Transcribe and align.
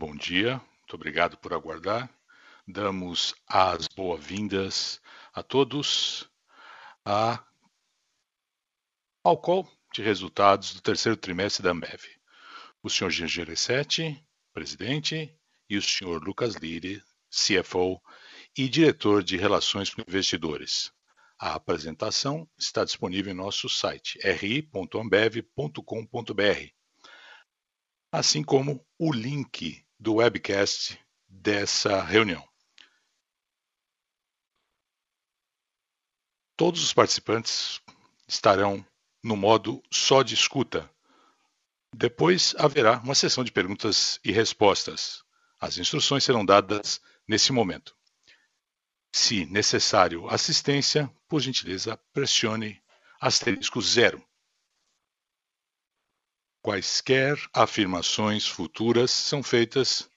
Bom 0.00 0.16
dia, 0.16 0.56
muito 0.56 0.94
obrigado 0.94 1.36
por 1.36 1.52
aguardar. 1.52 2.08
Damos 2.66 3.34
as 3.46 3.86
boas-vindas 3.86 4.98
a 5.30 5.42
todos 5.42 6.26
a, 7.04 7.44
ao 9.22 9.36
call 9.36 9.70
de 9.92 10.00
resultados 10.00 10.72
do 10.72 10.80
terceiro 10.80 11.18
trimestre 11.18 11.62
da 11.62 11.72
Ambev. 11.72 12.00
O 12.82 12.88
senhor 12.88 13.10
Jean 13.10 13.26
Geresetti, 13.26 14.26
presidente, 14.54 15.38
e 15.68 15.76
o 15.76 15.82
senhor 15.82 16.24
Lucas 16.24 16.54
Lire, 16.54 17.02
CFO 17.28 18.00
e 18.56 18.70
diretor 18.70 19.22
de 19.22 19.36
Relações 19.36 19.92
com 19.92 20.00
Investidores. 20.00 20.90
A 21.38 21.52
apresentação 21.52 22.48
está 22.56 22.86
disponível 22.86 23.34
em 23.34 23.36
nosso 23.36 23.68
site 23.68 24.18
ri.ambev.com.br, 24.20 24.72
assim 28.10 28.42
como 28.42 28.82
o 28.98 29.12
link 29.12 29.84
do 30.00 30.14
webcast 30.14 30.98
dessa 31.28 32.02
reunião. 32.02 32.42
Todos 36.56 36.82
os 36.82 36.92
participantes 36.92 37.82
estarão 38.26 38.84
no 39.22 39.36
modo 39.36 39.82
só 39.90 40.22
de 40.22 40.34
escuta. 40.34 40.90
Depois 41.94 42.54
haverá 42.56 42.98
uma 43.00 43.14
sessão 43.14 43.44
de 43.44 43.52
perguntas 43.52 44.18
e 44.24 44.32
respostas. 44.32 45.22
As 45.60 45.76
instruções 45.76 46.24
serão 46.24 46.46
dadas 46.46 46.98
nesse 47.28 47.52
momento. 47.52 47.94
Se 49.12 49.44
necessário 49.46 50.28
assistência, 50.28 51.10
por 51.28 51.40
gentileza, 51.40 51.98
pressione 52.12 52.82
asterisco 53.20 53.82
zero. 53.82 54.24
Quaisquer 56.62 57.38
afirmações 57.54 58.46
futuras 58.46 59.10
são 59.10 59.42
feitas 59.42 60.10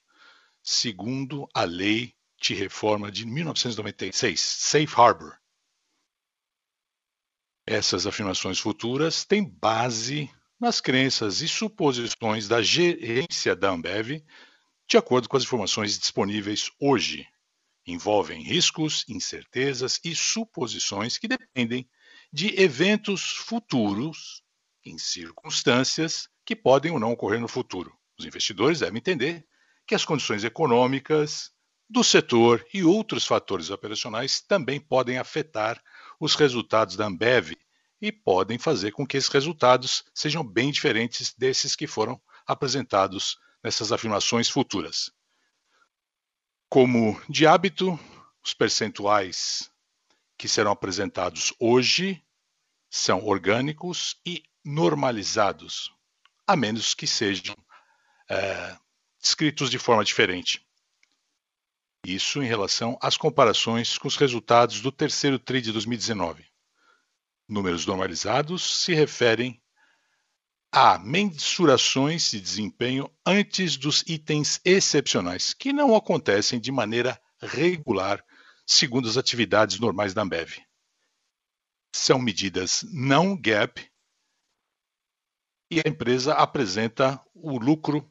segundo 0.62 1.48
a 1.54 1.64
Lei 1.64 2.14
de 2.38 2.52
Reforma 2.52 3.10
de 3.10 3.24
1996, 3.24 4.38
Safe 4.40 4.94
Harbor. 4.94 5.38
Essas 7.66 8.06
afirmações 8.06 8.58
futuras 8.58 9.24
têm 9.24 9.42
base 9.42 10.30
nas 10.60 10.82
crenças 10.82 11.40
e 11.40 11.48
suposições 11.48 12.46
da 12.46 12.60
gerência 12.60 13.56
da 13.56 13.70
Ambev, 13.70 14.22
de 14.86 14.98
acordo 14.98 15.30
com 15.30 15.38
as 15.38 15.44
informações 15.44 15.98
disponíveis 15.98 16.70
hoje. 16.78 17.26
Envolvem 17.86 18.42
riscos, 18.42 19.06
incertezas 19.08 19.98
e 20.04 20.14
suposições 20.14 21.16
que 21.16 21.26
dependem 21.26 21.88
de 22.30 22.60
eventos 22.60 23.30
futuros 23.30 24.42
em 24.84 24.98
circunstâncias 24.98 26.28
que 26.44 26.54
podem 26.54 26.92
ou 26.92 27.00
não 27.00 27.12
ocorrer 27.12 27.40
no 27.40 27.48
futuro. 27.48 27.96
Os 28.18 28.24
investidores 28.24 28.80
devem 28.80 28.98
entender 28.98 29.46
que 29.86 29.94
as 29.94 30.04
condições 30.04 30.44
econômicas 30.44 31.52
do 31.88 32.02
setor 32.02 32.64
e 32.72 32.82
outros 32.82 33.26
fatores 33.26 33.70
operacionais 33.70 34.40
também 34.40 34.80
podem 34.80 35.18
afetar 35.18 35.82
os 36.18 36.34
resultados 36.34 36.96
da 36.96 37.06
Ambev 37.06 37.52
e 38.00 38.12
podem 38.12 38.58
fazer 38.58 38.92
com 38.92 39.06
que 39.06 39.16
esses 39.16 39.30
resultados 39.30 40.04
sejam 40.14 40.44
bem 40.44 40.70
diferentes 40.70 41.34
desses 41.36 41.76
que 41.76 41.86
foram 41.86 42.20
apresentados 42.46 43.38
nessas 43.62 43.92
afirmações 43.92 44.48
futuras. 44.48 45.10
Como 46.68 47.20
de 47.28 47.46
hábito, 47.46 47.98
os 48.42 48.52
percentuais 48.52 49.70
que 50.36 50.48
serão 50.48 50.72
apresentados 50.72 51.54
hoje 51.58 52.22
são 52.90 53.24
orgânicos 53.24 54.20
e 54.26 54.42
normalizados, 54.64 55.92
a 56.46 56.56
menos 56.56 56.94
que 56.94 57.06
sejam 57.06 57.56
é, 58.30 58.76
descritos 59.20 59.70
de 59.70 59.78
forma 59.78 60.04
diferente. 60.04 60.64
Isso 62.06 62.42
em 62.42 62.46
relação 62.46 62.98
às 63.00 63.16
comparações 63.16 63.96
com 63.96 64.06
os 64.06 64.16
resultados 64.16 64.80
do 64.80 64.92
terceiro 64.92 65.38
TRI 65.38 65.62
de 65.62 65.72
2019. 65.72 66.44
Números 67.48 67.86
normalizados 67.86 68.84
se 68.84 68.94
referem 68.94 69.62
a 70.70 70.98
mensurações 70.98 72.30
de 72.30 72.40
desempenho 72.40 73.08
antes 73.24 73.76
dos 73.76 74.02
itens 74.06 74.60
excepcionais, 74.64 75.54
que 75.54 75.72
não 75.72 75.94
acontecem 75.94 76.60
de 76.60 76.72
maneira 76.72 77.18
regular, 77.40 78.22
segundo 78.66 79.08
as 79.08 79.16
atividades 79.16 79.78
normais 79.78 80.12
da 80.12 80.22
Ambev. 80.22 80.58
São 81.94 82.18
medidas 82.18 82.84
não 82.92 83.36
GAAP 83.36 83.88
e 85.74 85.80
a 85.84 85.90
empresa 85.90 86.34
apresenta 86.34 87.20
o 87.34 87.58
lucro 87.58 88.08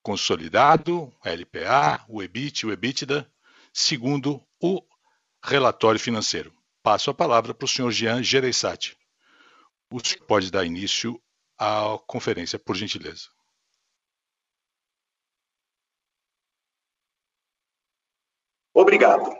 consolidado, 0.00 1.12
LPA, 1.24 2.04
o 2.08 2.22
EBIT, 2.22 2.66
o 2.66 2.72
EBITDA, 2.72 3.28
segundo 3.72 4.40
o 4.60 4.80
relatório 5.42 5.98
financeiro. 5.98 6.54
Passo 6.80 7.10
a 7.10 7.14
palavra 7.14 7.52
para 7.52 7.64
o 7.64 7.68
senhor 7.68 7.90
Jean 7.90 8.22
Gereissati. 8.22 8.96
O 9.92 9.98
senhor 9.98 10.24
pode 10.24 10.52
dar 10.52 10.64
início 10.64 11.20
à 11.58 11.98
conferência, 12.06 12.60
por 12.60 12.76
gentileza. 12.76 13.28
Obrigado. 18.72 19.34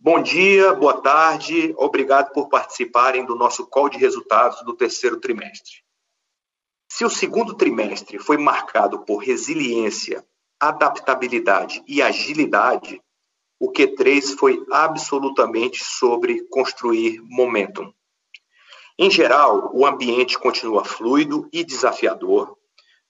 Bom 0.00 0.20
dia, 0.20 0.74
boa 0.74 1.00
tarde, 1.00 1.72
obrigado 1.78 2.32
por 2.32 2.48
participarem 2.48 3.24
do 3.24 3.36
nosso 3.36 3.68
call 3.68 3.88
de 3.88 3.98
resultados 3.98 4.64
do 4.64 4.76
terceiro 4.76 5.20
trimestre. 5.20 5.85
Se 6.96 7.04
o 7.04 7.10
segundo 7.10 7.52
trimestre 7.52 8.18
foi 8.18 8.38
marcado 8.38 9.00
por 9.00 9.18
resiliência, 9.18 10.26
adaptabilidade 10.58 11.84
e 11.86 12.00
agilidade, 12.00 13.02
o 13.60 13.70
Q3 13.70 14.34
foi 14.38 14.64
absolutamente 14.72 15.84
sobre 15.84 16.48
construir 16.48 17.20
momentum. 17.20 17.92
Em 18.98 19.10
geral, 19.10 19.70
o 19.74 19.84
ambiente 19.84 20.38
continua 20.38 20.86
fluido 20.86 21.46
e 21.52 21.62
desafiador, 21.62 22.56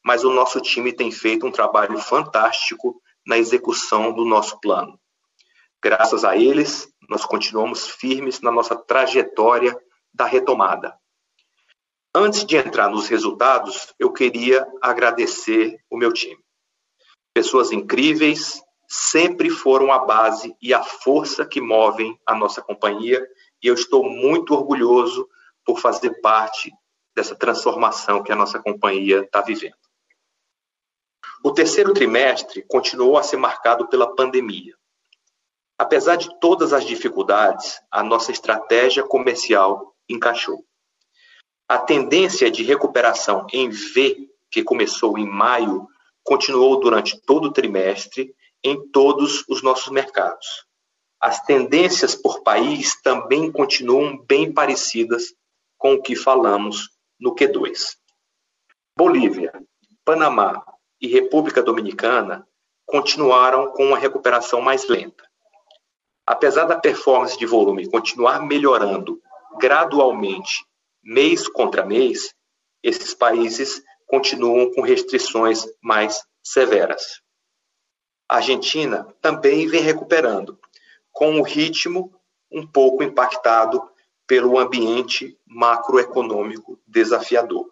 mas 0.05 0.25
o 0.25 0.33
nosso 0.33 0.61
time 0.61 0.93
tem 0.93 1.13
feito 1.13 1.47
um 1.47 1.53
trabalho 1.53 1.97
fantástico 2.01 3.01
na 3.25 3.39
execução 3.39 4.13
do 4.13 4.25
nosso 4.25 4.59
plano. 4.59 4.99
Graças 5.81 6.25
a 6.25 6.37
eles, 6.37 6.93
nós 7.09 7.25
continuamos 7.25 7.87
firmes 7.87 8.41
na 8.41 8.51
nossa 8.51 8.75
trajetória 8.75 9.81
da 10.13 10.25
retomada. 10.25 10.99
Antes 12.19 12.47
de 12.47 12.57
entrar 12.57 12.89
nos 12.89 13.09
resultados, 13.09 13.93
eu 13.99 14.11
queria 14.11 14.67
agradecer 14.81 15.79
o 15.91 15.99
meu 15.99 16.11
time. 16.11 16.43
Pessoas 17.35 17.73
incríveis, 17.73 18.59
sempre 18.89 19.51
foram 19.51 19.93
a 19.93 19.99
base 19.99 20.57
e 20.63 20.73
a 20.73 20.83
força 20.83 21.45
que 21.45 21.61
movem 21.61 22.19
a 22.25 22.35
nossa 22.35 22.63
companhia, 22.63 23.23
e 23.63 23.67
eu 23.67 23.75
estou 23.75 24.03
muito 24.03 24.55
orgulhoso 24.55 25.29
por 25.63 25.79
fazer 25.79 26.19
parte 26.23 26.73
dessa 27.15 27.35
transformação 27.35 28.23
que 28.23 28.33
a 28.33 28.37
nossa 28.37 28.59
companhia 28.59 29.21
está 29.21 29.43
vivendo. 29.43 29.77
O 31.45 31.53
terceiro 31.53 31.93
trimestre 31.93 32.65
continuou 32.67 33.19
a 33.19 33.23
ser 33.23 33.37
marcado 33.37 33.89
pela 33.89 34.17
pandemia. 34.17 34.75
Apesar 35.77 36.17
de 36.17 36.31
todas 36.41 36.73
as 36.73 36.87
dificuldades, 36.87 37.79
a 37.91 38.03
nossa 38.03 38.33
estratégia 38.33 39.03
comercial 39.03 39.95
encaixou. 40.09 40.65
A 41.69 41.79
tendência 41.79 42.51
de 42.51 42.63
recuperação 42.63 43.47
em 43.53 43.69
V, 43.71 44.29
que 44.51 44.63
começou 44.63 45.19
em 45.19 45.27
maio, 45.27 45.89
continuou 46.23 46.79
durante 46.79 47.21
todo 47.21 47.47
o 47.47 47.53
trimestre 47.53 48.35
em 48.63 48.89
todos 48.91 49.45
os 49.49 49.63
nossos 49.63 49.93
mercados. 49.93 50.67
As 51.21 51.41
tendências 51.43 52.15
por 52.15 52.43
país 52.43 53.01
também 53.03 53.51
continuam 53.51 54.17
bem 54.17 54.53
parecidas 54.53 55.35
com 55.77 55.95
o 55.95 56.03
que 56.03 56.15
falamos 56.15 56.91
no 57.19 57.35
Q2. 57.35 57.97
Bolívia, 58.97 59.53
Panamá 60.05 60.65
e 61.01 61.09
República 61.09 61.63
Dominicana 61.63 62.47
continuaram 62.85 63.73
com 63.73 63.87
uma 63.87 63.99
recuperação 63.99 64.61
mais 64.61 64.87
lenta. 64.89 65.25
Apesar 66.25 66.65
da 66.65 66.79
performance 66.79 67.37
de 67.37 67.45
volume 67.45 67.91
continuar 67.91 68.41
melhorando 68.47 69.21
gradualmente 69.59 70.65
mês 71.07 71.47
contra 71.47 71.87
mês, 71.87 72.35
esses 72.83 73.15
países 73.15 73.81
continuam 74.07 74.73
com 74.73 74.83
restrições 74.83 75.65
mais 75.81 76.21
severas. 76.43 77.23
A 78.29 78.37
Argentina 78.37 79.07
também 79.23 79.69
vem 79.69 79.81
recuperando, 79.81 80.59
com 81.13 81.39
o 81.39 81.45
ritmo 81.45 82.13
um 82.51 82.67
pouco 82.67 83.05
impactado 83.05 83.81
pelo 84.27 84.59
ambiente 84.59 85.39
macroeconômico 85.47 86.81
desafiador. 86.85 87.71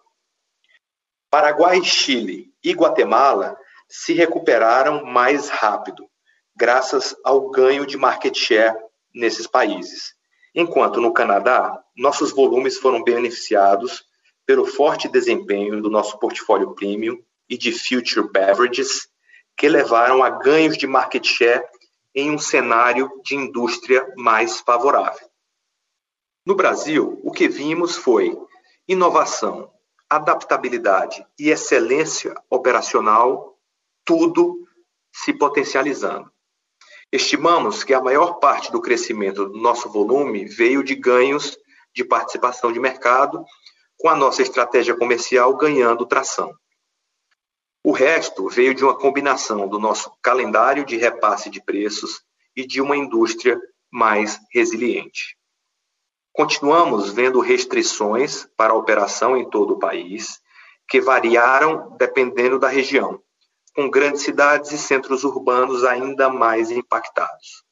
Paraguai, 1.29 1.83
Chile 1.83 2.53
e 2.63 2.71
Guatemala 2.71 3.57
se 3.89 4.13
recuperaram 4.13 5.03
mais 5.03 5.49
rápido, 5.49 6.09
graças 6.55 7.13
ao 7.21 7.49
ganho 7.49 7.85
de 7.85 7.97
market 7.97 8.33
share 8.37 8.77
nesses 9.13 9.45
países. 9.45 10.14
Enquanto 10.55 11.01
no 11.01 11.11
Canadá, 11.11 11.83
nossos 11.97 12.31
volumes 12.31 12.77
foram 12.77 13.03
beneficiados 13.03 14.05
pelo 14.45 14.65
forte 14.65 15.09
desempenho 15.09 15.81
do 15.81 15.89
nosso 15.89 16.17
portfólio 16.17 16.73
premium 16.73 17.21
e 17.49 17.57
de 17.57 17.73
future 17.73 18.31
beverages, 18.31 19.09
que 19.57 19.67
levaram 19.67 20.23
a 20.23 20.29
ganhos 20.29 20.77
de 20.77 20.87
market 20.87 21.25
share 21.25 21.61
em 22.13 22.31
um 22.31 22.37
cenário 22.37 23.11
de 23.21 23.35
indústria 23.35 24.09
mais 24.15 24.61
favorável. 24.61 25.27
No 26.45 26.55
Brasil, 26.55 27.19
o 27.21 27.31
que 27.31 27.49
vimos 27.49 27.97
foi 27.97 28.37
inovação, 28.87 29.69
adaptabilidade 30.09 31.25
e 31.37 31.49
excelência 31.49 32.33
operacional, 32.49 33.57
tudo 34.05 34.65
se 35.11 35.33
potencializando. 35.33 36.31
Estimamos 37.15 37.81
que 37.81 37.93
a 37.93 38.01
maior 38.01 38.39
parte 38.39 38.69
do 38.73 38.81
crescimento 38.81 39.45
do 39.45 39.57
nosso 39.57 39.89
volume 39.89 40.43
veio 40.43 40.83
de 40.83 40.93
ganhos 40.93 41.57
de 41.93 42.03
participação 42.03 42.73
de 42.73 42.77
mercado, 42.77 43.45
com 43.97 44.09
a 44.09 44.15
nossa 44.17 44.41
estratégia 44.41 44.93
comercial 44.97 45.55
ganhando 45.55 46.05
tração. 46.05 46.53
O 47.81 47.93
resto 47.93 48.49
veio 48.49 48.75
de 48.75 48.83
uma 48.83 48.97
combinação 48.97 49.65
do 49.65 49.79
nosso 49.79 50.11
calendário 50.21 50.83
de 50.83 50.97
repasse 50.97 51.49
de 51.49 51.63
preços 51.63 52.21
e 52.53 52.67
de 52.67 52.81
uma 52.81 52.97
indústria 52.97 53.57
mais 53.89 54.37
resiliente. 54.51 55.37
Continuamos 56.33 57.11
vendo 57.11 57.39
restrições 57.39 58.45
para 58.57 58.73
a 58.73 58.77
operação 58.77 59.37
em 59.37 59.49
todo 59.49 59.75
o 59.75 59.79
país, 59.79 60.41
que 60.85 60.99
variaram 60.99 61.95
dependendo 61.97 62.59
da 62.59 62.67
região, 62.67 63.21
com 63.75 63.89
grandes 63.89 64.21
cidades 64.21 64.71
e 64.71 64.77
centros 64.77 65.23
urbanos 65.23 65.83
ainda 65.83 66.29
mais 66.29 66.71
impactados. 66.71 67.63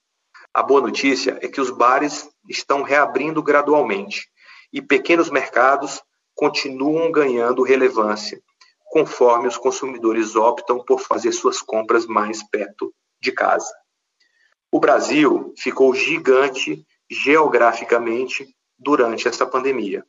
A 0.53 0.61
boa 0.61 0.81
notícia 0.81 1.39
é 1.41 1.47
que 1.47 1.61
os 1.61 1.69
bares 1.69 2.29
estão 2.47 2.83
reabrindo 2.83 3.41
gradualmente 3.41 4.27
e 4.71 4.81
pequenos 4.81 5.29
mercados 5.29 6.01
continuam 6.35 7.11
ganhando 7.11 7.63
relevância 7.63 8.41
conforme 8.89 9.47
os 9.47 9.57
consumidores 9.57 10.35
optam 10.35 10.83
por 10.83 11.00
fazer 11.00 11.31
suas 11.31 11.61
compras 11.61 12.05
mais 12.05 12.44
perto 12.50 12.94
de 13.19 13.31
casa. 13.31 13.73
O 14.71 14.79
Brasil 14.79 15.51
ficou 15.57 15.95
gigante 15.95 16.85
geograficamente 17.09 18.47
durante 18.77 19.27
essa 19.27 19.47
pandemia. 19.47 20.05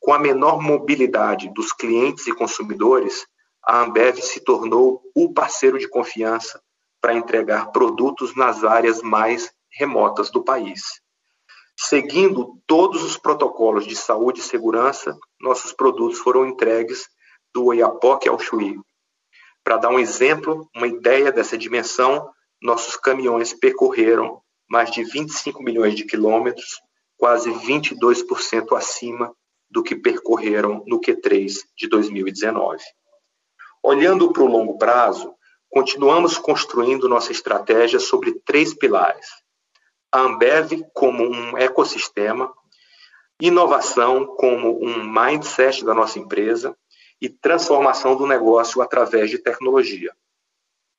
Com 0.00 0.12
a 0.12 0.18
menor 0.18 0.60
mobilidade 0.60 1.52
dos 1.52 1.72
clientes 1.72 2.26
e 2.26 2.34
consumidores, 2.34 3.26
a 3.66 3.82
Ambev 3.82 4.18
se 4.20 4.40
tornou 4.40 5.02
o 5.14 5.32
parceiro 5.32 5.78
de 5.78 5.88
confiança 5.88 6.60
para 7.00 7.14
entregar 7.14 7.72
produtos 7.72 8.34
nas 8.36 8.64
áreas 8.64 9.02
mais 9.02 9.52
remotas 9.70 10.30
do 10.30 10.42
país. 10.42 10.82
Seguindo 11.76 12.60
todos 12.66 13.02
os 13.02 13.16
protocolos 13.16 13.86
de 13.86 13.96
saúde 13.96 14.40
e 14.40 14.44
segurança, 14.44 15.16
nossos 15.40 15.72
produtos 15.72 16.18
foram 16.18 16.46
entregues 16.46 17.08
do 17.52 17.66
Oiapoque 17.66 18.28
ao 18.28 18.38
Chuí. 18.38 18.78
Para 19.62 19.78
dar 19.78 19.88
um 19.88 19.98
exemplo, 19.98 20.68
uma 20.74 20.86
ideia 20.86 21.32
dessa 21.32 21.58
dimensão, 21.58 22.30
nossos 22.62 22.96
caminhões 22.96 23.52
percorreram 23.52 24.40
mais 24.68 24.90
de 24.90 25.02
25 25.04 25.62
milhões 25.62 25.94
de 25.94 26.04
quilômetros, 26.04 26.80
quase 27.16 27.50
22% 27.50 28.76
acima 28.76 29.34
do 29.70 29.82
que 29.82 29.96
percorreram 29.96 30.84
no 30.86 31.00
Q3 31.00 31.54
de 31.76 31.88
2019. 31.88 32.82
Olhando 33.86 34.32
para 34.32 34.42
o 34.42 34.46
longo 34.46 34.78
prazo, 34.78 35.34
continuamos 35.68 36.38
construindo 36.38 37.06
nossa 37.06 37.32
estratégia 37.32 38.00
sobre 38.00 38.32
três 38.40 38.72
pilares: 38.72 39.26
a 40.10 40.20
Ambev 40.20 40.82
como 40.94 41.22
um 41.22 41.58
ecossistema, 41.58 42.50
inovação 43.38 44.24
como 44.38 44.82
um 44.82 45.04
mindset 45.04 45.84
da 45.84 45.92
nossa 45.92 46.18
empresa 46.18 46.74
e 47.20 47.28
transformação 47.28 48.16
do 48.16 48.26
negócio 48.26 48.80
através 48.80 49.28
de 49.28 49.36
tecnologia. 49.36 50.16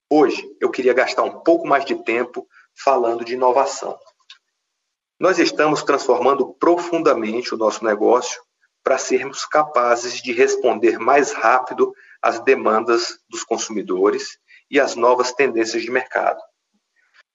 Hoje, 0.07 0.47
eu 0.61 0.69
queria 0.69 0.93
gastar 0.93 1.23
um 1.23 1.39
pouco 1.39 1.67
mais 1.67 1.85
de 1.85 1.95
tempo 2.03 2.47
falando 2.75 3.25
de 3.25 3.33
inovação. 3.33 3.97
Nós 5.19 5.39
estamos 5.39 5.81
transformando 5.81 6.53
profundamente 6.53 7.51
o 7.51 7.57
nosso 7.57 7.83
negócio 7.83 8.43
para 8.83 8.99
sermos 8.99 9.43
capazes 9.43 10.21
de 10.21 10.31
responder 10.31 10.99
mais 10.99 11.31
rápido 11.31 11.91
às 12.25 12.39
demandas 12.39 13.19
dos 13.29 13.43
consumidores 13.43 14.39
e 14.71 14.79
às 14.79 14.95
novas 14.95 15.31
tendências 15.31 15.83
de 15.83 15.91
mercado. 15.91 16.41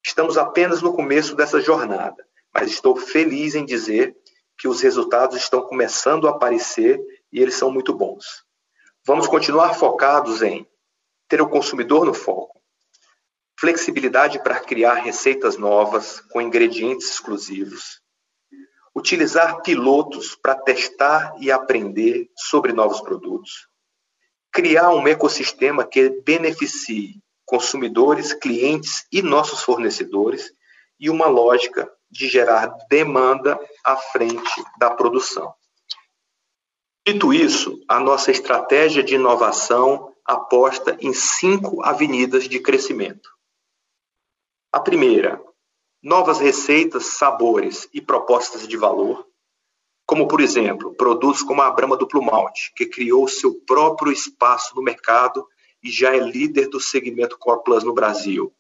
Estamos 0.05 0.37
apenas 0.37 0.83
no 0.83 0.93
começo 0.93 1.37
dessa 1.37 1.61
jornada, 1.61 2.27
mas 2.53 2.73
estou 2.73 2.97
feliz 2.97 3.55
em 3.55 3.65
dizer 3.65 4.17
que 4.59 4.67
os 4.67 4.81
resultados 4.81 5.37
estão 5.37 5.63
começando 5.63 6.27
a 6.27 6.33
aparecer 6.33 7.01
e 7.33 7.41
eles 7.41 7.55
são 7.55 7.71
muito 7.71 7.95
bons. 7.95 8.45
Vamos 9.07 9.29
continuar 9.29 9.75
focados 9.75 10.43
em 10.43 10.67
ter 11.29 11.41
o 11.41 11.49
consumidor 11.49 12.05
no 12.05 12.13
foco, 12.13 12.61
flexibilidade 13.61 14.43
para 14.43 14.59
criar 14.59 14.95
receitas 14.95 15.57
novas 15.57 16.19
com 16.33 16.41
ingredientes 16.41 17.11
exclusivos, 17.11 18.03
utilizar 18.93 19.63
pilotos 19.63 20.35
para 20.35 20.57
testar 20.57 21.33
e 21.39 21.53
aprender 21.53 22.29
sobre 22.37 22.73
novos 22.73 23.01
produtos, 23.01 23.70
criar 24.53 24.91
um 24.91 25.07
ecossistema 25.07 25.85
que 25.85 26.11
beneficie 26.25 27.21
consumidores, 27.45 28.33
clientes 28.33 29.07
e 29.11 29.23
nossos 29.23 29.63
fornecedores 29.63 30.53
e 30.99 31.11
uma 31.11 31.27
lógica 31.27 31.91
de 32.11 32.29
gerar 32.29 32.67
demanda 32.89 33.59
à 33.85 33.97
frente 33.97 34.65
da 34.79 34.91
produção. 34.91 35.55
Dito 37.07 37.33
isso, 37.33 37.83
a 37.89 37.99
nossa 37.99 38.31
estratégia 38.31 39.03
de 39.03 39.15
inovação 39.15 40.15
aposta 40.25 40.97
em 41.01 41.13
cinco 41.13 41.83
avenidas 41.83 42.49
de 42.49 42.61
crescimento. 42.61 43.31
A 44.73 44.79
primeira, 44.79 45.43
novas 46.03 46.39
receitas, 46.39 47.07
sabores 47.07 47.89
e 47.93 48.01
propostas 48.01 48.69
de 48.69 48.77
valor, 48.77 49.27
como, 50.11 50.27
por 50.27 50.41
exemplo, 50.41 50.93
produtos 50.93 51.41
como 51.41 51.63
a 51.63 51.71
Brahma 51.71 51.97
Duplo 51.97 52.21
Malte, 52.21 52.73
que 52.75 52.85
criou 52.85 53.29
seu 53.29 53.55
próprio 53.65 54.11
espaço 54.11 54.75
no 54.75 54.83
mercado 54.83 55.47
e 55.81 55.89
já 55.89 56.13
é 56.13 56.19
líder 56.19 56.69
do 56.69 56.81
segmento 56.81 57.39
Core 57.39 57.63
Plus 57.63 57.85
no 57.85 57.95
Brasil. 57.95 58.53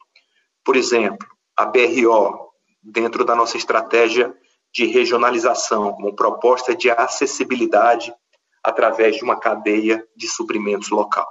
Por 0.62 0.76
exemplo, 0.76 1.26
a 1.56 1.66
BRO, 1.66 2.52
dentro 2.80 3.24
da 3.24 3.34
nossa 3.34 3.56
estratégia 3.56 4.32
de 4.72 4.86
regionalização, 4.86 5.92
como 5.92 6.14
proposta 6.14 6.72
de 6.72 6.88
acessibilidade 6.88 8.14
através 8.62 9.16
de 9.16 9.24
uma 9.24 9.34
cadeia 9.34 10.06
de 10.14 10.28
suprimentos 10.28 10.90
local. 10.90 11.26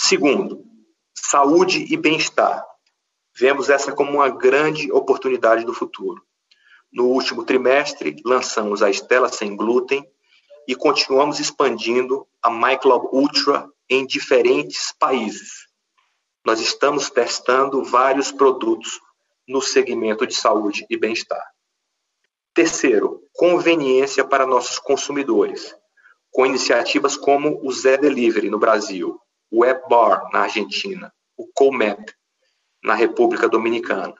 Segundo, 0.00 0.64
saúde 1.14 1.86
e 1.88 1.96
bem-estar. 1.96 2.66
Vemos 3.38 3.70
essa 3.70 3.92
como 3.92 4.10
uma 4.10 4.30
grande 4.30 4.90
oportunidade 4.90 5.64
do 5.64 5.72
futuro. 5.72 6.20
No 6.92 7.06
último 7.06 7.44
trimestre, 7.44 8.16
lançamos 8.24 8.82
a 8.82 8.90
Estela 8.90 9.28
Sem 9.28 9.56
Glúten 9.56 10.04
e 10.66 10.74
continuamos 10.74 11.38
expandindo 11.38 12.26
a 12.42 12.50
MyClub 12.50 13.08
Ultra 13.12 13.68
em 13.88 14.06
diferentes 14.06 14.92
países. 14.98 15.68
Nós 16.44 16.60
estamos 16.60 17.10
testando 17.10 17.84
vários 17.84 18.32
produtos 18.32 19.00
no 19.46 19.60
segmento 19.60 20.26
de 20.26 20.34
saúde 20.34 20.86
e 20.88 20.96
bem-estar. 20.96 21.44
Terceiro, 22.54 23.22
conveniência 23.34 24.24
para 24.24 24.46
nossos 24.46 24.78
consumidores 24.78 25.74
com 26.30 26.46
iniciativas 26.46 27.16
como 27.16 27.60
o 27.62 27.72
Zé 27.72 27.96
Delivery 27.96 28.50
no 28.50 28.58
Brasil, 28.58 29.20
o 29.50 29.60
WebBar 29.60 30.30
na 30.32 30.42
Argentina, 30.42 31.12
o 31.36 31.46
Comap 31.52 32.12
na 32.82 32.94
República 32.94 33.48
Dominicana. 33.48 34.14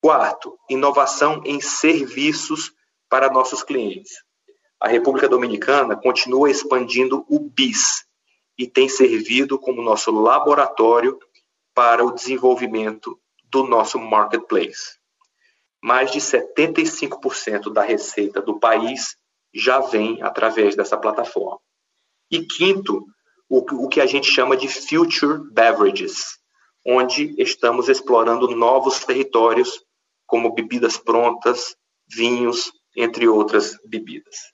Quarto, 0.00 0.58
inovação 0.68 1.42
em 1.44 1.60
serviços 1.60 2.72
para 3.08 3.30
nossos 3.30 3.62
clientes. 3.62 4.24
A 4.80 4.88
República 4.88 5.28
Dominicana 5.28 5.94
continua 5.94 6.50
expandindo 6.50 7.24
o 7.28 7.38
BIS 7.38 8.06
e 8.56 8.66
tem 8.66 8.88
servido 8.88 9.58
como 9.58 9.82
nosso 9.82 10.10
laboratório 10.10 11.18
para 11.74 12.04
o 12.04 12.12
desenvolvimento 12.12 13.20
do 13.44 13.64
nosso 13.64 13.98
marketplace. 13.98 14.98
Mais 15.82 16.10
de 16.10 16.20
75% 16.20 17.72
da 17.72 17.82
receita 17.82 18.40
do 18.40 18.58
país 18.58 19.16
já 19.52 19.80
vem 19.80 20.22
através 20.22 20.76
dessa 20.76 20.96
plataforma. 20.96 21.58
E 22.30 22.44
quinto, 22.44 23.04
o, 23.48 23.88
que 23.88 24.00
a 24.00 24.06
gente 24.06 24.30
chama 24.30 24.56
de 24.56 24.68
Future 24.68 25.40
Beverages, 25.50 26.38
onde 26.86 27.34
estamos 27.36 27.88
explorando 27.88 28.48
novos 28.54 29.04
territórios, 29.04 29.84
como 30.30 30.54
bebidas 30.54 30.96
prontas, 30.96 31.76
vinhos, 32.08 32.72
entre 32.96 33.26
outras 33.26 33.76
bebidas. 33.84 34.52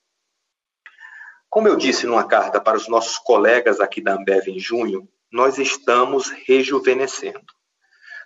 Como 1.51 1.69
eu 1.69 1.77
disse 1.77 2.07
numa 2.07 2.27
carta 2.27 2.59
para 2.59 2.79
os 2.79 2.89
nossos 2.89 3.19
colegas 3.19 3.79
aqui 3.79 4.01
da 4.01 4.15
Ambev 4.15 4.49
em 4.49 4.59
junho, 4.59 5.07
nós 5.31 5.59
estamos 5.59 6.31
rejuvenescendo. 6.31 7.45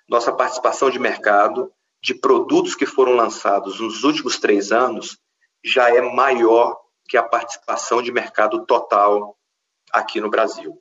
Nossa 0.09 0.33
participação 0.33 0.90
de 0.90 1.00
mercado 1.00 1.73
de 2.00 2.14
produtos 2.14 2.76
que 2.76 2.87
foram 2.87 3.14
lançados 3.14 3.80
nos 3.80 4.04
últimos 4.04 4.38
três 4.38 4.71
anos 4.71 5.19
já 5.62 5.90
é 5.90 6.00
maior 6.00 6.80
que 7.09 7.16
a 7.16 7.23
participação 7.23 8.00
de 8.00 8.12
mercado 8.12 8.64
total 8.64 9.37
aqui 9.92 10.21
no 10.21 10.30
Brasil. 10.30 10.78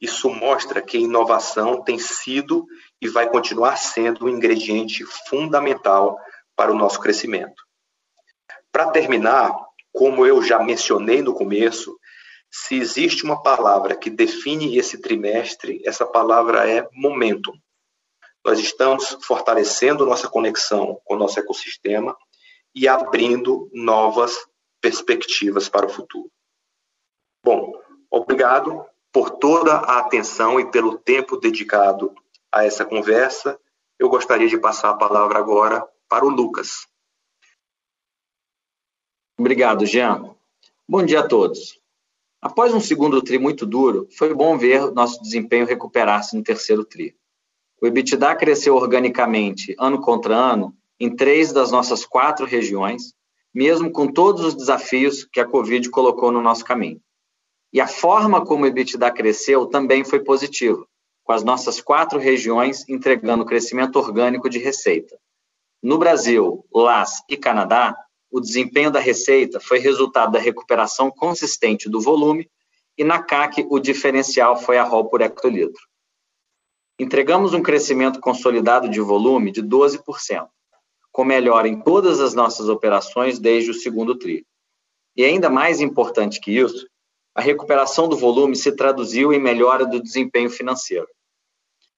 Isso 0.00 0.28
mostra 0.28 0.82
que 0.82 0.96
a 0.96 1.00
inovação 1.00 1.80
tem 1.80 1.96
sido 1.96 2.66
e 3.02 3.08
vai 3.08 3.28
continuar 3.28 3.76
sendo 3.76 4.26
um 4.26 4.28
ingrediente 4.28 5.04
fundamental 5.28 6.16
para 6.54 6.70
o 6.70 6.74
nosso 6.74 7.00
crescimento. 7.00 7.60
Para 8.70 8.92
terminar, 8.92 9.52
como 9.92 10.24
eu 10.24 10.40
já 10.40 10.62
mencionei 10.62 11.20
no 11.20 11.34
começo, 11.34 11.98
se 12.48 12.76
existe 12.76 13.24
uma 13.24 13.42
palavra 13.42 13.96
que 13.96 14.08
define 14.08 14.78
esse 14.78 14.98
trimestre, 14.98 15.82
essa 15.84 16.06
palavra 16.06 16.70
é 16.70 16.88
momentum. 16.92 17.52
Nós 18.44 18.60
estamos 18.60 19.18
fortalecendo 19.22 20.06
nossa 20.06 20.28
conexão 20.28 21.00
com 21.04 21.14
o 21.14 21.18
nosso 21.18 21.40
ecossistema 21.40 22.16
e 22.72 22.86
abrindo 22.86 23.68
novas 23.72 24.46
perspectivas 24.80 25.68
para 25.68 25.86
o 25.86 25.88
futuro. 25.88 26.30
Bom, 27.44 27.72
obrigado 28.08 28.84
por 29.12 29.30
toda 29.30 29.72
a 29.72 29.98
atenção 29.98 30.60
e 30.60 30.70
pelo 30.70 30.98
tempo 30.98 31.36
dedicado 31.36 32.14
a 32.52 32.64
essa 32.64 32.84
conversa. 32.84 33.58
Eu 33.98 34.08
gostaria 34.08 34.48
de 34.48 34.58
passar 34.58 34.90
a 34.90 34.96
palavra 34.96 35.38
agora 35.38 35.86
para 36.08 36.24
o 36.24 36.28
Lucas. 36.28 36.86
Obrigado, 39.38 39.86
Jean. 39.86 40.34
Bom 40.86 41.04
dia 41.04 41.20
a 41.20 41.26
todos. 41.26 41.80
Após 42.40 42.74
um 42.74 42.80
segundo 42.80 43.22
TRI 43.22 43.38
muito 43.38 43.64
duro, 43.64 44.08
foi 44.18 44.34
bom 44.34 44.58
ver 44.58 44.90
nosso 44.92 45.22
desempenho 45.22 45.64
recuperar-se 45.64 46.36
no 46.36 46.42
terceiro 46.42 46.84
TRI. 46.84 47.16
O 47.80 47.86
EBITDA 47.86 48.34
cresceu 48.36 48.76
organicamente, 48.76 49.74
ano 49.78 50.00
contra 50.00 50.36
ano, 50.36 50.76
em 51.00 51.14
três 51.14 51.52
das 51.52 51.72
nossas 51.72 52.04
quatro 52.04 52.44
regiões, 52.44 53.14
mesmo 53.54 53.90
com 53.90 54.06
todos 54.06 54.44
os 54.44 54.54
desafios 54.54 55.24
que 55.24 55.40
a 55.40 55.46
Covid 55.46 55.88
colocou 55.90 56.30
no 56.30 56.40
nosso 56.40 56.64
caminho. 56.64 57.00
E 57.72 57.80
a 57.80 57.86
forma 57.86 58.44
como 58.44 58.64
o 58.64 58.66
EBITDA 58.66 59.10
cresceu 59.10 59.66
também 59.66 60.04
foi 60.04 60.20
positiva, 60.20 60.86
com 61.24 61.32
as 61.32 61.42
nossas 61.42 61.80
quatro 61.80 62.18
regiões 62.18 62.88
entregando 62.88 63.44
crescimento 63.44 63.96
orgânico 63.96 64.48
de 64.48 64.58
receita. 64.58 65.18
No 65.82 65.98
Brasil, 65.98 66.64
LAS 66.72 67.22
e 67.28 67.36
Canadá, 67.36 67.96
o 68.30 68.40
desempenho 68.40 68.90
da 68.90 69.00
receita 69.00 69.60
foi 69.60 69.78
resultado 69.78 70.32
da 70.32 70.38
recuperação 70.38 71.10
consistente 71.10 71.88
do 71.88 72.00
volume 72.00 72.50
e 72.96 73.04
na 73.04 73.22
CAC 73.22 73.66
o 73.68 73.78
diferencial 73.78 74.56
foi 74.56 74.78
a 74.78 74.84
ROL 74.84 75.08
por 75.08 75.20
hectolitro. 75.20 75.82
Entregamos 76.98 77.52
um 77.52 77.62
crescimento 77.62 78.20
consolidado 78.20 78.88
de 78.88 79.00
volume 79.00 79.50
de 79.50 79.62
12%, 79.62 80.48
com 81.10 81.24
melhora 81.24 81.68
em 81.68 81.80
todas 81.80 82.20
as 82.20 82.32
nossas 82.32 82.68
operações 82.68 83.38
desde 83.38 83.70
o 83.70 83.74
segundo 83.74 84.16
TRI. 84.16 84.46
E 85.16 85.24
ainda 85.24 85.50
mais 85.50 85.80
importante 85.80 86.40
que 86.40 86.56
isso, 86.56 86.86
a 87.34 87.40
recuperação 87.40 88.08
do 88.08 88.16
volume 88.16 88.54
se 88.54 88.72
traduziu 88.72 89.32
em 89.32 89.40
melhora 89.40 89.86
do 89.86 90.02
desempenho 90.02 90.50
financeiro. 90.50 91.08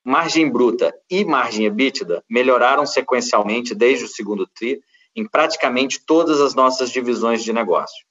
Margem 0.05 0.51
bruta 0.51 0.95
e 1.11 1.25
margem 1.25 1.67
EBITDA 1.67 2.23
melhoraram 2.29 2.87
sequencialmente 2.87 3.75
desde 3.75 4.05
o 4.05 4.09
segundo 4.09 4.47
TRI 4.47 4.81
em 5.17 5.27
praticamente 5.27 6.05
todas 6.05 6.41
as 6.41 6.55
nossas 6.55 6.91
divisões 6.91 7.43
de 7.43 7.53
negócio. 7.53 8.05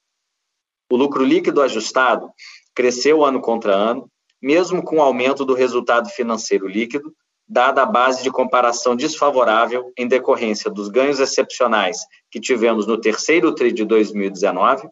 O 0.90 0.98
lucro 0.98 1.24
líquido 1.24 1.62
ajustado 1.62 2.32
cresceu 2.74 3.24
ano 3.24 3.42
contra 3.42 3.74
ano, 3.74 4.10
mesmo 4.42 4.84
com 4.84 4.98
o 4.98 5.02
aumento 5.02 5.46
do 5.46 5.54
resultado 5.54 6.10
financeiro 6.10 6.68
líquido, 6.68 7.14
dada 7.48 7.84
a 7.84 7.86
base 7.86 8.24
de 8.24 8.32
comparação 8.32 8.96
desfavorável 8.96 9.92
em 9.98 10.08
decorrência 10.08 10.72
dos 10.72 10.90
ganhos 10.90 11.20
excepcionais 11.20 12.00
que 12.32 12.40
tivemos 12.40 12.88
no 12.88 13.00
terceiro 13.00 13.54
TRI 13.54 13.72
de 13.72 13.86
2019 13.86 14.88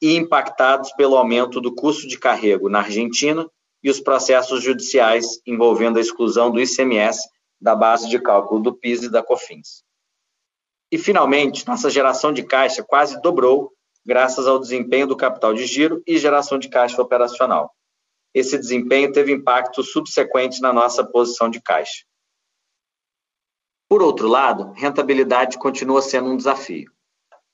e 0.00 0.16
impactados 0.16 0.92
pelo 0.92 1.16
aumento 1.16 1.60
do 1.60 1.74
custo 1.74 2.06
de 2.06 2.18
carrego 2.18 2.68
na 2.68 2.80
Argentina 2.80 3.48
e 3.82 3.90
os 3.90 4.00
processos 4.00 4.62
judiciais 4.62 5.40
envolvendo 5.46 5.98
a 5.98 6.00
exclusão 6.00 6.50
do 6.50 6.60
ICMS 6.60 7.28
da 7.60 7.74
base 7.74 8.08
de 8.08 8.20
cálculo 8.20 8.62
do 8.62 8.74
PIS 8.74 9.04
e 9.04 9.10
da 9.10 9.22
COFINS. 9.22 9.82
E, 10.90 10.96
finalmente, 10.96 11.66
nossa 11.66 11.90
geração 11.90 12.32
de 12.32 12.42
caixa 12.42 12.82
quase 12.82 13.20
dobrou 13.20 13.72
graças 14.06 14.46
ao 14.46 14.58
desempenho 14.58 15.06
do 15.06 15.16
capital 15.16 15.52
de 15.52 15.66
giro 15.66 16.02
e 16.06 16.16
geração 16.16 16.58
de 16.58 16.68
caixa 16.68 17.00
operacional. 17.02 17.70
Esse 18.32 18.56
desempenho 18.56 19.12
teve 19.12 19.32
impacto 19.32 19.82
subsequente 19.82 20.60
na 20.60 20.72
nossa 20.72 21.04
posição 21.04 21.50
de 21.50 21.60
caixa. 21.60 22.04
Por 23.88 24.02
outro 24.02 24.28
lado, 24.28 24.72
rentabilidade 24.72 25.58
continua 25.58 26.00
sendo 26.00 26.30
um 26.30 26.36
desafio. 26.36 26.90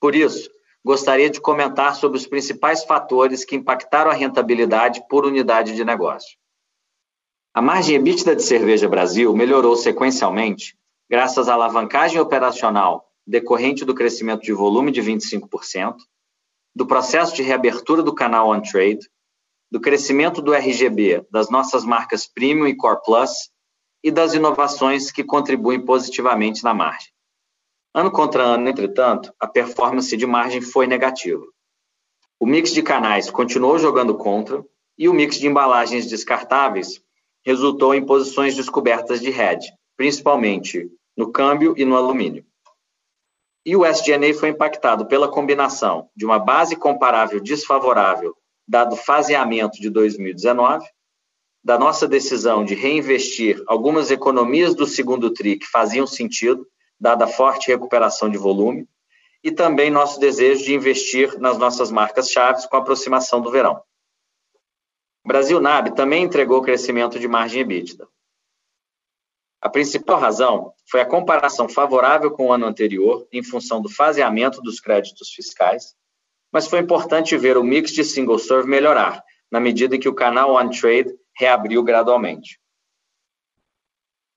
Por 0.00 0.14
isso, 0.14 0.50
gostaria 0.84 1.30
de 1.30 1.40
comentar 1.40 1.94
sobre 1.94 2.18
os 2.18 2.26
principais 2.26 2.84
fatores 2.84 3.44
que 3.44 3.56
impactaram 3.56 4.10
a 4.10 4.14
rentabilidade 4.14 5.02
por 5.08 5.24
unidade 5.24 5.74
de 5.74 5.84
negócio. 5.84 6.36
A 7.54 7.62
margem 7.62 7.96
EBITDA 7.96 8.36
de 8.36 8.42
Cerveja 8.42 8.88
Brasil 8.88 9.34
melhorou 9.34 9.76
sequencialmente 9.76 10.76
graças 11.08 11.48
à 11.48 11.54
alavancagem 11.54 12.20
operacional 12.20 13.08
decorrente 13.26 13.84
do 13.84 13.94
crescimento 13.94 14.42
de 14.42 14.52
volume 14.52 14.90
de 14.90 15.00
25%, 15.00 15.96
do 16.74 16.86
processo 16.86 17.34
de 17.34 17.42
reabertura 17.42 18.02
do 18.02 18.14
canal 18.14 18.50
on-trade, 18.50 19.08
do 19.70 19.80
crescimento 19.80 20.42
do 20.42 20.52
RGB 20.52 21.26
das 21.30 21.48
nossas 21.48 21.84
marcas 21.84 22.26
Premium 22.26 22.66
e 22.66 22.76
Core 22.76 23.00
Plus 23.04 23.50
e 24.02 24.10
das 24.10 24.34
inovações 24.34 25.10
que 25.10 25.24
contribuem 25.24 25.82
positivamente 25.82 26.62
na 26.62 26.74
margem. 26.74 27.13
Ano 27.96 28.10
contra 28.10 28.42
ano, 28.42 28.68
entretanto, 28.68 29.32
a 29.38 29.46
performance 29.46 30.16
de 30.16 30.26
margem 30.26 30.60
foi 30.60 30.84
negativa. 30.84 31.44
O 32.40 32.44
mix 32.44 32.72
de 32.72 32.82
canais 32.82 33.30
continuou 33.30 33.78
jogando 33.78 34.16
contra 34.16 34.64
e 34.98 35.08
o 35.08 35.14
mix 35.14 35.38
de 35.38 35.46
embalagens 35.46 36.08
descartáveis 36.08 37.00
resultou 37.46 37.94
em 37.94 38.04
posições 38.04 38.56
descobertas 38.56 39.20
de 39.20 39.30
hedge, 39.30 39.72
principalmente 39.96 40.90
no 41.16 41.30
câmbio 41.30 41.72
e 41.76 41.84
no 41.84 41.96
alumínio. 41.96 42.44
E 43.64 43.76
o 43.76 43.86
SG&A 43.86 44.34
foi 44.34 44.48
impactado 44.48 45.06
pela 45.06 45.30
combinação 45.30 46.10
de 46.16 46.24
uma 46.24 46.40
base 46.40 46.74
comparável 46.74 47.40
desfavorável, 47.40 48.36
dado 48.66 48.96
faseamento 48.96 49.80
de 49.80 49.88
2019, 49.88 50.84
da 51.62 51.78
nossa 51.78 52.08
decisão 52.08 52.64
de 52.64 52.74
reinvestir 52.74 53.62
algumas 53.68 54.10
economias 54.10 54.74
do 54.74 54.84
segundo 54.84 55.32
TRI 55.32 55.58
que 55.58 55.66
faziam 55.66 56.08
sentido, 56.08 56.66
dada 56.98 57.24
a 57.24 57.28
forte 57.28 57.68
recuperação 57.68 58.28
de 58.30 58.38
volume, 58.38 58.88
e 59.42 59.50
também 59.52 59.90
nosso 59.90 60.18
desejo 60.18 60.64
de 60.64 60.74
investir 60.74 61.38
nas 61.38 61.58
nossas 61.58 61.90
marcas 61.90 62.30
chaves 62.30 62.64
com 62.64 62.76
a 62.76 62.78
aproximação 62.78 63.42
do 63.42 63.50
verão. 63.50 63.82
Brasil 65.26 65.60
NAB 65.60 65.94
também 65.94 66.22
entregou 66.22 66.62
crescimento 66.62 67.18
de 67.18 67.28
margem 67.28 67.60
EBITDA. 67.60 68.08
A 69.60 69.68
principal 69.70 70.20
razão 70.20 70.74
foi 70.90 71.00
a 71.00 71.06
comparação 71.06 71.68
favorável 71.68 72.30
com 72.30 72.48
o 72.48 72.52
ano 72.52 72.66
anterior, 72.66 73.26
em 73.32 73.42
função 73.42 73.80
do 73.80 73.88
faseamento 73.88 74.60
dos 74.60 74.78
créditos 74.80 75.30
fiscais, 75.30 75.94
mas 76.52 76.66
foi 76.66 76.80
importante 76.80 77.36
ver 77.36 77.56
o 77.56 77.64
mix 77.64 77.90
de 77.90 78.04
single 78.04 78.38
serve 78.38 78.68
melhorar, 78.68 79.24
na 79.50 79.58
medida 79.58 79.96
em 79.96 80.00
que 80.00 80.08
o 80.08 80.14
canal 80.14 80.54
on 80.54 80.68
trade 80.68 81.14
reabriu 81.36 81.82
gradualmente. 81.82 82.60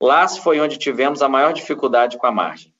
LAS 0.00 0.38
foi 0.38 0.60
onde 0.60 0.78
tivemos 0.78 1.22
a 1.22 1.28
maior 1.28 1.52
dificuldade 1.52 2.18
com 2.18 2.26
a 2.26 2.30
margem. 2.32 2.72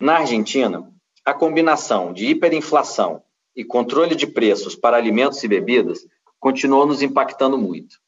Na 0.00 0.18
Argentina, 0.18 0.88
a 1.24 1.34
combinação 1.34 2.12
de 2.12 2.26
hiperinflação 2.26 3.22
e 3.54 3.64
controle 3.64 4.14
de 4.14 4.28
preços 4.28 4.76
para 4.76 4.96
alimentos 4.96 5.42
e 5.42 5.48
bebidas 5.48 6.06
continuou 6.38 6.86
nos 6.86 7.02
impactando 7.02 7.58
muito. 7.58 8.00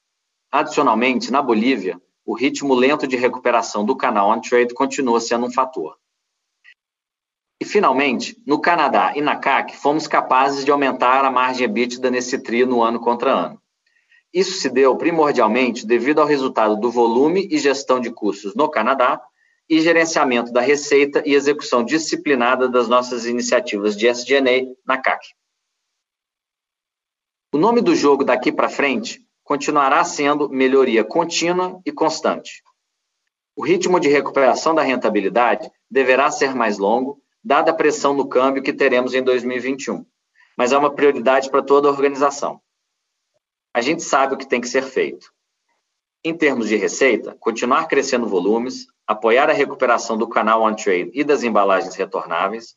Adicionalmente, 0.51 1.33
na 1.33 1.43
Bolívia, 1.43 2.01
o 2.25 2.35
ritmo 2.35 2.75
lento 2.75 3.07
de 3.07 3.17
recuperação 3.17 3.85
do 3.85 3.97
canal 3.97 4.31
on-trade 4.31 4.73
continua 4.73 5.21
sendo 5.21 5.47
um 5.47 5.53
fator. 5.53 5.99
E, 7.61 7.65
finalmente, 7.65 8.41
no 8.47 8.61
Canadá 8.61 9.13
e 9.17 9.21
na 9.21 9.37
CAC, 9.37 9.77
fomos 9.77 10.07
capazes 10.07 10.65
de 10.65 10.71
aumentar 10.71 11.25
a 11.25 11.31
margem 11.31 11.65
EBITDA 11.65 12.11
nesse 12.11 12.39
trio 12.39 12.67
no 12.67 12.83
ano 12.83 13.01
contra 13.01 13.31
ano. 13.31 13.62
Isso 14.33 14.53
se 14.53 14.71
deu 14.71 14.97
primordialmente 14.97 15.87
devido 15.87 16.21
ao 16.21 16.27
resultado 16.27 16.77
do 16.77 16.91
volume 16.91 17.47
e 17.51 17.59
gestão 17.59 18.01
de 18.01 18.11
custos 18.11 18.55
no 18.55 18.71
Canadá 18.71 19.21
e 19.69 19.81
gerenciamento 19.81 20.53
da 20.53 20.61
receita 20.61 21.23
e 21.27 21.35
execução 21.35 21.85
disciplinada 21.85 22.69
das 22.69 22.89
nossas 22.89 23.27
iniciativas 23.27 23.97
de 23.97 24.07
SG&A 24.07 24.75
na 24.87 24.99
CAC. 24.99 25.27
O 27.53 27.59
nome 27.59 27.83
do 27.83 27.95
jogo 27.95 28.25
daqui 28.25 28.51
para 28.51 28.71
frente 28.71 29.21
continuará 29.45 30.03
sendo 30.05 30.49
melhoria 30.49 31.05
contínua 31.05 31.81
e 31.85 31.93
constante. 31.93 32.63
O 33.55 33.63
ritmo 33.63 34.01
de 34.01 34.09
recuperação 34.09 34.75
da 34.75 34.81
rentabilidade 34.81 35.71
deverá 35.91 36.31
ser 36.31 36.55
mais 36.55 36.79
longo, 36.79 37.21
dada 37.45 37.71
a 37.71 37.75
pressão 37.75 38.15
no 38.15 38.27
câmbio 38.27 38.63
que 38.63 38.73
teremos 38.73 39.13
em 39.13 39.23
2021, 39.23 40.07
mas 40.57 40.73
é 40.73 40.79
uma 40.79 40.95
prioridade 40.95 41.51
para 41.51 41.63
toda 41.63 41.89
a 41.89 41.91
organização. 41.91 42.59
A 43.75 43.81
gente 43.81 44.03
sabe 44.03 44.35
o 44.35 44.39
que 44.39 44.49
tem 44.49 44.61
que 44.61 44.69
ser 44.69 44.83
feito. 44.83 45.33
Em 46.25 46.37
termos 46.37 46.69
de 46.69 46.77
receita, 46.77 47.37
continuar 47.41 47.87
crescendo 47.87 48.29
volumes, 48.29 48.87
apoiar 49.07 49.51
a 49.51 49.53
recuperação 49.53 50.17
do 50.17 50.29
canal 50.29 50.63
on-trade 50.63 51.11
e 51.15 51.25
das 51.25 51.43
embalagens 51.43 51.95
retornáveis, 51.95 52.77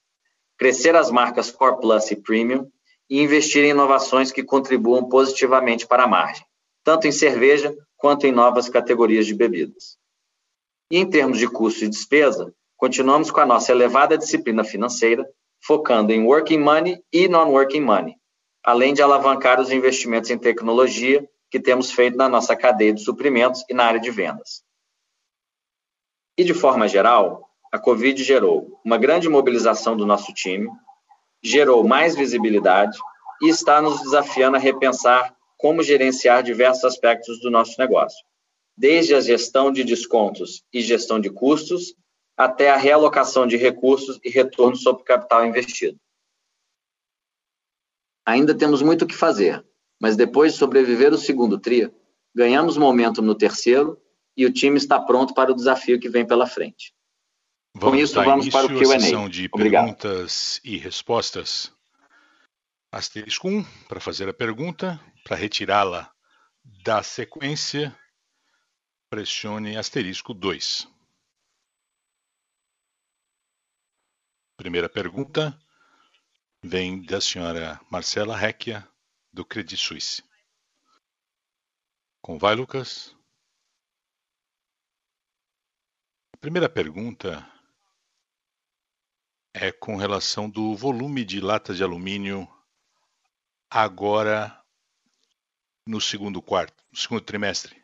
crescer 0.58 0.96
as 0.96 1.12
marcas 1.12 1.52
Core 1.52 1.80
Plus 1.80 2.10
e 2.12 2.16
Premium 2.16 2.70
e 3.10 3.22
investir 3.22 3.64
em 3.64 3.70
inovações 3.70 4.32
que 4.32 4.44
contribuam 4.44 5.08
positivamente 5.08 5.86
para 5.86 6.04
a 6.04 6.08
margem 6.08 6.46
tanto 6.86 7.08
em 7.08 7.12
cerveja 7.12 7.76
quanto 7.98 8.28
em 8.28 8.32
novas 8.32 8.70
categorias 8.70 9.26
de 9.26 9.34
bebidas. 9.34 9.98
E 10.92 11.00
em 11.00 11.10
termos 11.10 11.40
de 11.40 11.48
custo 11.50 11.84
e 11.84 11.90
despesa, 11.90 12.54
continuamos 12.78 13.32
com 13.32 13.40
a 13.40 13.46
nossa 13.46 13.72
elevada 13.72 14.16
disciplina 14.16 14.64
financeira, 14.64 15.28
focando 15.66 16.14
em 16.14 16.24
working 16.24 16.60
money 16.60 17.04
e 17.12 17.28
non-working 17.28 17.82
money, 17.82 18.16
além 18.66 18.96
de 18.96 19.02
alavancar 19.04 19.62
os 19.62 19.72
investimentos 19.72 20.32
em 20.32 20.40
tecnologia 20.40 21.30
que 21.52 21.60
temos 21.60 21.92
feito 21.92 22.18
na 22.18 22.28
nossa 22.28 22.56
cadeia 22.56 22.92
de 22.92 23.04
suprimentos 23.04 23.64
e 23.70 23.76
na 23.76 23.86
área 23.86 24.00
de 24.00 24.10
vendas. 24.10 24.64
E 26.36 26.44
de 26.44 26.54
forma 26.54 26.88
geral, 26.88 27.48
a 27.72 27.78
Covid 27.78 28.24
gerou 28.24 28.80
uma 28.84 28.98
grande 28.98 29.30
mobilização 29.30 29.96
do 29.96 30.04
nosso 30.04 30.34
time, 30.34 30.68
gerou 31.44 31.84
mais 31.88 32.16
visibilidade 32.16 32.98
e 33.40 33.50
está 33.50 33.80
nos 33.80 34.02
desafiando 34.02 34.58
a 34.58 34.60
repensar 34.60 35.36
como 35.58 35.84
gerenciar 35.84 36.42
diversos 36.42 36.86
aspectos 36.86 37.40
do 37.40 37.52
nosso 37.52 37.80
negócio, 37.80 38.26
desde 38.76 39.14
a 39.14 39.22
gestão 39.22 39.72
de 39.72 39.84
descontos 39.84 40.64
e 40.74 40.82
gestão 40.82 41.20
de 41.20 41.30
custos, 41.30 41.96
até 42.36 42.72
a 42.72 42.78
realocação 42.78 43.46
de 43.46 43.58
recursos 43.58 44.20
e 44.24 44.30
retorno 44.30 44.76
sobre 44.76 45.04
capital 45.04 45.46
investido. 45.46 46.00
Ainda 48.26 48.56
temos 48.56 48.82
muito 48.82 49.04
o 49.04 49.08
que 49.08 49.16
fazer, 49.16 49.64
mas 50.02 50.16
depois 50.16 50.54
de 50.54 50.60
sobreviver 50.60 51.14
o 51.14 51.18
segundo 51.18 51.60
TRI, 51.60 51.92
ganhamos 52.34 52.78
momento 52.78 53.22
no 53.22 53.36
terceiro 53.36 54.02
e 54.36 54.46
o 54.46 54.52
time 54.52 54.78
está 54.78 55.00
pronto 55.00 55.34
para 55.34 55.52
o 55.52 55.56
desafio 55.56 56.00
que 56.00 56.10
vem 56.10 56.26
pela 56.26 56.48
frente. 56.48 56.94
Vamos 57.76 57.90
Com 57.90 58.04
isso, 58.04 58.16
vamos 58.16 58.50
para 58.50 58.66
o 58.66 58.70
Q&A. 58.70 59.00
sessão 59.00 59.30
de 59.30 59.50
Obrigado. 59.52 59.84
perguntas 59.84 60.60
e 60.64 60.78
respostas. 60.78 61.72
Asterisco 62.92 63.48
1 63.48 63.64
para 63.88 64.00
fazer 64.00 64.30
a 64.30 64.34
pergunta, 64.34 65.00
para 65.24 65.36
retirá-la 65.36 66.10
da 66.84 67.04
sequência, 67.04 67.96
pressione 69.10 69.78
asterisco 69.78 70.34
2. 70.34 70.88
Primeira 74.58 74.88
pergunta 74.88 75.58
vem 76.66 77.00
da 77.04 77.22
senhora 77.22 77.80
Marcela 77.92 78.36
Recchia, 78.36 78.88
do 79.32 79.46
Credit 79.46 79.78
Suisse. 79.78 80.24
Como 82.22 82.40
vai, 82.40 82.56
Lucas? 82.56 83.16
A 86.34 86.38
primeira 86.38 86.68
pergunta 86.68 87.48
é 89.54 89.72
com 89.72 89.96
relação 89.96 90.50
do 90.50 90.76
volume 90.76 91.24
de 91.24 91.40
latas 91.40 91.78
de 91.78 91.84
alumínio 91.84 92.52
agora 93.70 94.60
no 95.88 96.02
segundo 96.02 96.42
quarto, 96.42 96.84
no 96.92 96.98
segundo 96.98 97.22
trimestre, 97.22 97.80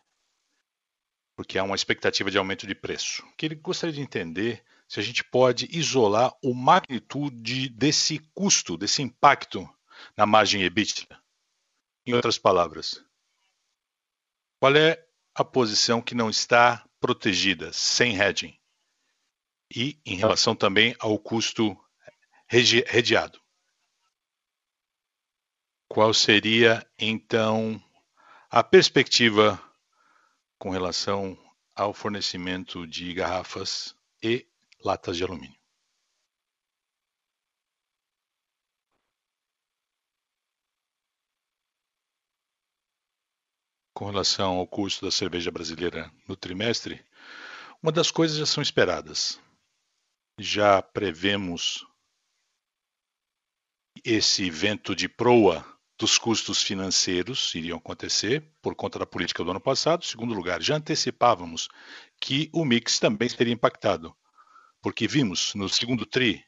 porque 1.36 1.60
há 1.60 1.64
uma 1.64 1.76
expectativa 1.76 2.32
de 2.32 2.38
aumento 2.40 2.66
de 2.66 2.74
preço. 2.74 3.24
Que 3.38 3.46
ele 3.46 3.56
gostaria 3.56 3.94
de 3.94 4.02
entender 4.02 4.66
se 4.92 5.00
a 5.00 5.04
gente 5.04 5.24
pode 5.24 5.70
isolar 5.72 6.36
o 6.44 6.54
magnitude 6.54 7.70
desse 7.70 8.20
custo, 8.34 8.76
desse 8.76 9.02
impacto 9.02 9.66
na 10.18 10.26
margem 10.26 10.64
EBITDA. 10.64 11.18
Em 12.06 12.14
outras 12.14 12.38
palavras, 12.38 13.02
qual 14.60 14.76
é 14.76 15.02
a 15.34 15.46
posição 15.46 16.02
que 16.02 16.14
não 16.14 16.30
está 16.30 16.86
protegida, 17.00 17.72
sem 17.72 18.20
hedging? 18.20 18.60
e 19.74 19.98
em 20.06 20.18
relação 20.18 20.54
também 20.54 20.94
ao 21.00 21.18
custo 21.18 21.78
redeado. 22.46 23.40
Qual 25.88 26.14
seria, 26.14 26.86
então, 27.00 27.82
a 28.50 28.62
perspectiva 28.62 29.58
com 30.58 30.70
relação 30.70 31.38
ao 31.74 31.94
fornecimento 31.94 32.86
de 32.86 33.14
garrafas 33.14 33.96
e 34.22 34.46
latas 34.84 35.18
de 35.18 35.24
alumínio? 35.24 35.60
Com 43.94 44.06
relação 44.10 44.58
ao 44.58 44.68
custo 44.68 45.06
da 45.06 45.12
cerveja 45.12 45.52
brasileira 45.52 46.12
no 46.28 46.36
trimestre, 46.36 47.06
uma 47.82 47.92
das 47.92 48.10
coisas 48.12 48.38
já 48.38 48.46
são 48.46 48.62
esperadas 48.62 49.40
já 50.42 50.82
prevemos 50.82 51.86
esse 54.04 54.50
vento 54.50 54.96
de 54.96 55.08
proa 55.08 55.66
dos 56.00 56.18
custos 56.18 56.64
financeiros 56.64 57.54
iriam 57.54 57.78
acontecer 57.78 58.52
por 58.60 58.74
conta 58.76 58.98
da 58.98 59.06
política 59.06 59.44
do 59.44 59.52
ano 59.52 59.62
passado. 59.62 60.04
Segundo 60.04 60.34
lugar, 60.34 60.62
já 60.62 60.78
antecipávamos 60.78 61.70
que 62.20 62.50
o 62.52 62.66
mix 62.66 62.98
também 62.98 63.30
seria 63.30 63.54
impactado, 63.54 64.16
porque 64.82 65.08
vimos 65.08 65.54
no 65.56 65.70
segundo 65.70 66.06
tri 66.06 66.44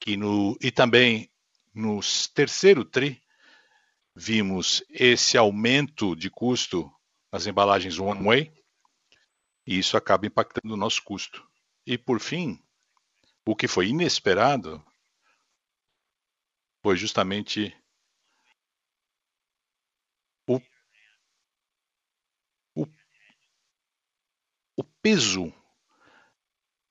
que 0.00 0.16
no, 0.16 0.56
e 0.60 0.70
também 0.70 1.30
no 1.74 2.00
terceiro 2.34 2.84
tri 2.84 3.22
vimos 4.14 4.82
esse 4.88 5.36
aumento 5.36 6.14
de 6.14 6.30
custo 6.30 6.90
nas 7.32 7.46
embalagens 7.46 7.98
one 7.98 8.24
way 8.24 8.52
e 9.66 9.78
isso 9.78 9.96
acaba 9.96 10.26
impactando 10.26 10.72
o 10.72 10.78
nosso 10.78 11.02
custo. 11.04 11.46
E 11.86 11.98
por 11.98 12.20
fim, 12.20 12.58
o 13.46 13.54
que 13.54 13.68
foi 13.68 13.88
inesperado 13.88 14.82
foi 16.82 16.96
justamente 16.96 17.76
o, 20.46 20.58
o, 22.74 22.86
o 24.76 24.84
peso 25.02 25.52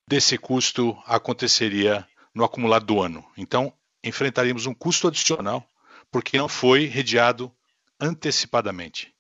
desse 0.08 0.38
custo 0.38 0.98
aconteceria 1.06 2.08
no 2.34 2.44
acumulado 2.44 2.86
do 2.86 3.02
ano. 3.02 3.30
Então, 3.36 3.78
enfrentaríamos 4.04 4.66
um 4.66 4.74
custo 4.74 5.08
adicional 5.08 5.68
porque 6.10 6.38
não 6.38 6.48
foi 6.48 6.86
redeado 6.86 7.54
antecipadamente. 8.00 9.14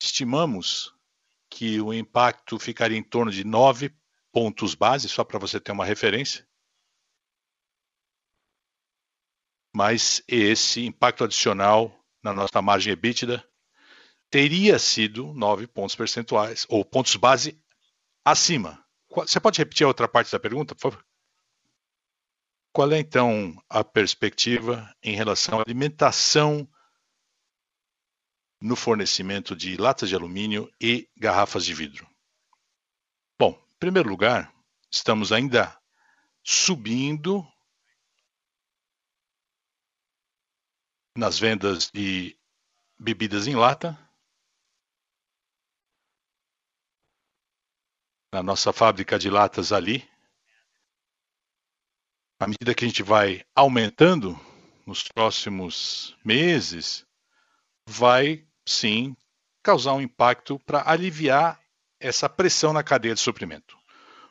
Estimamos 0.00 0.94
que 1.50 1.80
o 1.80 1.92
impacto 1.92 2.58
ficaria 2.58 2.96
em 2.96 3.02
torno 3.02 3.30
de 3.30 3.44
9 3.44 3.94
pontos 4.32 4.74
base, 4.74 5.08
só 5.08 5.24
para 5.24 5.38
você 5.38 5.60
ter 5.60 5.72
uma 5.72 5.84
referência. 5.84 6.46
Mas 9.74 10.22
esse 10.26 10.84
impacto 10.84 11.24
adicional 11.24 12.02
na 12.22 12.32
nossa 12.32 12.62
margem 12.62 12.92
EBITDA 12.92 13.46
teria 14.30 14.78
sido 14.78 15.32
9 15.34 15.66
pontos 15.66 15.94
percentuais, 15.94 16.66
ou 16.68 16.84
pontos 16.84 17.16
base 17.16 17.62
acima. 18.24 18.85
Você 19.16 19.40
pode 19.40 19.58
repetir 19.58 19.84
a 19.84 19.88
outra 19.88 20.06
parte 20.06 20.30
da 20.30 20.38
pergunta, 20.38 20.74
por 20.74 20.92
favor? 20.92 21.06
Qual 22.72 22.92
é 22.92 22.98
então 22.98 23.56
a 23.68 23.82
perspectiva 23.82 24.94
em 25.02 25.16
relação 25.16 25.58
à 25.58 25.62
alimentação 25.62 26.68
no 28.60 28.76
fornecimento 28.76 29.56
de 29.56 29.76
latas 29.76 30.08
de 30.08 30.14
alumínio 30.14 30.70
e 30.80 31.08
garrafas 31.16 31.64
de 31.64 31.72
vidro? 31.72 32.06
Em 33.76 33.78
primeiro 33.78 34.08
lugar, 34.08 34.50
estamos 34.90 35.32
ainda 35.32 35.78
subindo 36.42 37.46
nas 41.14 41.38
vendas 41.38 41.90
de 41.90 42.34
bebidas 42.98 43.46
em 43.46 43.54
lata. 43.54 43.98
Na 48.36 48.42
nossa 48.42 48.70
fábrica 48.70 49.18
de 49.18 49.30
latas 49.30 49.72
ali. 49.72 50.06
À 52.38 52.46
medida 52.46 52.74
que 52.74 52.84
a 52.84 52.86
gente 52.86 53.02
vai 53.02 53.42
aumentando 53.54 54.38
nos 54.86 55.04
próximos 55.04 56.14
meses, 56.22 57.06
vai 57.88 58.46
sim 58.68 59.16
causar 59.62 59.94
um 59.94 60.02
impacto 60.02 60.58
para 60.66 60.86
aliviar 60.86 61.58
essa 61.98 62.28
pressão 62.28 62.74
na 62.74 62.82
cadeia 62.82 63.14
de 63.14 63.20
suprimento. 63.22 63.74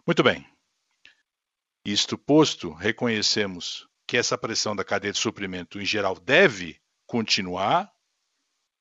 Muito 0.05 0.21
bem. 0.21 0.47
Isto 1.83 2.15
posto, 2.15 2.73
reconhecemos 2.73 3.89
que 4.07 4.17
essa 4.17 4.37
pressão 4.37 4.75
da 4.75 4.85
cadeia 4.85 5.13
de 5.13 5.17
suprimento 5.17 5.81
em 5.81 5.85
geral 5.85 6.19
deve 6.19 6.79
continuar 7.07 7.91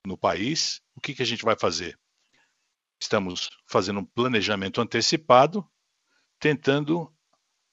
no 0.05 0.15
país. 0.15 0.83
O 0.95 1.01
que, 1.01 1.15
que 1.15 1.23
a 1.23 1.25
gente 1.25 1.43
vai 1.43 1.57
fazer? 1.57 1.97
Estamos 2.99 3.49
fazendo 3.67 3.99
um 3.99 4.05
planejamento 4.05 4.81
antecipado, 4.81 5.67
tentando 6.39 7.11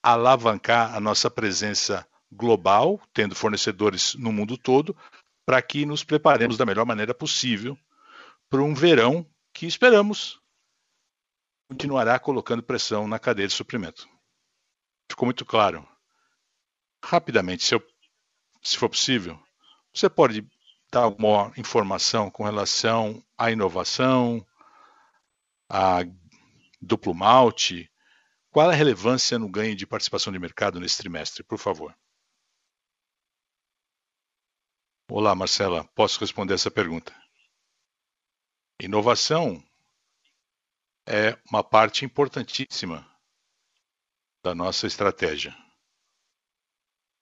alavancar 0.03 0.95
a 0.95 1.01
nossa 1.01 1.31
presença 1.31 2.07
global, 2.31 3.01
tendo 3.13 3.35
fornecedores 3.35 4.15
no 4.15 4.33
mundo 4.33 4.57
todo, 4.57 4.97
para 5.47 5.61
que 5.61 5.87
nos 5.87 6.03
preparemos 6.03 6.57
da 6.57 6.67
melhor 6.67 6.87
maneira 6.87 7.15
possível 7.15 7.79
para 8.49 8.63
um 8.63 8.75
verão 8.75 9.27
que 9.53 9.67
esperamos 9.67 10.41
continuará 11.69 12.19
colocando 12.19 12.63
pressão 12.63 13.09
na 13.09 13.19
cadeia 13.19 13.49
de 13.49 13.55
suprimento. 13.55 14.07
Ficou 15.11 15.25
muito 15.25 15.45
claro. 15.45 15.89
Rapidamente, 17.03 17.65
se, 17.65 17.75
eu, 17.75 17.83
se 18.63 18.77
for 18.77 18.91
possível, 18.91 19.43
você 19.93 20.09
pode 20.09 20.47
dar 20.93 21.05
alguma 21.05 21.51
informação 21.57 22.31
com 22.31 22.45
relação 22.45 23.25
à 23.39 23.51
inovação, 23.51 24.47
a 25.75 26.01
duplo 26.83 27.15
malte. 27.15 27.91
Qual 28.51 28.69
a 28.69 28.75
relevância 28.75 29.39
no 29.39 29.51
ganho 29.51 29.75
de 29.75 29.87
participação 29.87 30.31
de 30.31 30.39
mercado 30.39 30.79
nesse 30.79 30.99
trimestre, 30.99 31.43
por 31.43 31.59
favor? 31.59 31.97
Olá, 35.11 35.35
Marcela, 35.35 35.89
posso 35.95 36.21
responder 36.21 36.53
essa 36.53 36.71
pergunta? 36.71 37.19
Inovação 38.79 39.65
é 41.09 41.39
uma 41.51 41.65
parte 41.65 42.05
importantíssima 42.05 43.09
da 44.45 44.55
nossa 44.55 44.87
estratégia. 44.87 45.57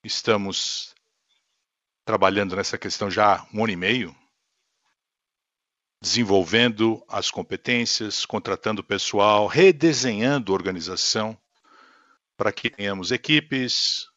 Estamos 0.03 0.93
trabalhando 2.05 2.57
nessa 2.57 2.77
questão 2.77 3.09
já 3.09 3.37
há 3.37 3.49
um 3.55 3.63
ano 3.63 3.73
e 3.73 3.77
meio, 3.77 4.20
desenvolvendo 6.01 7.05
as 7.09 7.31
competências, 7.31 8.25
contratando 8.25 8.83
pessoal, 8.83 9.47
redesenhando 9.47 10.53
a 10.53 10.55
organização 10.55 11.39
para 12.37 12.51
que 12.51 12.71
tenhamos 12.71 13.13
equipes 13.13 14.09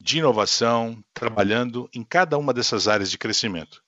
de 0.00 0.18
inovação 0.18 1.02
trabalhando 1.14 1.88
em 1.94 2.02
cada 2.02 2.36
uma 2.36 2.52
dessas 2.52 2.88
áreas 2.88 3.10
de 3.10 3.18
crescimento. 3.18 3.82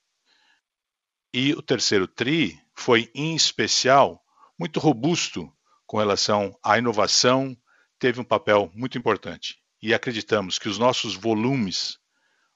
E 1.32 1.52
o 1.54 1.62
terceiro 1.62 2.06
TRI 2.06 2.60
foi, 2.74 3.10
em 3.14 3.34
especial, 3.34 4.22
muito 4.58 4.80
robusto 4.80 5.52
com 5.86 5.98
relação 5.98 6.56
à 6.62 6.78
inovação, 6.78 7.56
teve 7.98 8.20
um 8.20 8.24
papel 8.24 8.70
muito 8.74 8.96
importante. 8.96 9.60
E 9.82 9.92
acreditamos 9.94 10.58
que 10.58 10.68
os 10.68 10.78
nossos 10.78 11.14
volumes, 11.14 11.98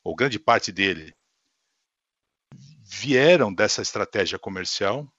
ou 0.02 0.14
grande 0.14 0.38
parte 0.38 0.70
dele, 0.70 1.14
vieram 2.94 3.52
dessa 3.52 3.82
estratégia 3.82 4.38
comercial 4.38 5.12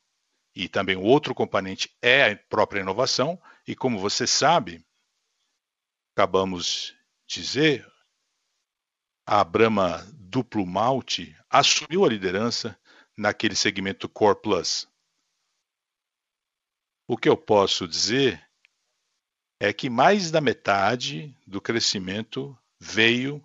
e 0.56 0.70
também 0.70 0.96
o 0.96 1.04
outro 1.04 1.36
componente 1.36 1.94
é 2.02 2.32
a 2.32 2.38
própria 2.38 2.80
inovação. 2.80 3.40
E 3.68 3.76
como 3.76 4.00
você 4.00 4.26
sabe, 4.26 4.86
acabamos 6.16 6.96
de 7.28 7.42
dizer, 7.42 7.94
a 9.28 9.44
Brahma 9.44 10.06
Duplo 10.14 10.66
Malte 10.66 11.36
assumiu 11.50 12.06
a 12.06 12.10
liderança 12.10 12.80
naquele 13.18 13.56
segmento 13.56 14.08
Core 14.08 14.42
Plus. 14.42 14.88
O 17.08 17.18
que 17.18 17.28
eu 17.28 17.36
posso 17.36 17.88
dizer 17.88 18.42
é 19.60 19.74
que 19.74 19.90
mais 19.90 20.32
da 20.32 20.40
metade 20.40 21.38
do 21.46 21.62
crescimento 21.62 22.58
veio 22.80 23.44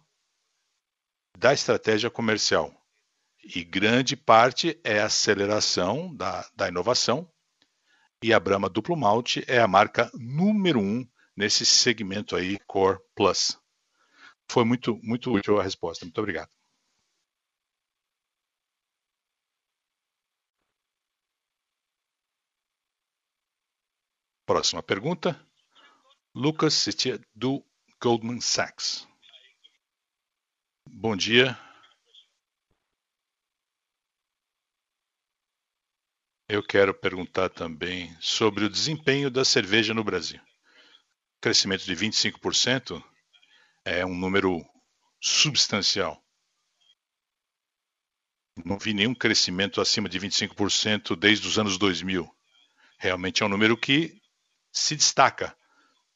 da 1.36 1.52
estratégia 1.52 2.10
comercial. 2.10 2.79
E 3.52 3.64
grande 3.64 4.16
parte 4.16 4.80
é 4.84 5.00
a 5.00 5.06
aceleração 5.06 6.14
da, 6.14 6.48
da 6.54 6.68
inovação. 6.68 7.28
E 8.22 8.32
a 8.32 8.38
Brahma 8.38 8.68
Duplo 8.68 8.96
Malte 8.96 9.44
é 9.48 9.58
a 9.58 9.66
marca 9.66 10.08
número 10.14 10.78
um 10.78 11.04
nesse 11.36 11.66
segmento 11.66 12.36
aí, 12.36 12.58
Core 12.60 13.00
Plus. 13.12 13.58
Foi 14.48 14.64
muito, 14.64 15.00
muito 15.02 15.32
útil 15.32 15.58
a 15.58 15.64
resposta. 15.64 16.04
Muito 16.04 16.18
obrigado. 16.18 16.50
Próxima 24.46 24.82
pergunta. 24.82 25.44
Lucas 26.32 26.74
Citia, 26.74 27.20
do 27.34 27.64
Goldman 28.00 28.40
Sachs. 28.40 29.08
Bom 30.86 31.16
dia. 31.16 31.58
Eu 36.52 36.64
quero 36.64 36.92
perguntar 36.92 37.48
também 37.48 38.12
sobre 38.20 38.64
o 38.64 38.68
desempenho 38.68 39.30
da 39.30 39.44
cerveja 39.44 39.94
no 39.94 40.02
Brasil. 40.02 40.40
Crescimento 41.40 41.84
de 41.84 41.94
25% 41.94 43.00
é 43.84 44.04
um 44.04 44.16
número 44.16 44.60
substancial. 45.20 46.20
Não 48.64 48.76
vi 48.76 48.92
nenhum 48.92 49.14
crescimento 49.14 49.80
acima 49.80 50.08
de 50.08 50.18
25% 50.18 51.14
desde 51.14 51.46
os 51.46 51.56
anos 51.56 51.78
2000. 51.78 52.28
Realmente 52.98 53.44
é 53.44 53.46
um 53.46 53.48
número 53.48 53.76
que 53.76 54.20
se 54.72 54.96
destaca, 54.96 55.56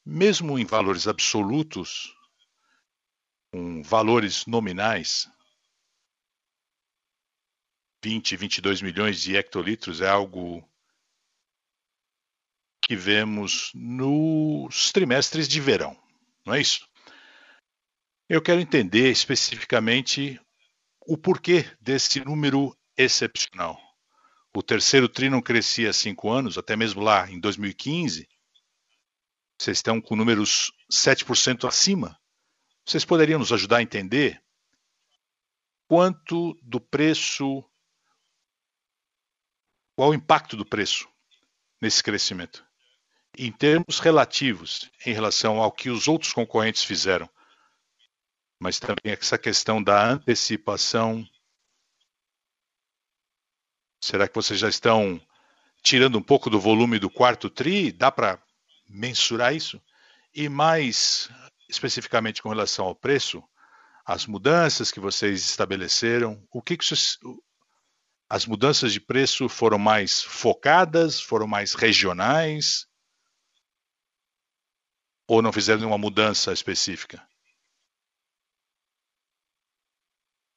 mesmo 0.05 0.59
em 0.59 0.65
valores 0.65 1.07
absolutos, 1.07 2.13
com 3.53 3.81
valores 3.83 4.45
nominais, 4.45 5.29
20, 8.05 8.37
22 8.37 8.83
milhões 8.83 9.19
de 9.19 9.35
hectolitros 9.35 9.99
é 9.99 10.07
algo 10.07 10.63
que 12.79 12.95
vemos 12.95 13.71
nos 13.73 14.91
trimestres 14.91 15.47
de 15.47 15.59
verão, 15.59 15.99
não 16.45 16.53
é 16.53 16.61
isso? 16.61 16.87
Eu 18.29 18.43
quero 18.43 18.61
entender 18.61 19.09
especificamente 19.09 20.39
o 21.01 21.17
porquê 21.17 21.65
desse 21.81 22.23
número 22.23 22.77
excepcional. 22.95 23.75
O 24.55 24.61
terceiro 24.61 25.09
tri 25.09 25.27
não 25.27 25.41
crescia 25.41 25.89
há 25.89 25.93
cinco 25.93 26.29
anos, 26.29 26.59
até 26.59 26.75
mesmo 26.75 27.01
lá 27.01 27.27
em 27.27 27.39
2015. 27.39 28.29
Vocês 29.59 29.79
estão 29.79 29.99
com 29.99 30.15
números 30.15 30.71
7% 30.91 31.67
acima. 31.67 32.15
Vocês 32.85 33.03
poderiam 33.03 33.39
nos 33.39 33.51
ajudar 33.51 33.77
a 33.77 33.81
entender 33.81 34.39
quanto 35.87 36.55
do 36.61 36.79
preço, 36.79 37.67
qual 39.95 40.09
o 40.09 40.13
impacto 40.13 40.57
do 40.57 40.65
preço 40.65 41.07
nesse 41.81 42.03
crescimento? 42.03 42.65
Em 43.37 43.51
termos 43.51 43.99
relativos, 43.99 44.89
em 45.05 45.13
relação 45.13 45.61
ao 45.61 45.71
que 45.71 45.89
os 45.89 46.07
outros 46.07 46.33
concorrentes 46.33 46.83
fizeram, 46.83 47.29
mas 48.59 48.79
também 48.79 49.13
essa 49.13 49.37
questão 49.37 49.81
da 49.81 50.05
antecipação. 50.05 51.27
Será 54.01 54.27
que 54.27 54.35
vocês 54.35 54.59
já 54.59 54.69
estão 54.69 55.21
tirando 55.81 56.17
um 56.17 56.23
pouco 56.23 56.49
do 56.49 56.59
volume 56.59 56.99
do 56.99 57.09
quarto 57.09 57.49
TRI? 57.49 57.91
Dá 57.91 58.11
para 58.11 58.41
mensurar 58.87 59.53
isso? 59.53 59.81
E 60.33 60.47
mais 60.47 61.29
especificamente 61.69 62.41
com 62.41 62.49
relação 62.49 62.85
ao 62.85 62.95
preço, 62.95 63.43
as 64.05 64.25
mudanças 64.25 64.91
que 64.91 64.99
vocês 64.99 65.41
estabeleceram, 65.41 66.41
o 66.51 66.61
que, 66.61 66.77
que 66.77 66.85
as 68.29 68.45
mudanças 68.45 68.91
de 68.91 68.99
preço 68.99 69.47
foram 69.47 69.77
mais 69.77 70.21
focadas, 70.21 71.19
foram 71.21 71.47
mais 71.47 71.73
regionais? 71.73 72.87
Ou 75.27 75.41
não 75.41 75.51
fizeram 75.51 75.79
nenhuma 75.79 75.97
mudança 75.97 76.51
específica? 76.51 77.25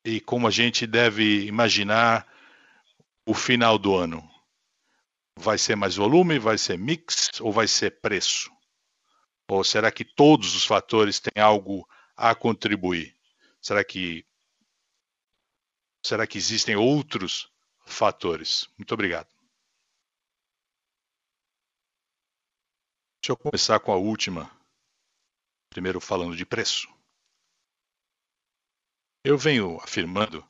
e 0.08 0.20
como 0.20 0.48
a 0.48 0.50
gente 0.50 0.86
deve 0.86 1.44
imaginar 1.44 2.26
o 3.26 3.34
final 3.34 3.78
do 3.78 3.94
ano? 3.94 4.26
Vai 5.36 5.58
ser 5.58 5.76
mais 5.76 5.96
volume, 5.96 6.38
vai 6.38 6.56
ser 6.56 6.78
mix 6.78 7.40
ou 7.40 7.52
vai 7.52 7.68
ser 7.68 8.00
preço? 8.00 8.50
Ou 9.50 9.62
será 9.62 9.92
que 9.92 10.04
todos 10.04 10.54
os 10.54 10.64
fatores 10.64 11.20
têm 11.20 11.42
algo 11.42 11.86
a 12.16 12.34
contribuir? 12.34 13.14
Será 13.60 13.84
que 13.84 14.24
será 16.04 16.26
que 16.26 16.38
existem 16.38 16.74
outros 16.74 17.50
fatores? 17.88 18.68
Muito 18.78 18.92
obrigado. 18.94 19.28
Deixa 23.20 23.32
eu 23.32 23.36
começar 23.36 23.80
com 23.80 23.92
a 23.92 23.96
última. 23.96 24.50
Primeiro 25.70 26.00
falando 26.00 26.36
de 26.36 26.46
preço. 26.46 26.88
Eu 29.24 29.36
venho 29.36 29.78
afirmando 29.82 30.48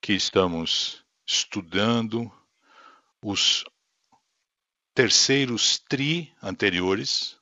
que 0.00 0.12
estamos 0.12 1.04
estudando 1.26 2.30
os 3.22 3.64
terceiros 4.94 5.78
tri 5.78 6.34
anteriores. 6.42 7.40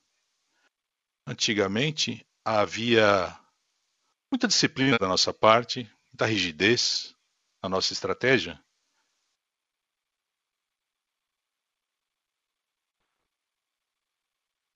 Antigamente 1.27 2.25
havia 2.45 3.37
muita 4.31 4.47
disciplina 4.47 4.97
da 4.97 5.07
nossa 5.07 5.33
parte, 5.33 5.83
muita 6.11 6.25
rigidez 6.25 7.15
na 7.61 7.69
nossa 7.69 7.93
estratégia. 7.93 8.63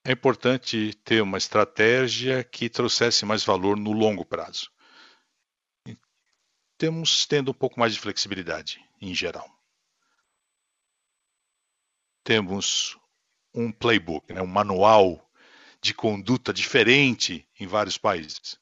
É 0.07 0.13
importante 0.13 0.93
ter 1.03 1.21
uma 1.21 1.37
estratégia 1.37 2.43
que 2.43 2.69
trouxesse 2.69 3.25
mais 3.25 3.43
valor 3.43 3.75
no 3.75 3.91
longo 3.91 4.23
prazo 4.23 4.71
temos 6.77 7.25
tendo 7.25 7.51
um 7.51 7.53
pouco 7.53 7.79
mais 7.79 7.93
de 7.93 7.99
flexibilidade 7.99 8.79
em 9.01 9.13
geral. 9.13 9.49
Temos 12.23 12.97
um 13.53 13.71
playbook, 13.71 14.31
né, 14.31 14.41
um 14.41 14.47
manual 14.47 15.27
de 15.81 15.93
conduta 15.93 16.53
diferente 16.53 17.47
em 17.59 17.65
vários 17.65 17.97
países. 17.97 18.59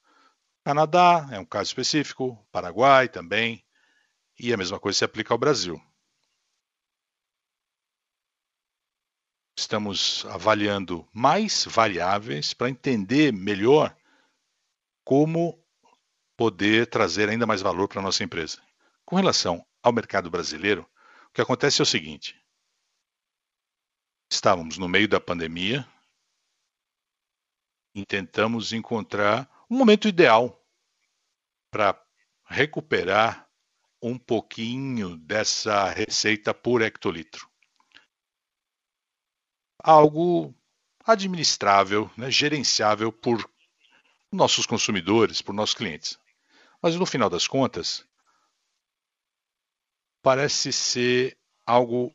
Canadá 0.64 1.28
é 1.32 1.40
um 1.40 1.46
caso 1.46 1.70
específico, 1.70 2.38
Paraguai 2.52 3.10
também, 3.10 3.64
e 4.40 4.54
a 4.54 4.58
mesma 4.58 4.80
coisa 4.80 5.00
se 5.00 5.06
aplica 5.06 5.34
ao 5.34 5.38
Brasil. 5.38 5.82
Estamos 9.56 10.26
avaliando 10.26 11.08
mais 11.14 11.66
variáveis 11.66 12.54
para 12.54 12.70
entender 12.70 13.32
melhor 13.32 13.96
como 15.04 15.64
poder 16.36 16.88
trazer 16.88 17.30
ainda 17.30 17.46
mais 17.46 17.62
valor 17.62 17.88
para 17.88 18.00
a 18.00 18.04
nossa 18.04 18.24
empresa. 18.24 18.62
Com 19.06 19.16
relação 19.16 19.66
ao 19.82 19.94
mercado 19.94 20.30
brasileiro, 20.30 20.90
o 21.30 21.34
que 21.34 21.42
acontece 21.42 21.82
é 21.82 21.84
o 21.84 21.86
seguinte: 21.86 22.40
estávamos 24.30 24.78
no 24.78 24.90
meio 24.90 25.08
da 25.08 25.22
pandemia 25.22 25.88
e 27.94 28.06
tentamos 28.06 28.74
encontrar 28.74 29.50
um 29.70 29.78
momento 29.78 30.08
ideal 30.08 30.62
para 31.72 32.00
recuperar 32.46 33.50
um 34.02 34.18
pouquinho 34.18 35.18
dessa 35.18 35.90
receita 35.90 36.54
por 36.54 36.82
hectolitro. 36.82 37.50
Algo 39.88 40.52
administrável, 41.06 42.10
né, 42.18 42.32
gerenciável 42.32 43.12
por 43.12 43.48
nossos 44.32 44.66
consumidores, 44.66 45.44
por 45.44 45.54
nossos 45.54 45.76
clientes. 45.76 46.18
Mas 46.82 46.96
no 46.96 47.06
final 47.06 47.30
das 47.30 47.48
contas, 47.48 48.04
parece 50.24 50.74
ser 50.74 51.38
algo 51.64 52.12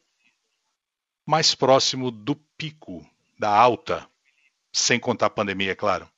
mais 1.24 1.54
próximo 1.54 2.10
do 2.10 2.34
pico, 2.58 3.08
da 3.38 3.56
alta, 3.56 4.10
sem 4.72 4.98
contar 4.98 5.26
a 5.26 5.30
pandemia, 5.30 5.70
é 5.70 5.76
claro. 5.76 6.10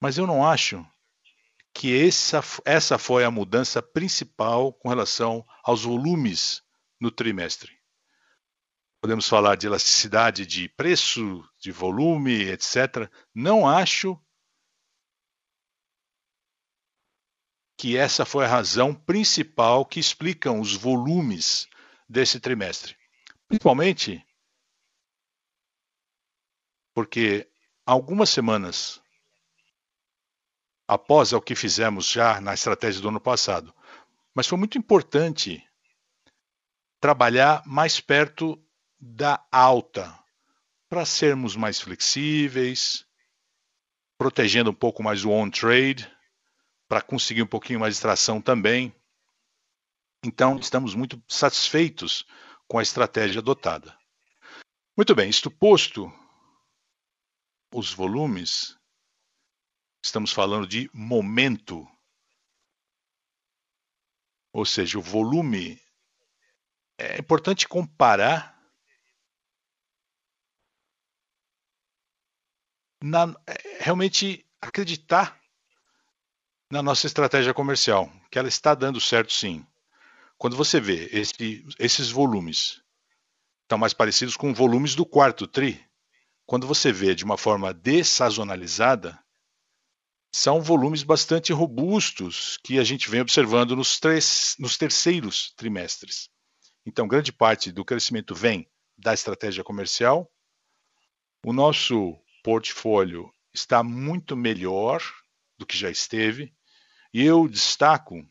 Mas 0.00 0.16
eu 0.16 0.28
não 0.28 0.46
acho 0.46 0.86
que 1.74 2.06
essa, 2.06 2.40
essa 2.64 2.98
foi 2.98 3.24
a 3.24 3.32
mudança 3.32 3.82
principal 3.82 4.72
com 4.72 4.88
relação 4.88 5.44
aos 5.64 5.82
volumes 5.82 6.62
no 7.00 7.10
trimestre. 7.10 7.81
Podemos 9.02 9.28
falar 9.28 9.56
de 9.56 9.66
elasticidade 9.66 10.46
de 10.46 10.68
preço, 10.68 11.44
de 11.58 11.72
volume, 11.72 12.44
etc. 12.44 13.10
Não 13.34 13.68
acho 13.68 14.16
que 17.76 17.96
essa 17.96 18.24
foi 18.24 18.44
a 18.44 18.48
razão 18.48 18.94
principal 18.94 19.84
que 19.84 19.98
explicam 19.98 20.60
os 20.60 20.76
volumes 20.76 21.68
desse 22.08 22.38
trimestre. 22.38 22.96
Principalmente 23.48 24.24
porque 26.94 27.50
algumas 27.84 28.30
semanas 28.30 29.02
após 30.86 31.32
o 31.32 31.40
que 31.40 31.56
fizemos 31.56 32.06
já 32.06 32.40
na 32.40 32.54
estratégia 32.54 33.02
do 33.02 33.08
ano 33.08 33.20
passado, 33.20 33.74
mas 34.32 34.46
foi 34.46 34.56
muito 34.56 34.78
importante 34.78 35.60
trabalhar 37.00 37.64
mais 37.66 37.98
perto 37.98 38.61
da 39.04 39.44
alta 39.50 40.16
para 40.88 41.04
sermos 41.04 41.56
mais 41.56 41.80
flexíveis, 41.80 43.04
protegendo 44.16 44.70
um 44.70 44.74
pouco 44.74 45.02
mais 45.02 45.24
o 45.24 45.30
on 45.30 45.50
trade 45.50 46.08
para 46.86 47.02
conseguir 47.02 47.42
um 47.42 47.46
pouquinho 47.46 47.80
mais 47.80 47.96
de 47.96 48.00
tração 48.00 48.40
também. 48.40 48.94
Então, 50.24 50.56
estamos 50.56 50.94
muito 50.94 51.20
satisfeitos 51.26 52.24
com 52.68 52.78
a 52.78 52.82
estratégia 52.82 53.40
adotada. 53.40 53.98
Muito 54.96 55.16
bem, 55.16 55.28
isto 55.28 55.50
posto, 55.50 56.12
os 57.74 57.92
volumes, 57.92 58.78
estamos 60.04 60.32
falando 60.32 60.66
de 60.66 60.88
momento. 60.92 61.88
Ou 64.52 64.64
seja, 64.64 64.96
o 64.96 65.02
volume 65.02 65.82
é 66.98 67.18
importante 67.18 67.66
comparar 67.66 68.51
na, 73.02 73.34
é, 73.46 73.78
realmente 73.80 74.46
acreditar 74.60 75.38
na 76.70 76.82
nossa 76.82 77.06
estratégia 77.06 77.52
comercial, 77.52 78.10
que 78.30 78.38
ela 78.38 78.48
está 78.48 78.74
dando 78.74 79.00
certo 79.00 79.32
sim. 79.32 79.66
Quando 80.38 80.56
você 80.56 80.80
vê 80.80 81.08
esse, 81.12 81.66
esses 81.78 82.10
volumes 82.10 82.80
estão 83.62 83.76
mais 83.76 83.92
parecidos 83.92 84.36
com 84.36 84.54
volumes 84.54 84.94
do 84.94 85.04
quarto 85.04 85.46
tri, 85.46 85.84
quando 86.46 86.66
você 86.66 86.92
vê 86.92 87.14
de 87.14 87.24
uma 87.24 87.36
forma 87.36 87.74
dessazonalizada, 87.74 89.18
são 90.34 90.62
volumes 90.62 91.02
bastante 91.02 91.52
robustos 91.52 92.58
que 92.64 92.78
a 92.78 92.84
gente 92.84 93.10
vem 93.10 93.20
observando 93.20 93.76
nos, 93.76 94.00
três, 94.00 94.56
nos 94.58 94.78
terceiros 94.78 95.52
trimestres. 95.56 96.30
Então, 96.86 97.06
grande 97.06 97.32
parte 97.32 97.70
do 97.70 97.84
crescimento 97.84 98.34
vem 98.34 98.66
da 98.96 99.12
estratégia 99.12 99.62
comercial. 99.62 100.30
O 101.44 101.52
nosso 101.52 102.18
portfólio 102.42 103.32
está 103.52 103.82
muito 103.82 104.36
melhor 104.36 105.02
do 105.58 105.66
que 105.66 105.76
já 105.76 105.90
esteve. 105.90 106.54
E 107.12 107.22
eu 107.22 107.48
destaco 107.48 108.26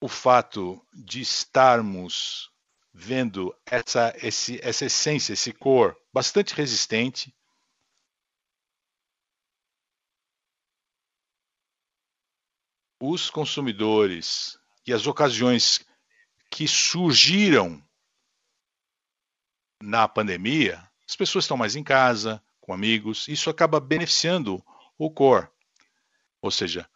o 0.00 0.08
fato 0.08 0.86
de 0.92 1.20
estarmos 1.20 2.50
vendo 2.92 3.56
essa, 3.66 4.14
esse, 4.22 4.60
essa 4.62 4.84
essência, 4.84 5.32
esse 5.32 5.52
cor 5.52 5.96
bastante 6.12 6.54
resistente. 6.54 7.34
Os 13.00 13.28
consumidores 13.28 14.58
e 14.86 14.92
as 14.92 15.06
ocasiões 15.06 15.84
que 16.50 16.68
surgiram 16.68 17.82
na 19.82 20.08
pandemia, 20.08 20.88
as 21.08 21.16
pessoas 21.16 21.44
estão 21.44 21.56
mais 21.56 21.76
em 21.76 21.82
casa, 21.82 22.42
com 22.60 22.72
amigos, 22.72 23.28
isso 23.28 23.50
acaba 23.50 23.78
beneficiando 23.78 24.64
o 24.98 25.10
core. 25.10 25.48
Ou 26.40 26.50
seja, 26.50 26.88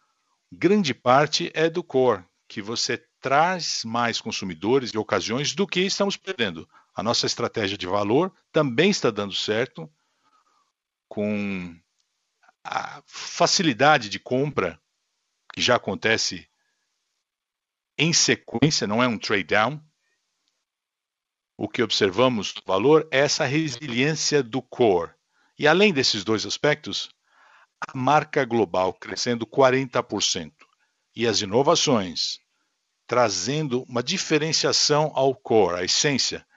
grande 0.51 0.93
parte 0.93 1.51
é 1.53 1.69
do 1.69 1.83
core, 1.83 2.23
que 2.47 2.61
você 2.61 2.97
traz 3.21 3.83
mais 3.83 4.19
consumidores 4.19 4.91
e 4.91 4.97
ocasiões 4.97 5.53
do 5.53 5.67
que 5.67 5.81
estamos 5.81 6.17
perdendo. 6.17 6.67
A 6.95 7.03
nossa 7.03 7.25
estratégia 7.25 7.77
de 7.77 7.85
valor 7.85 8.33
também 8.51 8.89
está 8.89 9.11
dando 9.11 9.33
certo, 9.33 9.89
com 11.07 11.75
a 12.63 13.01
facilidade 13.05 14.09
de 14.09 14.19
compra 14.19 14.79
que 15.53 15.61
já 15.61 15.75
acontece 15.75 16.47
em 17.97 18.13
sequência, 18.13 18.87
não 18.87 19.03
é 19.03 19.07
um 19.07 19.17
trade 19.17 19.43
down. 19.43 19.81
O 21.61 21.67
que 21.67 21.83
observamos 21.83 22.53
do 22.53 22.61
valor 22.65 23.05
é 23.11 23.19
essa 23.19 23.43
resiliência 23.43 24.41
do 24.41 24.61
core. 24.61 25.11
E 25.57 25.67
além 25.67 25.91
desses 25.91 26.23
dois 26.23 26.45
aspectos, 26.45 27.09
a 27.85 27.97
marca 27.97 28.45
global 28.45 28.93
crescendo 28.93 29.45
40% 29.45 30.53
e 31.13 31.27
as 31.27 31.41
inovações 31.41 32.39
trazendo 33.05 33.83
uma 33.89 34.01
diferenciação 34.01 35.11
ao 35.13 35.35
core, 35.35 35.81
à 35.81 35.83
essência, 35.83 36.47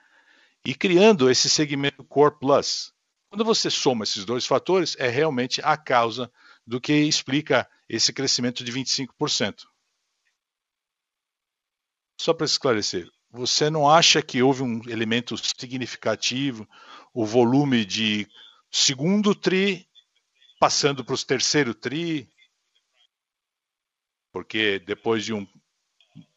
e 0.65 0.73
criando 0.73 1.29
esse 1.29 1.49
segmento 1.49 2.05
Core 2.05 2.39
Plus. 2.39 2.93
Quando 3.29 3.43
você 3.43 3.69
soma 3.69 4.05
esses 4.05 4.23
dois 4.23 4.45
fatores, 4.45 4.95
é 4.97 5.09
realmente 5.09 5.59
a 5.65 5.75
causa 5.75 6.31
do 6.65 6.79
que 6.79 6.93
explica 6.93 7.69
esse 7.89 8.13
crescimento 8.13 8.63
de 8.63 8.71
25%. 8.71 9.65
Só 12.17 12.33
para 12.33 12.45
esclarecer, 12.45 13.11
você 13.33 13.67
não 13.67 13.89
acha 13.89 14.21
que 14.21 14.43
houve 14.43 14.61
um 14.61 14.87
elemento 14.87 15.35
significativo, 15.37 16.69
o 17.11 17.25
volume 17.25 17.83
de 17.83 18.27
segundo 18.71 19.33
tri 19.33 19.89
passando 20.59 21.03
para 21.03 21.15
os 21.15 21.23
terceiro 21.23 21.73
tri, 21.73 22.29
porque 24.31 24.77
depois 24.79 25.25
de 25.25 25.33
um 25.33 25.47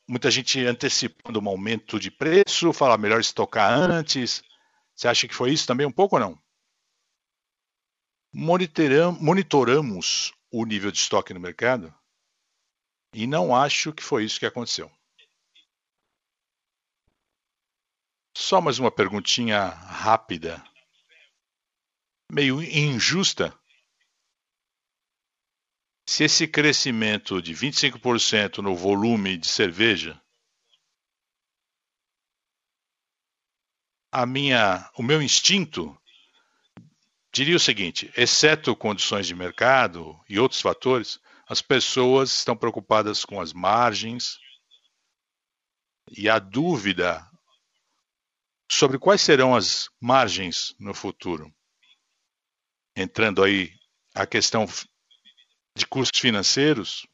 muita 0.09 0.31
gente 0.31 0.65
antecipando 0.65 1.39
um 1.39 1.49
aumento 1.49 2.01
de 2.01 2.11
preço, 2.11 2.73
fala 2.73 2.97
melhor 2.97 3.21
estocar 3.21 3.73
antes. 3.73 4.43
Você 4.95 5.07
acha 5.07 5.29
que 5.29 5.35
foi 5.35 5.53
isso 5.53 5.67
também 5.67 5.87
um 5.87 5.93
pouco 5.93 6.17
ou 6.17 6.21
não? 6.21 6.43
Monitoramos 8.33 10.33
o 10.51 10.65
nível 10.65 10.91
de 10.91 10.99
estoque 10.99 11.35
no 11.35 11.41
mercado 11.41 11.95
e 13.13 13.27
não 13.27 13.55
acho 13.55 13.93
que 13.93 14.03
foi 14.03 14.25
isso 14.25 14.39
que 14.39 14.47
aconteceu. 14.47 14.91
Só 18.39 18.61
mais 18.61 18.79
uma 18.79 18.93
perguntinha 18.93 19.67
rápida, 19.67 20.63
meio 22.31 22.63
injusta? 22.63 23.59
Se 26.07 26.25
esse 26.25 26.47
crescimento 26.47 27.41
de 27.41 27.55
25% 27.55 28.59
no 28.59 28.77
volume 28.77 29.39
de 29.39 29.49
cerveja, 29.49 30.23
a 34.13 34.27
minha, 34.27 34.87
o 34.99 35.03
meu 35.03 35.23
instinto 35.23 35.99
diria 37.33 37.57
o 37.57 37.61
seguinte: 37.61 38.13
exceto 38.15 38.77
condições 38.77 39.27
de 39.27 39.35
mercado 39.35 40.15
e 40.29 40.39
outros 40.39 40.61
fatores, 40.61 41.19
as 41.49 41.63
pessoas 41.63 42.31
estão 42.33 42.55
preocupadas 42.55 43.25
com 43.25 43.41
as 43.41 43.55
margens 43.55 44.39
e 46.11 46.29
a 46.29 46.39
dúvida 46.39 47.27
sobre 48.71 48.99
quais 48.99 49.21
serão 49.21 49.55
as 49.55 49.89
margens 50.01 50.75
no 50.79 50.95
futuro. 50.95 51.53
Entrando 52.97 53.43
aí 53.43 53.73
a 54.15 54.27
questão 54.27 54.67
de 55.77 55.87
custos 55.87 56.21
financeiros, 56.21 57.07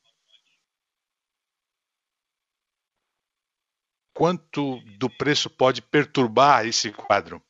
quanto 4.15 4.81
do 4.99 5.11
preço 5.11 5.51
pode 5.51 5.83
perturbar 5.83 6.67
esse 6.67 6.93
quadro? 6.93 7.43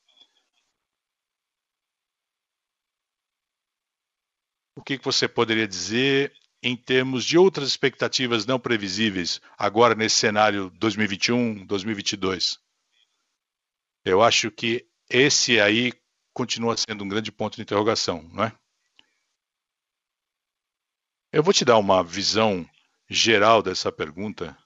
O 4.75 4.81
que 4.81 4.97
você 4.97 5.27
poderia 5.27 5.67
dizer 5.67 6.33
em 6.63 6.75
termos 6.75 7.23
de 7.25 7.37
outras 7.37 7.67
expectativas 7.67 8.45
não 8.45 8.59
previsíveis 8.59 9.39
agora 9.57 9.93
nesse 9.93 10.15
cenário 10.15 10.71
2021, 10.71 11.65
2022? 11.67 12.62
Eu 14.05 14.21
acho 14.21 14.51
que 14.51 14.85
esse 15.09 15.59
aí 15.59 15.93
continua 16.33 16.75
sendo 16.75 17.03
um 17.03 17.07
grande 17.07 17.31
ponto 17.31 17.55
de 17.55 17.61
interrogação, 17.61 18.23
não 18.33 18.43
é? 18.43 18.57
Eu 21.31 21.41
vou 21.41 21.53
te 21.53 21.63
dar 21.65 21.77
uma 21.77 22.03
visão 22.03 22.69
geral 23.09 23.63
dessa 23.63 23.91
pergunta 23.91 24.57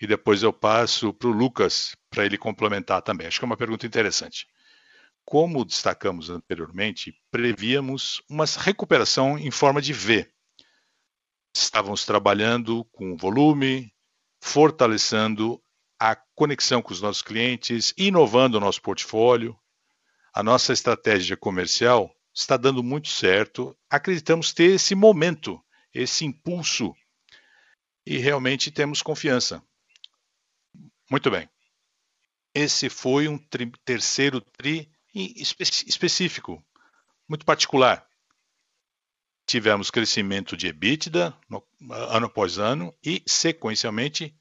e 0.00 0.06
depois 0.06 0.42
eu 0.42 0.52
passo 0.52 1.12
para 1.12 1.28
o 1.28 1.32
Lucas 1.32 1.96
para 2.08 2.24
ele 2.24 2.38
complementar 2.38 3.02
também. 3.02 3.26
Acho 3.26 3.40
que 3.40 3.44
é 3.44 3.46
uma 3.46 3.56
pergunta 3.56 3.86
interessante. 3.86 4.46
Como 5.24 5.64
destacamos 5.64 6.30
anteriormente, 6.30 7.20
prevíamos 7.30 8.22
uma 8.30 8.44
recuperação 8.46 9.36
em 9.36 9.50
forma 9.50 9.82
de 9.82 9.92
V. 9.92 10.30
Estávamos 11.54 12.06
trabalhando 12.06 12.84
com 12.86 13.16
volume, 13.16 13.92
fortalecendo 14.40 15.62
a 15.98 16.16
conexão 16.34 16.80
com 16.80 16.92
os 16.92 17.00
nossos 17.00 17.22
clientes, 17.22 17.92
inovando 17.96 18.56
o 18.56 18.60
nosso 18.60 18.80
portfólio. 18.80 19.58
A 20.32 20.42
nossa 20.42 20.72
estratégia 20.72 21.36
comercial 21.36 22.14
está 22.32 22.56
dando 22.56 22.82
muito 22.82 23.08
certo. 23.08 23.76
Acreditamos 23.90 24.52
ter 24.52 24.74
esse 24.74 24.94
momento, 24.94 25.60
esse 25.92 26.24
impulso 26.24 26.94
e 28.06 28.16
realmente 28.18 28.70
temos 28.70 29.02
confiança. 29.02 29.62
Muito 31.10 31.30
bem. 31.30 31.48
Esse 32.54 32.88
foi 32.88 33.28
um 33.28 33.36
tri, 33.36 33.70
terceiro 33.84 34.40
tri 34.40 34.90
espe 35.14 35.64
específico, 35.86 36.64
muito 37.28 37.44
particular. 37.44 38.06
Tivemos 39.46 39.90
crescimento 39.90 40.56
de 40.56 40.68
EBITDA 40.68 41.38
no, 41.48 41.66
ano 41.90 42.26
após 42.26 42.58
ano 42.58 42.94
e, 43.04 43.22
sequencialmente, 43.26 44.36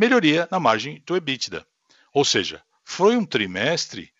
melhoria 0.00 0.48
na 0.50 0.58
margem 0.58 1.02
do 1.04 1.14
EBITDA. 1.14 1.66
Ou 2.14 2.24
seja, 2.24 2.64
foi 2.82 3.18
um 3.18 3.26
trimestre 3.26 4.10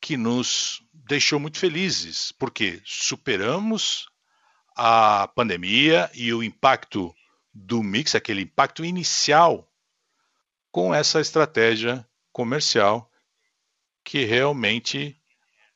que 0.00 0.16
nos 0.16 0.80
deixou 0.92 1.40
muito 1.40 1.58
felizes, 1.58 2.30
porque 2.30 2.80
superamos 2.84 4.08
a 4.76 5.26
pandemia 5.34 6.08
e 6.14 6.32
o 6.32 6.40
impacto 6.40 7.12
do 7.52 7.82
mix, 7.82 8.14
aquele 8.14 8.42
impacto 8.42 8.84
inicial 8.84 9.68
com 10.70 10.94
essa 10.94 11.20
estratégia 11.20 12.08
comercial 12.30 13.10
que 14.04 14.24
realmente 14.24 15.20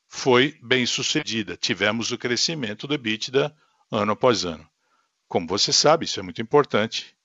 foi 0.07 0.57
bem 0.62 0.87
sucedida. 0.87 1.57
Tivemos 1.57 2.12
o 2.12 2.18
crescimento 2.18 2.87
do 2.87 2.94
EBITDA 2.94 3.52
ano 3.90 4.12
após 4.12 4.44
ano. 4.44 4.64
Como 5.26 5.48
você 5.48 5.72
sabe, 5.72 6.05
isso 6.05 6.20
é 6.20 6.22
muito 6.22 6.40
importante. 6.40 7.16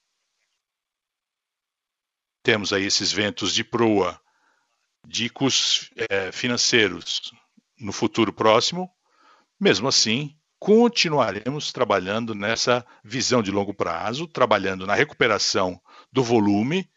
Temos 2.47 2.71
aí 2.71 2.85
esses 2.85 3.11
ventos 3.11 3.53
de 3.53 3.61
proa 3.61 4.17
de 5.05 5.29
é, 6.09 6.31
financeiros 6.31 7.33
no 7.77 7.91
futuro 7.91 8.31
próximo. 8.31 8.89
Mesmo 9.59 9.89
assim, 9.89 10.33
continuaremos 10.57 11.73
trabalhando 11.73 12.33
nessa 12.33 12.87
visão 13.03 13.43
de 13.43 13.51
longo 13.51 13.73
prazo, 13.73 14.29
trabalhando 14.29 14.87
na 14.87 14.95
recuperação 14.95 15.77
do 16.09 16.23
volume 16.23 16.89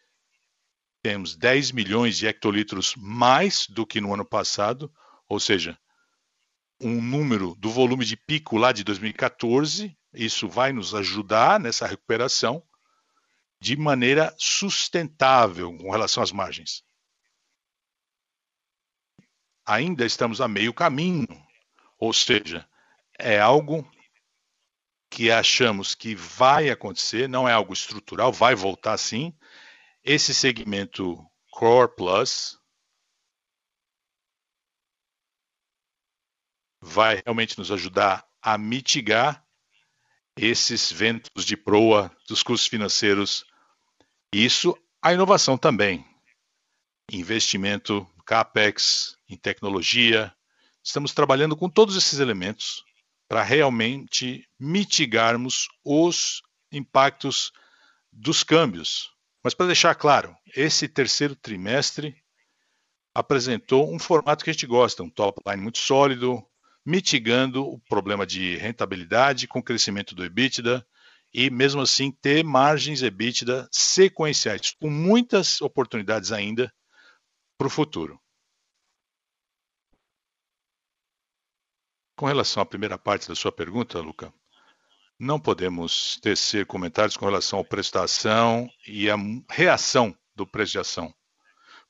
temos 1.03 1.35
10 1.35 1.73
milhões 1.73 2.17
de 2.17 2.27
hectolitros 2.27 2.95
mais 2.95 3.67
do 3.67 3.85
que 3.85 3.99
no 3.99 4.13
ano 4.13 4.23
passado, 4.23 4.89
ou 5.27 5.37
seja, 5.37 5.77
um 6.79 7.01
número 7.01 7.55
do 7.55 7.69
volume 7.69 8.05
de 8.05 8.15
pico 8.15 8.55
lá 8.55 8.71
de 8.71 8.85
2014. 8.85 9.97
Isso 10.13 10.47
vai 10.47 10.71
nos 10.71 10.95
ajudar 10.95 11.59
nessa 11.59 11.85
recuperação 11.85 12.63
de 13.61 13.77
maneira 13.77 14.35
sustentável 14.39 15.77
com 15.77 15.91
relação 15.91 16.23
às 16.23 16.31
margens. 16.31 16.83
Ainda 19.63 20.03
estamos 20.03 20.41
a 20.41 20.47
meio 20.47 20.73
caminho, 20.73 21.27
ou 21.99 22.11
seja, 22.11 22.67
é 23.19 23.39
algo 23.39 23.89
que 25.11 25.29
achamos 25.29 25.93
que 25.93 26.15
vai 26.15 26.71
acontecer, 26.71 27.29
não 27.29 27.47
é 27.47 27.53
algo 27.53 27.71
estrutural, 27.71 28.33
vai 28.33 28.55
voltar 28.55 28.97
sim, 28.97 29.31
esse 30.03 30.33
segmento 30.33 31.23
Core 31.51 31.95
Plus 31.95 32.59
vai 36.81 37.21
realmente 37.23 37.59
nos 37.59 37.71
ajudar 37.71 38.27
a 38.41 38.57
mitigar 38.57 39.45
esses 40.35 40.91
ventos 40.91 41.45
de 41.45 41.55
proa 41.55 42.09
dos 42.27 42.41
custos 42.41 42.67
financeiros. 42.67 43.45
Isso, 44.33 44.77
a 45.01 45.11
inovação 45.11 45.57
também. 45.57 46.05
Investimento, 47.11 48.07
CAPEX, 48.25 49.17
em 49.27 49.35
tecnologia. 49.35 50.33
Estamos 50.81 51.13
trabalhando 51.13 51.57
com 51.57 51.69
todos 51.69 51.97
esses 51.97 52.19
elementos 52.19 52.81
para 53.27 53.43
realmente 53.43 54.47
mitigarmos 54.57 55.67
os 55.83 56.41
impactos 56.71 57.51
dos 58.09 58.41
câmbios. 58.41 59.11
Mas 59.43 59.53
para 59.53 59.65
deixar 59.65 59.95
claro, 59.95 60.33
esse 60.55 60.87
terceiro 60.87 61.35
trimestre 61.35 62.15
apresentou 63.13 63.93
um 63.93 63.99
formato 63.99 64.45
que 64.45 64.49
a 64.49 64.53
gente 64.53 64.65
gosta, 64.65 65.03
um 65.03 65.09
top 65.09 65.41
line 65.45 65.61
muito 65.61 65.79
sólido, 65.79 66.41
mitigando 66.85 67.67
o 67.67 67.79
problema 67.81 68.25
de 68.25 68.55
rentabilidade 68.55 69.45
com 69.45 69.59
o 69.59 69.63
crescimento 69.63 70.15
do 70.15 70.23
EBITDA 70.23 70.85
e 71.33 71.49
mesmo 71.49 71.81
assim 71.81 72.11
ter 72.11 72.43
margens 72.43 73.01
EBITDA 73.01 73.67
sequenciais, 73.71 74.71
com 74.79 74.89
muitas 74.89 75.61
oportunidades 75.61 76.31
ainda 76.31 76.73
para 77.57 77.67
o 77.67 77.69
futuro. 77.69 78.19
Com 82.17 82.25
relação 82.25 82.61
à 82.61 82.65
primeira 82.65 82.97
parte 82.97 83.27
da 83.27 83.35
sua 83.35 83.51
pergunta, 83.51 83.99
Luca, 83.99 84.33
não 85.17 85.39
podemos 85.39 86.19
tecer 86.21 86.65
comentários 86.65 87.15
com 87.15 87.25
relação 87.25 87.59
ao 87.59 87.65
preço 87.65 87.93
da 87.93 88.03
ação 88.03 88.69
e 88.87 89.09
a 89.09 89.15
reação 89.49 90.15
do 90.35 90.45
preço 90.45 90.73
de 90.73 90.79
ação, 90.79 91.13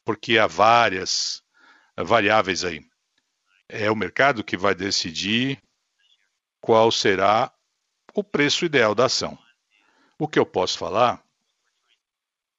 porque 0.04 0.38
há 0.38 0.48
várias 0.48 1.42
variáveis 1.98 2.64
aí. 2.64 2.82
É 3.68 3.90
o 3.90 3.96
mercado 3.96 4.44
que 4.44 4.58
vai 4.58 4.76
decidir 4.76 5.62
qual 6.60 6.92
será 6.92 7.54
o 8.14 8.24
preço 8.24 8.66
ideal 8.66 8.94
da 8.94 9.06
ação. 9.06 9.38
O 10.18 10.28
que 10.28 10.40
eu 10.40 10.46
posso 10.46 10.78
falar 10.78 11.24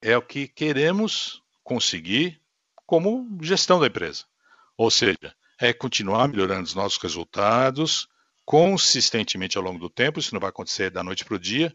é 0.01 0.17
o 0.17 0.23
que 0.23 0.49
queremos 0.49 1.43
conseguir 1.63 2.41
como 2.87 3.39
gestão 3.41 3.79
da 3.79 3.87
empresa. 3.87 4.25
Ou 4.77 4.91
seja, 4.91 5.35
é 5.59 5.73
continuar 5.73 6.27
melhorando 6.29 6.65
os 6.65 6.75
nossos 6.75 7.01
resultados, 7.01 8.09
consistentemente 8.45 9.57
ao 9.57 9.63
longo 9.63 9.79
do 9.79 9.89
tempo, 9.89 10.19
isso 10.19 10.35
não 10.35 10.41
vai 10.41 10.51
acontecer 10.51 10.91
da 10.91 11.03
noite 11.03 11.25
para 11.25 11.37
o 11.37 11.39
dia. 11.39 11.75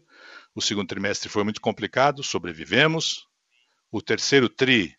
O 0.54 0.60
segundo 0.60 0.88
trimestre 0.88 1.28
foi 1.28 1.42
muito 1.42 1.60
complicado, 1.60 2.22
sobrevivemos. 2.22 3.26
O 3.90 4.02
terceiro 4.02 4.48
TRI, 4.48 4.94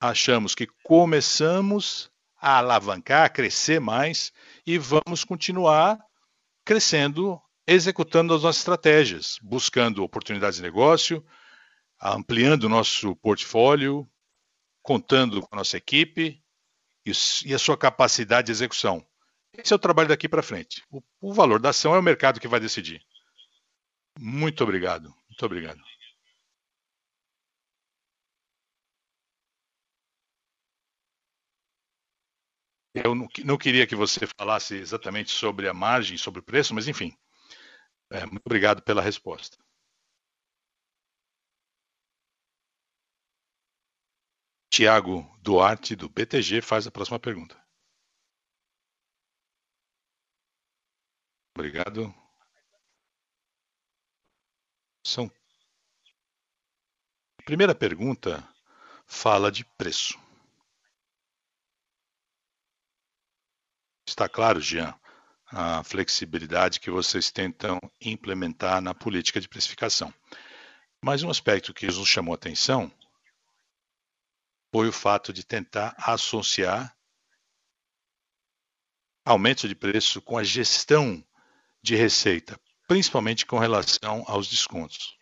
achamos 0.00 0.54
que 0.54 0.68
começamos 0.84 2.10
a 2.40 2.58
alavancar, 2.58 3.24
a 3.24 3.28
crescer 3.28 3.80
mais 3.80 4.32
e 4.64 4.78
vamos 4.78 5.24
continuar 5.24 5.98
crescendo, 6.64 7.40
executando 7.68 8.34
as 8.34 8.42
nossas 8.42 8.60
estratégias, 8.60 9.38
buscando 9.42 10.02
oportunidades 10.02 10.56
de 10.56 10.62
negócio, 10.62 11.22
ampliando 12.00 12.64
o 12.64 12.68
nosso 12.68 13.14
portfólio, 13.16 14.08
contando 14.82 15.42
com 15.42 15.48
a 15.54 15.58
nossa 15.58 15.76
equipe 15.76 16.42
e 17.04 17.54
a 17.54 17.58
sua 17.58 17.76
capacidade 17.76 18.46
de 18.46 18.52
execução. 18.52 19.06
Esse 19.52 19.74
é 19.74 19.76
o 19.76 19.78
trabalho 19.78 20.08
daqui 20.08 20.26
para 20.26 20.42
frente. 20.42 20.82
O, 20.90 21.02
o, 21.20 21.34
valor 21.34 21.60
da 21.60 21.68
ação 21.68 21.94
é 21.94 21.98
o 21.98 22.02
mercado 22.02 22.40
que 22.40 22.48
vai 22.48 22.58
decidir. 22.58 23.02
Muito 24.18 24.64
obrigado. 24.64 25.14
Muito 25.28 25.44
obrigado. 25.44 25.80
Eu 32.94 33.14
não, 33.14 33.28
não, 33.44 33.58
queria 33.58 33.86
que 33.86 33.94
você 33.94 34.26
falasse 34.38 34.74
exatamente 34.74 35.30
sobre 35.30 35.68
a 35.68 35.74
margem, 35.74 36.16
sobre 36.16 36.40
o 36.40 36.42
preço, 36.42 36.74
mas 36.74 36.88
enfim. 36.88 37.14
É, 38.10 38.24
muito 38.26 38.44
obrigado 38.46 38.82
pela 38.82 39.02
resposta. 39.02 39.58
Tiago 44.70 45.26
Duarte, 45.42 45.96
do 45.96 46.08
BTG, 46.08 46.62
faz 46.62 46.86
a 46.86 46.90
próxima 46.90 47.18
pergunta. 47.18 47.56
Obrigado. 51.54 52.14
São... 55.04 55.28
A 57.40 57.42
primeira 57.44 57.74
pergunta 57.74 58.46
fala 59.06 59.50
de 59.50 59.64
preço. 59.76 60.16
Está 64.06 64.28
claro, 64.28 64.60
Jean, 64.60 64.94
a 65.50 65.82
flexibilidade 65.82 66.80
que 66.80 66.90
vocês 66.90 67.30
tentam 67.30 67.78
implementar 68.00 68.80
na 68.80 68.94
política 68.94 69.40
de 69.40 69.48
precificação. 69.48 70.12
Mas 71.02 71.22
um 71.22 71.30
aspecto 71.30 71.72
que 71.72 71.86
nos 71.86 72.08
chamou 72.08 72.32
a 72.32 72.36
atenção 72.36 72.92
foi 74.72 74.88
o 74.88 74.92
fato 74.92 75.32
de 75.32 75.44
tentar 75.44 75.94
associar 75.98 76.94
aumento 79.24 79.68
de 79.68 79.74
preço 79.74 80.20
com 80.22 80.36
a 80.36 80.44
gestão 80.44 81.24
de 81.82 81.94
receita, 81.94 82.58
principalmente 82.86 83.46
com 83.46 83.58
relação 83.58 84.24
aos 84.26 84.48
descontos. 84.48 85.16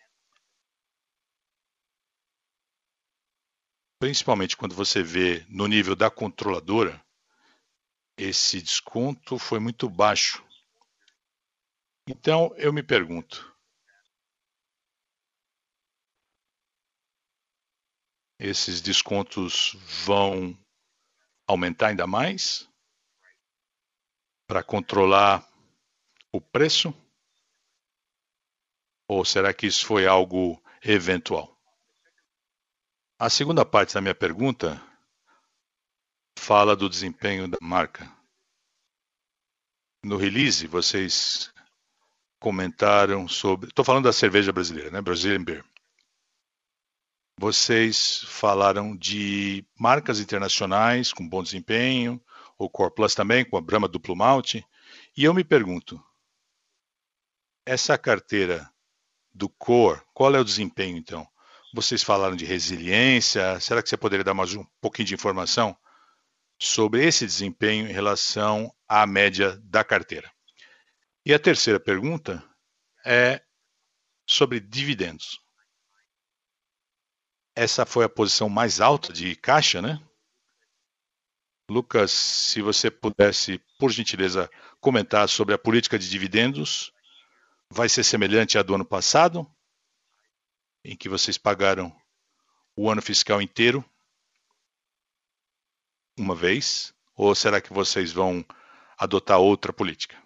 Principalmente 3.99 4.55
quando 4.55 4.75
você 4.75 5.01
vê 5.01 5.45
no 5.49 5.67
nível 5.67 5.95
da 5.95 6.09
controladora, 6.09 7.03
esse 8.17 8.61
desconto 8.61 9.37
foi 9.37 9.59
muito 9.59 9.89
baixo. 9.89 10.43
Então 12.09 12.53
eu 12.57 12.73
me 12.73 12.81
pergunto, 12.81 13.55
esses 18.39 18.81
descontos 18.81 19.73
vão 20.05 20.57
aumentar 21.45 21.87
ainda 21.87 22.07
mais 22.07 22.67
para 24.47 24.63
controlar 24.63 25.47
o 26.31 26.41
preço? 26.41 26.93
Ou 29.09 29.23
será 29.23 29.53
que 29.53 29.67
isso 29.67 29.85
foi 29.85 30.07
algo 30.07 30.61
eventual? 30.83 31.57
A 33.19 33.29
segunda 33.29 33.65
parte 33.65 33.93
da 33.93 34.01
minha 34.01 34.15
pergunta 34.15 34.81
fala 36.37 36.75
do 36.75 36.87
desempenho 36.87 37.47
da 37.47 37.57
marca. 37.61 38.09
No 40.03 40.15
release, 40.15 40.67
vocês 40.67 41.51
comentaram 42.39 43.27
sobre. 43.27 43.69
Estou 43.69 43.83
falando 43.83 44.05
da 44.05 44.13
cerveja 44.13 44.53
brasileira, 44.53 44.91
né? 44.91 45.01
Brazilian 45.01 45.43
Beer. 45.43 45.65
Vocês 47.39 48.23
falaram 48.23 48.95
de 48.95 49.65
marcas 49.77 50.19
internacionais 50.19 51.11
com 51.11 51.27
bom 51.27 51.43
desempenho, 51.43 52.23
o 52.57 52.69
Core 52.69 52.93
Plus 52.95 53.13
também, 53.13 53.43
com 53.43 53.57
a 53.57 53.61
Brahma 53.61 53.87
Duplo 53.87 54.15
Malte. 54.15 54.65
E 55.15 55.23
eu 55.23 55.33
me 55.33 55.43
pergunto, 55.43 56.01
essa 57.65 57.97
carteira 57.97 58.71
do 59.33 59.49
Core, 59.49 60.01
qual 60.13 60.33
é 60.33 60.39
o 60.39 60.45
desempenho 60.45 60.97
então? 60.97 61.27
Vocês 61.73 62.01
falaram 62.01 62.35
de 62.35 62.45
resiliência, 62.45 63.59
será 63.59 63.83
que 63.83 63.89
você 63.89 63.97
poderia 63.97 64.23
dar 64.23 64.33
mais 64.33 64.55
um 64.55 64.65
pouquinho 64.79 65.07
de 65.07 65.13
informação 65.13 65.77
sobre 66.59 67.05
esse 67.05 67.25
desempenho 67.25 67.87
em 67.87 67.91
relação 67.91 68.73
à 68.87 69.05
média 69.05 69.57
da 69.63 69.83
carteira? 69.83 70.31
E 71.25 71.33
a 71.33 71.39
terceira 71.39 71.79
pergunta 71.79 72.43
é 73.05 73.41
sobre 74.25 74.59
dividendos. 74.59 75.39
Essa 77.55 77.85
foi 77.85 78.05
a 78.05 78.09
posição 78.09 78.49
mais 78.49 78.79
alta 78.79 79.11
de 79.11 79.35
caixa, 79.35 79.81
né? 79.81 80.01
Lucas, 81.69 82.11
se 82.11 82.61
você 82.61 82.89
pudesse, 82.89 83.59
por 83.77 83.91
gentileza, 83.91 84.49
comentar 84.79 85.27
sobre 85.27 85.53
a 85.53 85.57
política 85.57 85.99
de 85.99 86.09
dividendos, 86.09 86.93
vai 87.69 87.89
ser 87.89 88.03
semelhante 88.03 88.57
à 88.57 88.63
do 88.63 88.73
ano 88.73 88.85
passado, 88.85 89.45
em 90.83 90.95
que 90.95 91.09
vocês 91.09 91.37
pagaram 91.37 91.93
o 92.75 92.89
ano 92.89 93.01
fiscal 93.01 93.41
inteiro 93.41 93.83
uma 96.17 96.35
vez, 96.35 96.93
ou 97.15 97.33
será 97.35 97.61
que 97.61 97.73
vocês 97.73 98.11
vão 98.11 98.45
adotar 98.97 99.39
outra 99.39 99.71
política? 99.71 100.21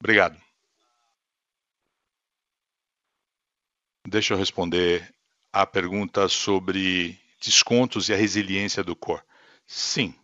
Obrigado. 0.00 0.40
Deixa 4.06 4.34
eu 4.34 4.38
responder 4.38 5.14
a 5.52 5.66
pergunta 5.66 6.28
sobre 6.28 7.18
descontos 7.40 8.08
e 8.08 8.12
a 8.12 8.16
resiliência 8.16 8.82
do 8.82 8.96
core. 8.96 9.22
Sim, 9.66 10.14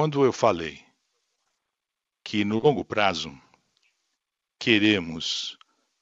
Quando 0.00 0.24
eu 0.24 0.32
falei 0.32 0.82
que 2.24 2.44
no 2.44 2.58
longo 2.58 2.82
prazo 2.82 3.38
queremos 4.58 5.58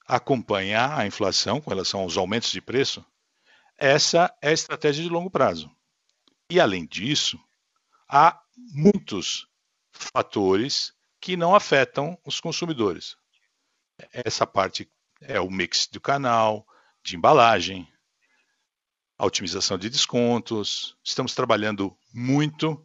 acompanhar 0.06 0.98
a 0.98 1.06
inflação 1.06 1.60
com 1.60 1.70
relação 1.70 2.00
aos 2.02 2.16
aumentos 2.16 2.52
de 2.52 2.60
preço, 2.60 3.04
essa 3.78 4.34
é 4.42 4.48
a 4.48 4.52
estratégia 4.52 5.04
de 5.04 5.08
longo 5.08 5.30
prazo. 5.30 5.70
E 6.50 6.58
além 6.58 6.84
disso, 6.84 7.38
há 8.08 8.40
muitos 8.56 9.46
fatores 9.92 10.92
que 11.20 11.36
não 11.36 11.54
afetam 11.54 12.18
os 12.24 12.40
consumidores. 12.40 13.16
Essa 14.12 14.46
parte 14.46 14.90
é 15.20 15.40
o 15.40 15.50
mix 15.50 15.86
do 15.86 16.00
canal, 16.00 16.66
de 17.02 17.16
embalagem, 17.16 17.88
a 19.16 19.26
otimização 19.26 19.78
de 19.78 19.88
descontos. 19.88 20.96
Estamos 21.04 21.34
trabalhando 21.34 21.96
muito 22.12 22.84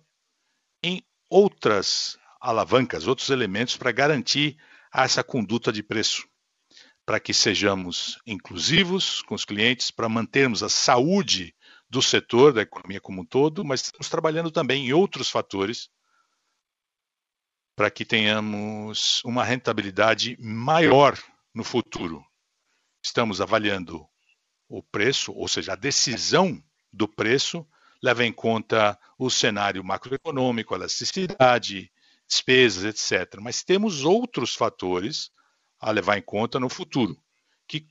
em 0.84 1.04
outras 1.30 2.18
alavancas, 2.40 3.08
outros 3.08 3.30
elementos 3.30 3.78
para 3.78 3.92
garantir 3.92 4.58
essa 4.94 5.24
conduta 5.24 5.72
de 5.72 5.82
preço, 5.82 6.28
para 7.06 7.20
que 7.20 7.34
sejamos 7.34 8.20
inclusivos 8.26 9.22
com 9.24 9.36
os 9.36 9.46
clientes, 9.46 9.92
para 9.92 10.08
mantermos 10.08 10.64
a 10.64 10.70
saúde 10.70 11.54
do 11.90 12.02
setor, 12.02 12.54
da 12.54 12.62
economia 12.62 13.02
como 13.02 13.22
um 13.22 13.26
todo, 13.26 13.64
mas 13.64 13.82
estamos 13.82 14.10
trabalhando 14.10 14.50
também 14.50 14.88
em 14.88 14.94
outros 14.94 15.30
fatores 15.30 15.90
para 17.76 17.92
que 17.92 18.06
tenhamos 18.06 19.24
uma 19.24 19.44
rentabilidade 19.44 20.38
maior 20.40 21.18
no 21.54 21.64
futuro. 21.64 22.24
Estamos 23.04 23.42
avaliando 23.42 24.08
o 24.70 24.82
preço, 24.82 25.34
ou 25.34 25.48
seja, 25.48 25.74
a 25.74 25.76
decisão 25.76 26.64
do 26.92 27.08
preço 27.08 27.68
leva 28.02 28.26
em 28.26 28.32
conta 28.32 28.98
o 29.18 29.30
cenário 29.30 29.84
macroeconômico, 29.84 30.76
elasticidade, 30.76 31.92
despesas, 32.28 32.84
etc. 32.84 33.40
Mas 33.42 33.64
temos 33.64 34.04
outros 34.04 34.56
fatores 34.56 35.32
a 35.84 35.92
levar 35.92 36.18
em 36.18 36.22
conta 36.22 36.60
no 36.60 36.70
futuro, 36.70 37.22
que 37.68 37.86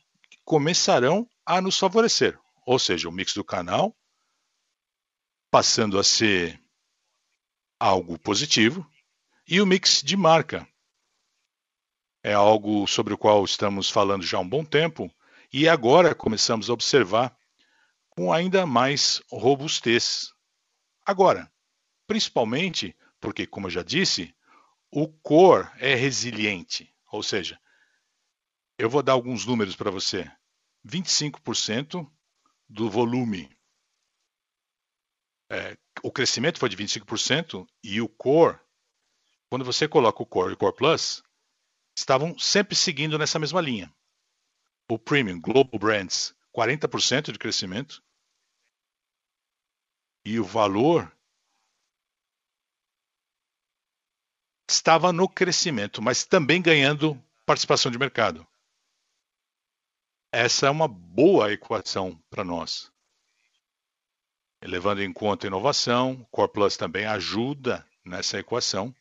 começarão 0.45 1.29
a 1.45 1.61
nos 1.61 1.79
favorecer. 1.79 2.39
Ou 2.67 2.79
seja, 2.79 3.09
o 3.09 3.13
mix 3.13 3.35
do 3.35 3.45
canal 3.45 3.95
passando 5.51 5.99
a 5.99 6.05
ser 6.05 6.59
algo 7.79 8.19
positivo 8.19 8.89
e 9.47 9.61
o 9.61 9.67
mix 9.67 10.03
de 10.03 10.17
marca. 10.17 10.67
É 12.23 12.33
algo 12.33 12.87
sobre 12.87 13.13
o 13.13 13.19
qual 13.19 13.45
estamos 13.45 13.91
falando 13.91 14.25
já 14.25 14.39
há 14.39 14.41
um 14.41 14.49
bom 14.49 14.65
tempo 14.65 15.13
e 15.53 15.69
agora 15.69 16.15
começamos 16.15 16.71
a 16.71 16.73
observar 16.73 17.37
com 18.09 18.33
ainda 18.33 18.65
mais 18.65 19.21
robustez. 19.31 20.33
Agora, 21.05 21.53
principalmente 22.07 22.97
porque, 23.21 23.47
como 23.47 23.67
eu 23.67 23.71
já 23.71 23.83
disse, 23.83 24.35
o 24.91 25.09
core 25.09 25.69
é 25.79 25.95
resiliente, 25.95 26.95
ou 27.11 27.23
seja, 27.23 27.61
eu 28.83 28.91
vou 28.91 29.01
dar 29.01 29.13
alguns 29.13 29.47
números 29.47 29.77
para 29.77 29.93
você. 29.93 30.29
25% 30.85 32.05
do 32.69 32.91
volume. 32.91 33.49
É, 35.49 35.79
o 36.03 36.11
crescimento 36.11 36.59
foi 36.59 36.69
de 36.69 36.77
25% 36.77 37.65
e 37.85 38.01
o 38.01 38.09
core, 38.09 38.59
quando 39.49 39.65
você 39.65 39.87
coloca 39.87 40.21
o 40.21 40.27
core 40.27 40.51
e 40.51 40.55
o 40.55 40.57
core 40.57 40.75
plus, 40.75 41.23
estavam 41.97 42.37
sempre 42.37 42.75
seguindo 42.75 43.17
nessa 43.17 43.39
mesma 43.39 43.61
linha. 43.61 43.89
O 44.91 44.99
premium, 44.99 45.41
global 45.41 45.79
brands, 45.79 46.35
40% 46.53 47.31
de 47.31 47.39
crescimento. 47.39 48.03
E 50.25 50.41
o 50.41 50.45
valor 50.45 51.17
estava 54.69 55.13
no 55.13 55.29
crescimento, 55.29 56.03
mas 56.03 56.25
também 56.25 56.61
ganhando 56.61 57.15
participação 57.47 57.89
de 57.89 57.97
mercado. 57.97 58.45
Essa 60.33 60.67
é 60.67 60.71
uma 60.71 60.89
boa 60.89 61.53
equação 61.53 62.19
para 62.31 62.43
nós. 62.43 62.91
Levando 64.65 65.03
em 65.03 65.13
conta 65.13 65.47
a 65.47 65.49
inovação, 65.49 66.27
Core 66.31 66.53
Plus 66.53 66.77
também 66.77 67.05
ajuda 67.05 67.87
nessa 68.05 68.39
equação. 68.39 68.95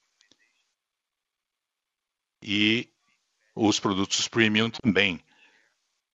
E 2.43 2.91
os 3.55 3.79
produtos 3.79 4.27
premium 4.27 4.69
também. 4.69 5.23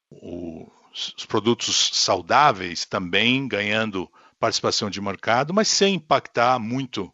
O 0.09 0.71
os 0.97 1.25
produtos 1.25 1.91
saudáveis 1.93 2.85
também 2.85 3.47
ganhando 3.47 4.11
participação 4.39 4.89
de 4.89 4.99
mercado, 4.99 5.53
mas 5.53 5.67
sem 5.67 5.95
impactar 5.95 6.59
muito 6.59 7.13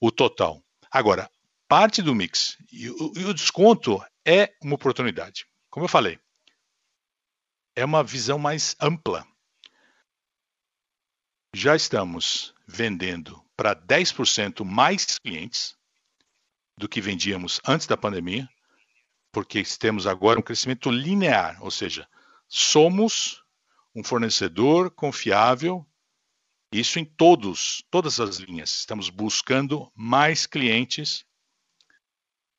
o 0.00 0.10
total. 0.10 0.62
Agora, 0.90 1.28
parte 1.66 2.00
do 2.00 2.14
mix 2.14 2.56
e 2.72 2.88
o, 2.88 3.12
e 3.16 3.24
o 3.24 3.34
desconto 3.34 4.00
é 4.24 4.52
uma 4.62 4.76
oportunidade. 4.76 5.46
Como 5.68 5.84
eu 5.84 5.88
falei, 5.88 6.18
é 7.78 7.84
uma 7.84 8.02
visão 8.02 8.40
mais 8.40 8.74
ampla. 8.80 9.24
Já 11.54 11.76
estamos 11.76 12.52
vendendo 12.66 13.40
para 13.56 13.72
10% 13.72 14.64
mais 14.64 15.16
clientes 15.20 15.76
do 16.76 16.88
que 16.88 17.00
vendíamos 17.00 17.60
antes 17.64 17.86
da 17.86 17.96
pandemia, 17.96 18.48
porque 19.32 19.62
temos 19.78 20.08
agora 20.08 20.40
um 20.40 20.42
crescimento 20.42 20.90
linear, 20.90 21.62
ou 21.62 21.70
seja, 21.70 22.08
somos 22.48 23.44
um 23.94 24.02
fornecedor 24.02 24.90
confiável, 24.90 25.86
isso 26.72 26.98
em 26.98 27.04
todos, 27.04 27.84
todas 27.92 28.18
as 28.18 28.38
linhas. 28.38 28.70
Estamos 28.70 29.08
buscando 29.08 29.88
mais 29.94 30.46
clientes, 30.46 31.24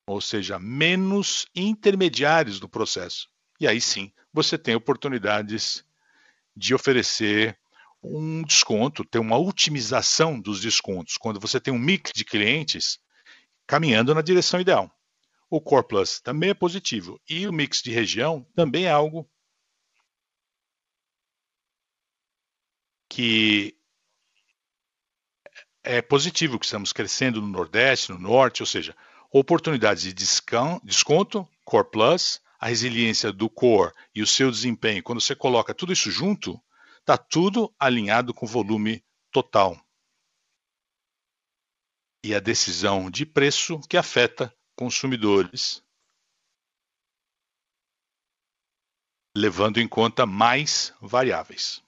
ou 0.07 0.21
seja, 0.21 0.57
menos 0.57 1.45
intermediários 1.53 2.57
do 2.57 2.69
processo. 2.69 3.29
E 3.59 3.67
aí 3.67 3.81
sim, 3.81 4.11
você 4.33 4.57
tem 4.57 4.75
oportunidades 4.75 5.83
de 6.55 6.73
oferecer 6.73 7.57
um 8.01 8.41
desconto, 8.43 9.03
ter 9.03 9.19
uma 9.19 9.37
otimização 9.37 10.39
dos 10.39 10.61
descontos, 10.61 11.17
quando 11.17 11.39
você 11.39 11.59
tem 11.59 11.73
um 11.73 11.79
mix 11.79 12.11
de 12.13 12.23
clientes 12.23 12.99
caminhando 13.67 14.15
na 14.15 14.21
direção 14.21 14.59
ideal. 14.59 14.89
O 15.49 15.59
Core 15.59 15.87
Plus 15.87 16.19
também 16.21 16.51
é 16.51 16.53
positivo 16.53 17.19
e 17.27 17.47
o 17.47 17.53
mix 17.53 17.81
de 17.81 17.91
região 17.91 18.45
também 18.55 18.85
é 18.85 18.91
algo 18.91 19.29
que 23.09 23.75
é 25.83 26.01
positivo, 26.01 26.59
que 26.59 26.65
estamos 26.65 26.93
crescendo 26.93 27.41
no 27.41 27.47
Nordeste, 27.47 28.11
no 28.11 28.19
Norte, 28.19 28.61
ou 28.61 28.67
seja, 28.67 28.95
oportunidades 29.31 30.03
de 30.03 30.13
desconto, 30.13 31.47
Core 31.65 31.89
Plus, 31.89 32.39
a 32.59 32.67
resiliência 32.67 33.31
do 33.31 33.49
Core 33.49 33.93
e 34.13 34.21
o 34.21 34.27
seu 34.27 34.51
desempenho, 34.51 35.01
quando 35.01 35.21
você 35.21 35.35
coloca 35.35 35.73
tudo 35.73 35.93
isso 35.93 36.11
junto, 36.11 36.61
está 36.99 37.17
tudo 37.17 37.73
alinhado 37.79 38.33
com 38.33 38.45
o 38.45 38.49
volume 38.49 39.03
total. 39.31 39.79
E 42.23 42.35
a 42.35 42.39
decisão 42.39 43.09
de 43.09 43.25
preço 43.25 43.79
que 43.87 43.95
afeta 43.95 44.53
consumidores, 44.75 45.81
levando 49.35 49.79
em 49.79 49.87
conta 49.87 50.25
mais 50.25 50.93
variáveis. 51.01 51.81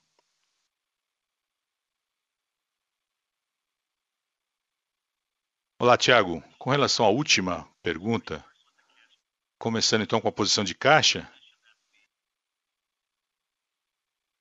Olá, 5.78 5.98
Tiago. 5.98 6.42
Com 6.58 6.70
relação 6.70 7.04
à 7.04 7.10
última 7.10 7.68
pergunta, 7.82 8.44
começando 9.62 10.02
então 10.02 10.20
com 10.20 10.26
a 10.26 10.32
posição 10.32 10.64
de 10.64 10.74
caixa, 10.74 11.32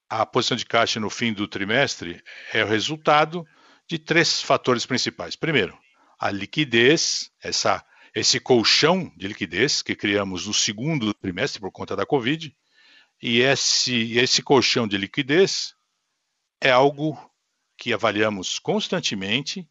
a 0.10 0.26
posição 0.26 0.58
de 0.58 0.66
caixa 0.66 1.00
no 1.00 1.12
fim 1.12 1.32
do 1.32 1.48
trimestre 1.48 2.24
é 2.52 2.64
o 2.64 2.68
resultado 2.68 3.48
de 3.88 4.00
três 4.00 4.42
fatores 4.42 4.84
principais. 4.84 5.36
Primeiro, 5.36 5.78
a 6.20 6.32
liquidez, 6.32 7.32
essa, 7.40 7.86
esse 8.16 8.40
colchão 8.40 9.14
de 9.16 9.28
liquidez 9.28 9.84
que 9.84 9.96
criamos 9.96 10.48
no 10.48 10.56
segundo 10.56 11.14
trimestre 11.14 11.62
por 11.62 11.72
conta 11.72 11.96
da 11.96 12.04
Covid, 12.04 12.52
e 13.22 13.42
esse, 13.42 14.18
esse 14.18 14.42
colchão 14.42 14.88
de 14.88 14.98
liquidez 14.98 15.76
é 16.60 16.72
algo 16.72 17.16
que 17.78 17.94
avaliamos 17.94 18.58
constantemente 18.58 19.70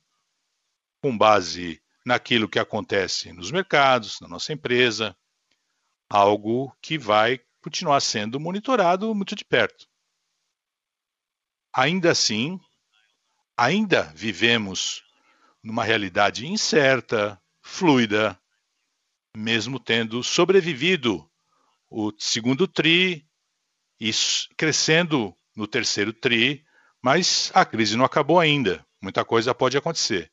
com 1.03 1.19
base 1.19 1.83
naquilo 2.07 2.49
que 2.49 2.61
acontece 2.61 3.33
nos 3.33 3.51
mercados, 3.51 4.21
na 4.21 4.29
nossa 4.29 4.53
empresa, 4.53 5.17
algo 6.11 6.77
que 6.83 6.99
vai 6.99 7.41
continuar 7.63 8.01
sendo 8.01 8.41
monitorado 8.41 9.15
muito 9.15 9.37
de 9.37 9.45
perto. 9.45 9.89
Ainda 11.73 12.11
assim, 12.11 12.61
ainda 13.57 14.03
vivemos 14.15 15.05
numa 15.63 15.85
realidade 15.85 16.47
incerta, 16.47 17.41
fluida, 17.63 18.39
mesmo 19.37 19.79
tendo 19.79 20.25
sobrevivido 20.25 21.31
o 21.89 22.13
segundo 22.19 22.67
tri 22.67 23.25
e 24.01 24.11
crescendo 24.57 25.35
no 25.55 25.67
terceiro 25.67 26.13
tri, 26.13 26.65
mas 27.01 27.53
a 27.55 27.65
crise 27.65 27.97
não 27.97 28.05
acabou 28.05 28.41
ainda. 28.41 28.85
Muita 29.01 29.25
coisa 29.25 29.55
pode 29.55 29.77
acontecer. 29.77 30.31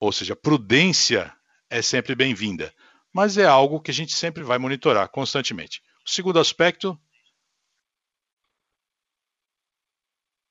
Ou 0.00 0.10
seja, 0.10 0.34
prudência 0.34 1.34
é 1.70 1.80
sempre 1.80 2.14
bem-vinda, 2.14 2.74
mas 3.14 3.38
é 3.38 3.46
algo 3.46 3.80
que 3.80 3.92
a 3.92 3.94
gente 3.94 4.12
sempre 4.12 4.42
vai 4.42 4.58
monitorar 4.58 5.08
constantemente. 5.08 5.80
O 6.04 6.10
segundo 6.10 6.40
aspecto, 6.40 7.00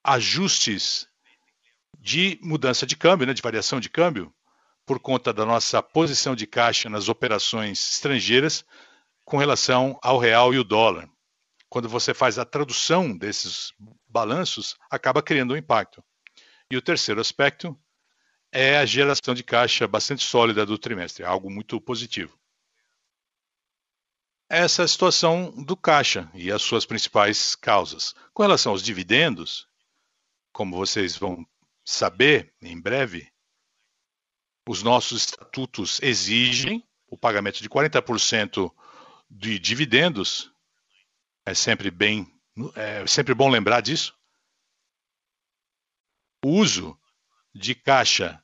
ajustes 0.01 1.05
de 1.99 2.39
mudança 2.41 2.85
de 2.85 2.95
câmbio, 2.95 3.27
né, 3.27 3.33
de 3.33 3.41
variação 3.41 3.81
de 3.81 3.89
câmbio, 3.89 4.33
por 4.85 4.97
conta 4.97 5.33
da 5.33 5.45
nossa 5.45 5.83
posição 5.83 6.35
de 6.35 6.47
caixa 6.47 6.89
nas 6.89 7.09
operações 7.09 7.91
estrangeiras 7.91 8.63
com 9.25 9.37
relação 9.37 9.99
ao 10.01 10.17
real 10.17 10.53
e 10.53 10.57
o 10.57 10.63
dólar. 10.63 11.09
Quando 11.67 11.89
você 11.89 12.13
faz 12.13 12.39
a 12.39 12.45
tradução 12.45 13.17
desses 13.17 13.73
balanços, 14.07 14.77
acaba 14.89 15.21
criando 15.21 15.53
um 15.53 15.57
impacto. 15.57 16.03
E 16.71 16.77
o 16.77 16.81
terceiro 16.81 17.19
aspecto 17.19 17.77
é 18.51 18.77
a 18.77 18.85
geração 18.85 19.33
de 19.33 19.43
caixa 19.43 19.85
bastante 19.87 20.23
sólida 20.23 20.65
do 20.65 20.77
trimestre, 20.77 21.25
algo 21.25 21.49
muito 21.49 21.81
positivo. 21.81 22.37
Essa 24.55 24.87
situação 24.87 25.49
do 25.63 25.75
caixa 25.75 26.29
e 26.31 26.51
as 26.51 26.61
suas 26.61 26.85
principais 26.85 27.55
causas. 27.55 28.13
Com 28.35 28.43
relação 28.43 28.71
aos 28.71 28.83
dividendos, 28.83 29.67
como 30.51 30.77
vocês 30.77 31.17
vão 31.17 31.43
saber 31.83 32.53
em 32.61 32.79
breve, 32.79 33.33
os 34.69 34.83
nossos 34.83 35.23
estatutos 35.23 35.99
exigem 36.03 36.87
o 37.07 37.17
pagamento 37.17 37.63
de 37.63 37.67
40% 37.67 38.71
de 39.27 39.57
dividendos. 39.57 40.53
É 41.47 41.55
sempre 41.55 41.89
bem, 41.89 42.31
é 42.75 43.07
sempre 43.07 43.33
bom 43.33 43.49
lembrar 43.49 43.81
disso. 43.81 44.15
O 46.45 46.49
uso 46.49 46.95
de 47.55 47.73
caixa 47.73 48.39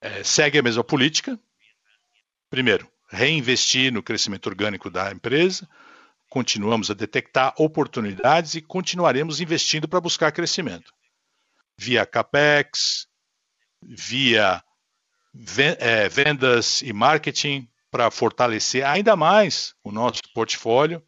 é, 0.00 0.24
segue 0.24 0.58
a 0.58 0.62
mesma 0.62 0.82
política. 0.82 1.38
Primeiro, 2.48 2.90
reinvestir 3.08 3.92
no 3.92 4.02
crescimento 4.02 4.46
orgânico 4.48 4.90
da 4.90 5.10
empresa. 5.10 5.68
Continuamos 6.28 6.90
a 6.90 6.94
detectar 6.94 7.54
oportunidades 7.56 8.54
e 8.54 8.62
continuaremos 8.62 9.40
investindo 9.40 9.88
para 9.88 10.00
buscar 10.00 10.30
crescimento. 10.30 10.92
Via 11.76 12.04
CAPEX, 12.04 13.08
via 13.82 14.62
é, 15.78 16.08
vendas 16.08 16.82
e 16.82 16.92
marketing 16.92 17.68
para 17.90 18.10
fortalecer 18.10 18.84
ainda 18.84 19.16
mais 19.16 19.74
o 19.82 19.90
nosso 19.90 20.22
portfólio 20.34 21.02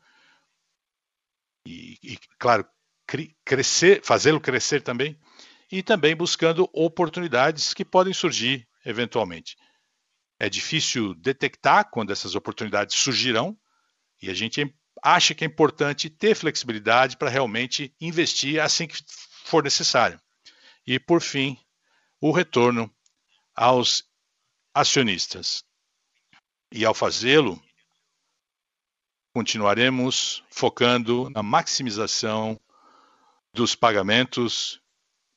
e, 1.66 1.98
e 2.03 2.18
claro, 2.38 2.66
crescer, 3.44 4.03
fazê-lo 4.03 4.40
crescer 4.40 4.82
também 4.82 5.18
e 5.70 5.82
também 5.82 6.16
buscando 6.16 6.68
oportunidades 6.72 7.74
que 7.74 7.84
podem 7.84 8.14
surgir 8.14 8.66
eventualmente. 8.84 9.57
É 10.41 10.49
difícil 10.49 11.14
detectar 11.14 11.91
quando 11.91 12.12
essas 12.12 12.34
oportunidades 12.34 12.97
surgirão 12.97 13.55
e 14.22 14.30
a 14.30 14.34
gente 14.34 14.74
acha 15.03 15.34
que 15.34 15.45
é 15.45 15.47
importante 15.47 16.09
ter 16.09 16.34
flexibilidade 16.34 17.18
para 17.18 17.28
realmente 17.28 17.95
investir 18.01 18.59
assim 18.59 18.86
que 18.86 18.97
for 19.45 19.62
necessário. 19.62 20.18
E, 20.86 20.99
por 20.99 21.20
fim, 21.20 21.59
o 22.18 22.32
retorno 22.32 22.91
aos 23.55 24.03
acionistas. 24.72 25.62
E, 26.72 26.86
ao 26.86 26.95
fazê-lo, 26.95 27.62
continuaremos 29.34 30.43
focando 30.51 31.28
na 31.28 31.43
maximização 31.43 32.59
dos 33.53 33.74
pagamentos 33.74 34.80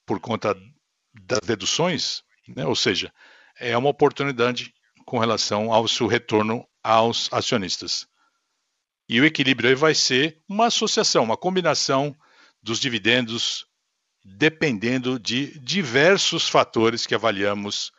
por 0.06 0.22
conta 0.22 0.56
das 1.14 1.42
deduções, 1.42 2.24
né? 2.48 2.66
ou 2.66 2.76
seja, 2.76 3.14
é 3.60 3.78
uma 3.78 3.90
oportunidade 3.90 4.74
com 5.06 5.18
relação 5.18 5.72
ao 5.72 5.88
seu 5.88 6.08
retorno 6.08 6.68
aos 6.82 7.32
acionistas. 7.32 8.08
E 9.08 9.20
o 9.20 9.26
equilíbrio 9.26 9.70
aí 9.70 9.76
vai 9.76 9.94
ser 9.94 10.42
uma 10.48 10.68
associação, 10.68 11.24
uma 11.24 11.38
combinação 11.38 12.16
dos 12.62 12.80
dividendos, 12.80 13.66
dependendo 14.24 15.20
de 15.20 15.60
diversos 15.60 16.48
fatores 16.48 17.06
que 17.06 17.14
avaliamos 17.14 17.92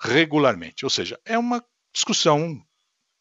regularmente. 0.00 0.84
Ou 0.84 0.90
seja, 0.90 1.18
é 1.24 1.36
uma 1.36 1.64
discussão 1.92 2.62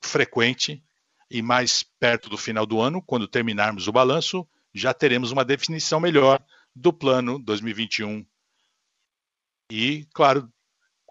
frequente, 0.02 0.84
e 1.30 1.42
mais 1.42 1.84
perto 2.00 2.30
do 2.30 2.38
final 2.38 2.66
do 2.66 2.80
ano, 2.80 3.02
quando 3.02 3.28
terminarmos 3.28 3.88
o 3.88 3.92
balanço, 3.92 4.48
já 4.74 4.94
teremos 4.94 5.32
uma 5.32 5.44
definição 5.44 6.00
melhor 6.00 6.42
do 6.74 6.94
plano 6.94 7.40
2021. 7.40 8.26
E, 9.72 10.08
claro, 10.14 10.50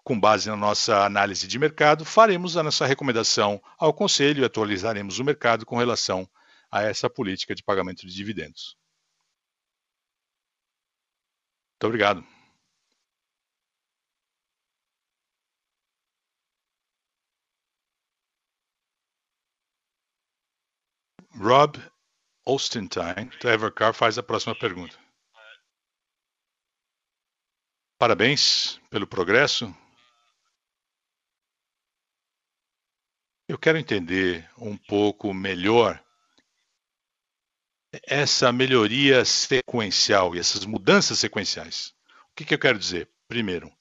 com 0.07 0.17
base 0.17 0.47
na 0.49 0.55
nossa 0.55 1.03
análise 1.05 1.45
de 1.45 1.59
mercado, 1.59 2.05
faremos 2.05 2.55
a 2.55 2.63
nossa 2.63 2.85
recomendação 2.85 3.61
ao 3.77 3.93
Conselho 3.93 4.41
e 4.41 4.45
atualizaremos 4.45 5.19
o 5.19 5.23
mercado 5.25 5.65
com 5.65 5.75
relação 5.75 6.25
a 6.71 6.81
essa 6.81 7.09
política 7.09 7.53
de 7.53 7.61
pagamento 7.61 8.07
de 8.07 8.13
dividendos. 8.15 8.77
Muito 11.73 11.87
obrigado. 11.87 12.23
Rob 21.35 21.81
Ostentine, 22.45 23.29
da 23.43 23.53
Evercar, 23.53 23.93
faz 23.93 24.17
a 24.17 24.23
próxima 24.23 24.57
pergunta. 24.57 24.97
Parabéns 27.99 28.79
pelo 28.89 29.05
progresso. 29.05 29.75
Eu 33.47 33.57
quero 33.57 33.77
entender 33.77 34.49
um 34.57 34.75
pouco 34.75 35.33
melhor 35.33 36.03
essa 38.05 38.51
melhoria 38.51 39.23
sequencial 39.23 40.35
e 40.35 40.39
essas 40.39 40.65
mudanças 40.65 41.19
sequenciais. 41.19 41.95
O 42.29 42.35
que, 42.35 42.43
que 42.43 42.53
eu 42.53 42.59
quero 42.59 42.77
dizer? 42.77 43.09
Primeiro, 43.25 43.71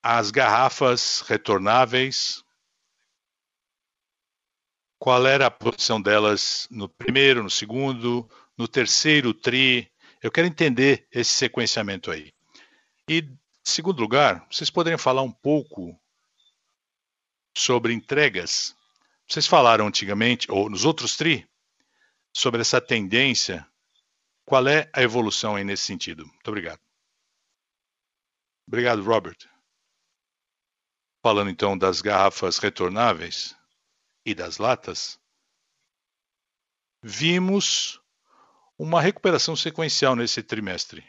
as 0.00 0.30
garrafas 0.30 1.22
retornáveis. 1.22 2.44
Qual 4.96 5.26
era 5.26 5.46
a 5.46 5.50
posição 5.50 6.00
delas 6.00 6.68
no 6.70 6.88
primeiro, 6.88 7.42
no 7.42 7.50
segundo, 7.50 8.30
no 8.56 8.68
terceiro 8.68 9.34
tri? 9.34 9.90
Eu 10.22 10.30
quero 10.30 10.46
entender 10.46 11.08
esse 11.10 11.32
sequenciamento 11.32 12.12
aí. 12.12 12.32
E, 13.08 13.18
em 13.18 13.38
segundo 13.64 14.00
lugar, 14.00 14.46
vocês 14.48 14.70
poderiam 14.70 14.98
falar 14.98 15.22
um 15.22 15.32
pouco 15.32 16.00
sobre 17.56 17.92
entregas. 17.92 18.76
Vocês 19.28 19.46
falaram 19.46 19.86
antigamente, 19.86 20.50
ou 20.50 20.68
nos 20.68 20.84
outros 20.84 21.16
tri, 21.16 21.48
sobre 22.34 22.60
essa 22.60 22.80
tendência. 22.80 23.66
Qual 24.44 24.66
é 24.68 24.90
a 24.92 25.02
evolução 25.02 25.56
aí 25.56 25.64
nesse 25.64 25.84
sentido? 25.84 26.26
Muito 26.26 26.48
obrigado. 26.48 26.80
Obrigado, 28.66 29.02
Robert. 29.02 29.38
Falando 31.22 31.50
então 31.50 31.76
das 31.76 32.02
garrafas 32.02 32.58
retornáveis 32.58 33.56
e 34.26 34.34
das 34.34 34.58
latas, 34.58 35.18
vimos 37.02 38.00
uma 38.78 39.00
recuperação 39.00 39.54
sequencial 39.54 40.16
nesse 40.16 40.42
trimestre, 40.42 41.04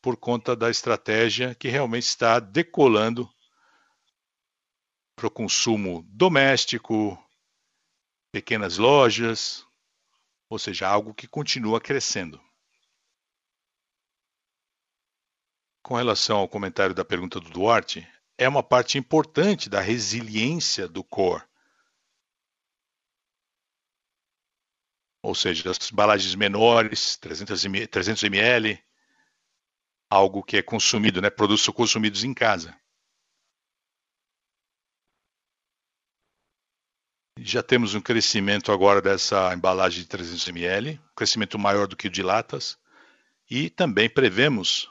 por 0.00 0.16
conta 0.16 0.54
da 0.54 0.70
estratégia 0.70 1.54
que 1.54 1.68
realmente 1.68 2.04
está 2.04 2.38
decolando 2.38 3.28
para 5.16 5.26
o 5.26 5.30
consumo 5.30 6.04
doméstico, 6.08 7.18
pequenas 8.30 8.78
lojas, 8.78 9.66
ou 10.48 10.58
seja, 10.58 10.88
algo 10.88 11.14
que 11.14 11.26
continua 11.26 11.80
crescendo. 11.80 12.40
Com 15.82 15.96
relação 15.96 16.38
ao 16.38 16.48
comentário 16.48 16.94
da 16.94 17.04
pergunta 17.04 17.40
do 17.40 17.50
Duarte, 17.50 18.06
é 18.36 18.48
uma 18.48 18.62
parte 18.62 18.98
importante 18.98 19.68
da 19.68 19.80
resiliência 19.80 20.86
do 20.86 21.02
core. 21.02 21.42
Ou 25.22 25.34
seja, 25.34 25.70
as 25.70 25.90
embalagens 25.90 26.34
menores, 26.34 27.16
300 27.16 27.64
ml, 27.64 27.86
300 27.88 28.22
ml 28.24 28.88
algo 30.10 30.42
que 30.42 30.56
é 30.56 30.62
consumido, 30.62 31.20
né? 31.20 31.28
produtos 31.28 31.68
consumidos 31.68 32.24
em 32.24 32.32
casa. 32.32 32.78
Já 37.40 37.62
temos 37.62 37.94
um 37.94 38.00
crescimento 38.00 38.72
agora 38.72 39.00
dessa 39.00 39.54
embalagem 39.54 40.02
de 40.02 40.08
300 40.08 40.48
ml, 40.48 40.98
um 40.98 41.14
crescimento 41.14 41.56
maior 41.56 41.86
do 41.86 41.96
que 41.96 42.08
o 42.08 42.10
de 42.10 42.22
latas, 42.22 42.76
e 43.48 43.70
também 43.70 44.10
prevemos 44.10 44.90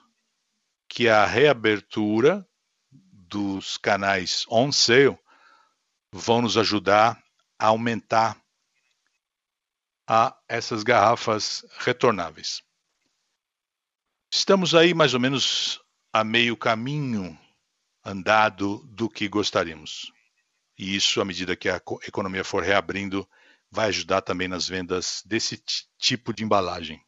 que 0.87 1.09
a 1.09 1.25
reabertura 1.25 2.47
dos 2.89 3.77
canais 3.77 4.45
on 4.49 4.71
sale 4.71 5.17
vão 6.11 6.41
nos 6.41 6.57
ajudar 6.57 7.21
a 7.59 7.67
aumentar 7.67 8.41
a 10.07 10.33
essas 10.47 10.83
garrafas 10.83 11.65
retornáveis. 11.79 12.63
Estamos 14.31 14.73
aí 14.73 14.93
mais 14.93 15.13
ou 15.13 15.19
menos 15.19 15.81
a 16.13 16.23
meio 16.23 16.55
caminho 16.55 17.37
andado 18.05 18.77
do 18.85 19.09
que 19.09 19.27
gostaríamos. 19.27 20.13
E 20.77 20.95
isso, 20.95 21.19
à 21.19 21.25
medida 21.25 21.55
que 21.55 21.69
a 21.69 21.81
economia 22.07 22.43
for 22.43 22.63
reabrindo, 22.63 23.27
vai 23.71 23.87
ajudar 23.87 24.21
também 24.21 24.47
nas 24.47 24.67
vendas 24.67 25.23
desse 25.25 25.61
tipo 25.97 26.33
de 26.33 26.43
embalagem. 26.43 27.03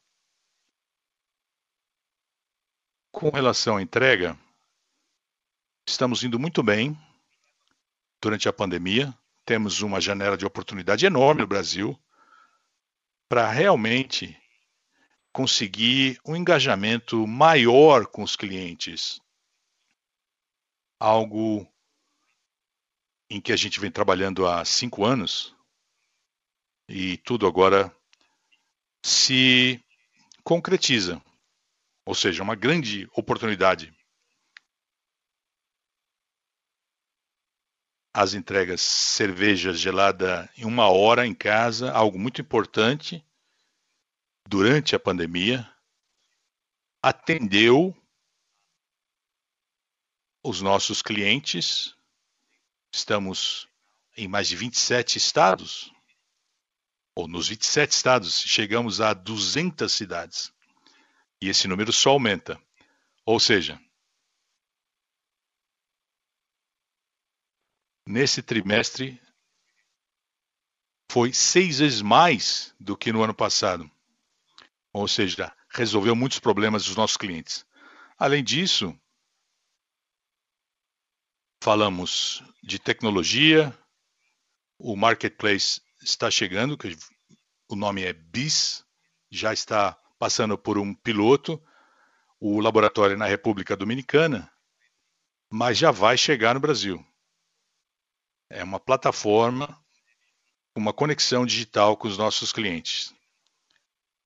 Com 3.11 3.30
relação 3.30 3.78
à 3.78 3.82
entrega, 3.82 4.38
estamos 5.88 6.24
indo 6.24 6.39
muito 6.39 6.63
bem 6.63 6.97
durante 8.22 8.47
a 8.49 8.53
pandemia. 8.53 9.15
Temos 9.45 9.82
uma 9.82 10.01
janela 10.01 10.38
de 10.38 10.45
oportunidade 10.45 11.05
enorme 11.05 11.41
no 11.41 11.47
Brasil 11.47 11.99
para 13.28 13.49
realmente 13.49 14.39
conseguir 15.32 16.20
um 16.26 16.36
engajamento 16.36 17.26
maior 17.28 18.05
com 18.07 18.24
os 18.24 18.36
clientes. 18.36 19.22
Algo 20.99 21.67
em 23.30 23.39
que 23.39 23.51
a 23.51 23.55
gente 23.55 23.80
vem 23.80 23.91
trabalhando 23.91 24.47
há 24.47 24.65
cinco 24.65 25.05
anos 25.05 25.55
e 26.88 27.17
tudo 27.17 27.45
agora 27.45 27.95
se 29.05 29.84
concretiza, 30.43 31.21
ou 32.05 32.15
seja, 32.15 32.41
uma 32.41 32.55
grande 32.55 33.07
oportunidade. 33.13 33.93
As 38.11 38.34
entregas 38.34 38.82
cerveja 38.82 39.71
gelada 39.71 40.51
em 40.57 40.65
uma 40.65 40.89
hora 40.89 41.27
em 41.27 41.36
casa, 41.36 41.91
algo 41.91 42.17
muito 42.17 42.41
importante 42.41 43.23
durante 44.47 44.95
a 44.95 44.99
pandemia, 44.99 45.71
atendeu 47.03 47.95
os 50.43 50.59
nossos 50.61 51.03
clientes 51.03 51.95
Estamos 52.91 53.67
em 54.17 54.27
mais 54.27 54.47
de 54.47 54.55
27 54.55 55.17
estados, 55.17 55.91
ou 57.15 57.27
nos 57.27 57.47
27 57.47 57.91
estados, 57.91 58.41
chegamos 58.41 59.01
a 59.01 59.13
200 59.13 59.91
cidades. 59.91 60.53
E 61.41 61.49
esse 61.49 61.67
número 61.67 61.91
só 61.91 62.11
aumenta. 62.11 62.61
Ou 63.25 63.39
seja, 63.39 63.79
nesse 68.05 68.41
trimestre 68.41 69.21
foi 71.11 71.33
seis 71.33 71.79
vezes 71.79 72.01
mais 72.01 72.73
do 72.79 72.97
que 72.97 73.11
no 73.11 73.23
ano 73.23 73.33
passado. 73.33 73.89
Ou 74.93 75.07
seja, 75.07 75.55
resolveu 75.69 76.15
muitos 76.15 76.39
problemas 76.39 76.85
dos 76.85 76.95
nossos 76.95 77.17
clientes. 77.17 77.65
Além 78.17 78.43
disso, 78.43 78.97
falamos 81.62 82.43
de 82.64 82.80
tecnologia, 82.80 83.78
o 84.78 84.95
marketplace 84.95 85.82
está 86.01 86.32
chegando, 86.32 86.78
que 86.78 86.97
o 87.68 87.76
nome 87.76 88.03
é 88.03 88.14
BIS, 88.14 88.86
já 89.30 89.51
está 89.53 89.97
passando 90.18 90.57
por 90.57 90.78
um 90.78 90.93
piloto, 90.93 91.62
o 92.39 92.60
laboratório 92.62 93.18
na 93.18 93.26
República 93.26 93.76
Dominicana, 93.76 94.49
mas 95.51 95.78
já 95.78 95.91
vai 95.91 96.18
chegar 96.18 96.53
no 96.53 96.60
Brasil. 96.60 97.05
É 98.49 98.64
uma 98.64 98.80
plataforma, 98.80 99.78
uma 100.76 100.93
conexão 100.93 101.45
digital 101.45 101.97
com 101.97 102.07
os 102.07 102.18
nossos 102.18 102.53
clientes. 102.53 103.14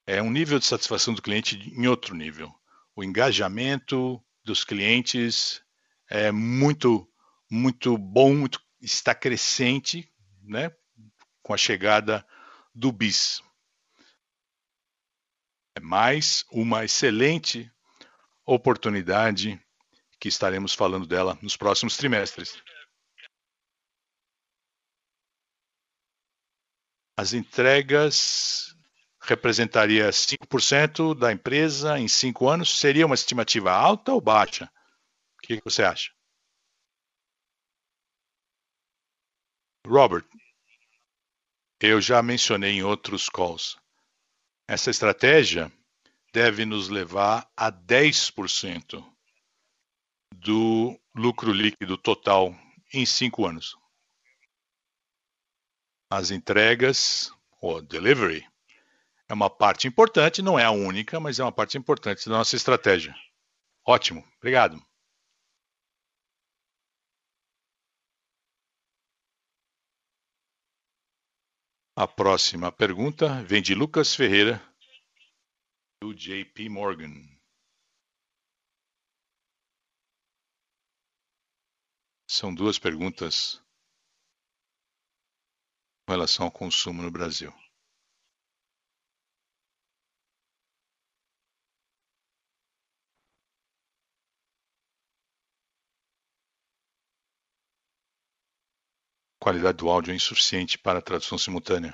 É 0.06 0.22
um 0.22 0.30
nível 0.30 0.60
de 0.60 0.66
satisfação 0.66 1.14
do 1.14 1.22
cliente 1.22 1.58
em 1.58 1.88
outro 1.88 2.16
nível. 2.16 2.54
O 2.96 3.04
engajamento 3.04 4.24
dos 4.44 4.64
clientes 4.64 5.62
é 6.10 6.32
muito 6.32 7.10
muito 7.54 7.96
bom, 8.00 8.34
muito, 8.34 8.60
está 8.82 9.14
crescente, 9.14 10.12
né, 10.42 10.76
com 11.44 11.54
a 11.54 11.58
chegada 11.58 12.28
do 12.74 12.92
BIS. 12.92 13.44
É 15.78 15.80
mais 15.80 16.44
uma 16.52 16.84
excelente 16.84 17.72
oportunidade 18.44 19.64
que 20.20 20.28
estaremos 20.28 20.74
falando 20.74 21.06
dela 21.06 21.38
nos 21.44 21.56
próximos 21.56 21.96
trimestres. 21.96 22.60
As 27.16 27.34
entregas 27.34 28.76
representaria 29.22 30.10
5% 30.10 31.14
da 31.14 31.32
empresa 31.32 32.00
em 32.00 32.08
cinco 32.08 32.50
anos. 32.50 32.80
Seria 32.80 33.06
uma 33.06 33.14
estimativa 33.14 33.72
alta 33.72 34.12
ou 34.12 34.20
baixa? 34.20 34.66
O 35.38 35.42
que 35.44 35.62
você 35.64 35.84
acha? 35.84 36.12
Robert, 39.86 40.26
eu 41.82 42.00
já 42.00 42.24
mencionei 42.24 42.72
em 42.72 42.84
outros 42.84 43.28
calls. 43.28 43.78
Essa 44.68 44.90
estratégia 44.90 45.72
deve 46.34 46.66
nos 46.66 46.88
levar 46.88 47.52
a 47.56 47.70
10% 47.70 49.04
do 50.36 50.98
lucro 51.14 51.52
líquido 51.52 51.98
total 51.98 52.56
em 52.94 53.06
cinco 53.06 53.46
anos. 53.46 53.76
As 56.10 56.32
entregas, 56.32 57.32
ou 57.60 57.82
delivery, 57.82 58.48
é 59.28 59.34
uma 59.34 59.50
parte 59.50 59.88
importante, 59.88 60.42
não 60.42 60.58
é 60.58 60.64
a 60.64 60.72
única, 60.72 61.20
mas 61.20 61.40
é 61.40 61.44
uma 61.44 61.52
parte 61.52 61.78
importante 61.78 62.30
da 62.30 62.38
nossa 62.38 62.56
estratégia. 62.56 63.14
Ótimo, 63.86 64.26
obrigado. 64.38 64.82
A 71.96 72.08
próxima 72.08 72.72
pergunta 72.72 73.44
vem 73.44 73.62
de 73.62 73.76
Lucas 73.76 74.16
Ferreira, 74.16 74.60
do 76.02 76.12
JP 76.12 76.68
Morgan. 76.68 77.14
São 82.28 82.52
duas 82.52 82.80
perguntas 82.80 83.64
com 86.08 86.14
relação 86.14 86.48
ao 86.48 86.52
consumo 86.52 87.04
no 87.04 87.12
Brasil. 87.12 87.54
Qualidade 99.44 99.78
do 99.80 99.90
áudio 99.90 100.14
é 100.14 100.16
insuficiente 100.16 100.78
para 100.78 101.00
a 101.00 101.02
tradução 101.02 101.38
simultânea. 101.38 101.94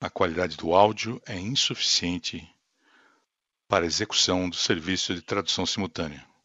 A 0.00 0.10
qualidade 0.10 0.56
do 0.56 0.74
áudio 0.74 1.22
é 1.26 1.38
insuficiente 1.38 2.52
para 3.68 3.86
execução 3.86 4.50
do 4.50 4.56
serviço 4.56 5.14
de 5.14 5.22
tradução 5.22 5.64
simultânea. 5.64 6.35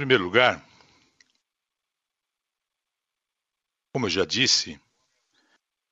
Primeiro 0.00 0.24
lugar, 0.24 0.66
como 3.92 4.06
eu 4.06 4.10
já 4.10 4.24
disse, 4.24 4.80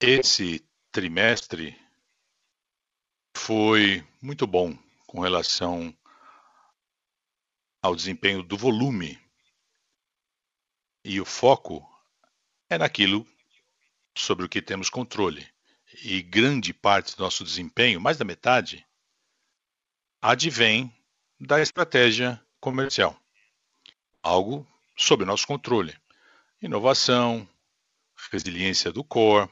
esse 0.01 0.67
trimestre 0.91 1.79
foi 3.37 4.03
muito 4.23 4.47
bom 4.47 4.75
com 5.07 5.21
relação 5.21 5.95
ao 7.83 7.95
desempenho 7.95 8.43
do 8.43 8.57
volume. 8.57 9.21
E 11.05 11.21
o 11.21 11.27
foco 11.27 11.87
é 12.71 12.79
naquilo 12.79 13.27
sobre 14.17 14.47
o 14.47 14.49
que 14.49 14.63
temos 14.63 14.89
controle. 14.89 15.47
E 16.03 16.23
grande 16.23 16.73
parte 16.73 17.15
do 17.15 17.23
nosso 17.23 17.45
desempenho, 17.45 18.01
mais 18.01 18.17
da 18.17 18.25
metade, 18.25 18.87
advém 20.23 20.91
da 21.39 21.61
estratégia 21.61 22.43
comercial 22.59 23.15
algo 24.29 24.67
sob 24.95 25.25
nosso 25.25 25.47
controle. 25.47 25.97
Inovação, 26.61 27.49
resiliência 28.31 28.93
do 28.93 29.03
core, 29.03 29.51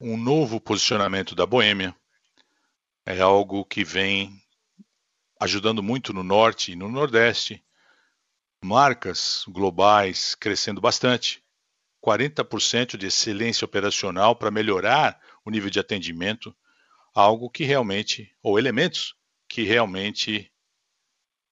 um 0.00 0.16
novo 0.16 0.58
posicionamento 0.60 1.34
da 1.34 1.44
Boêmia 1.44 1.94
é 3.04 3.20
algo 3.20 3.64
que 3.64 3.84
vem 3.84 4.42
ajudando 5.38 5.82
muito 5.82 6.12
no 6.14 6.22
norte 6.22 6.72
e 6.72 6.76
no 6.76 6.90
nordeste. 6.90 7.62
Marcas 8.62 9.44
globais 9.48 10.34
crescendo 10.34 10.80
bastante, 10.80 11.44
40% 12.02 12.96
de 12.96 13.08
excelência 13.08 13.66
operacional 13.66 14.34
para 14.34 14.50
melhorar 14.50 15.20
o 15.44 15.50
nível 15.50 15.68
de 15.68 15.78
atendimento, 15.78 16.56
algo 17.14 17.50
que 17.50 17.64
realmente, 17.64 18.34
ou 18.42 18.58
elementos 18.58 19.14
que 19.46 19.62
realmente 19.62 20.50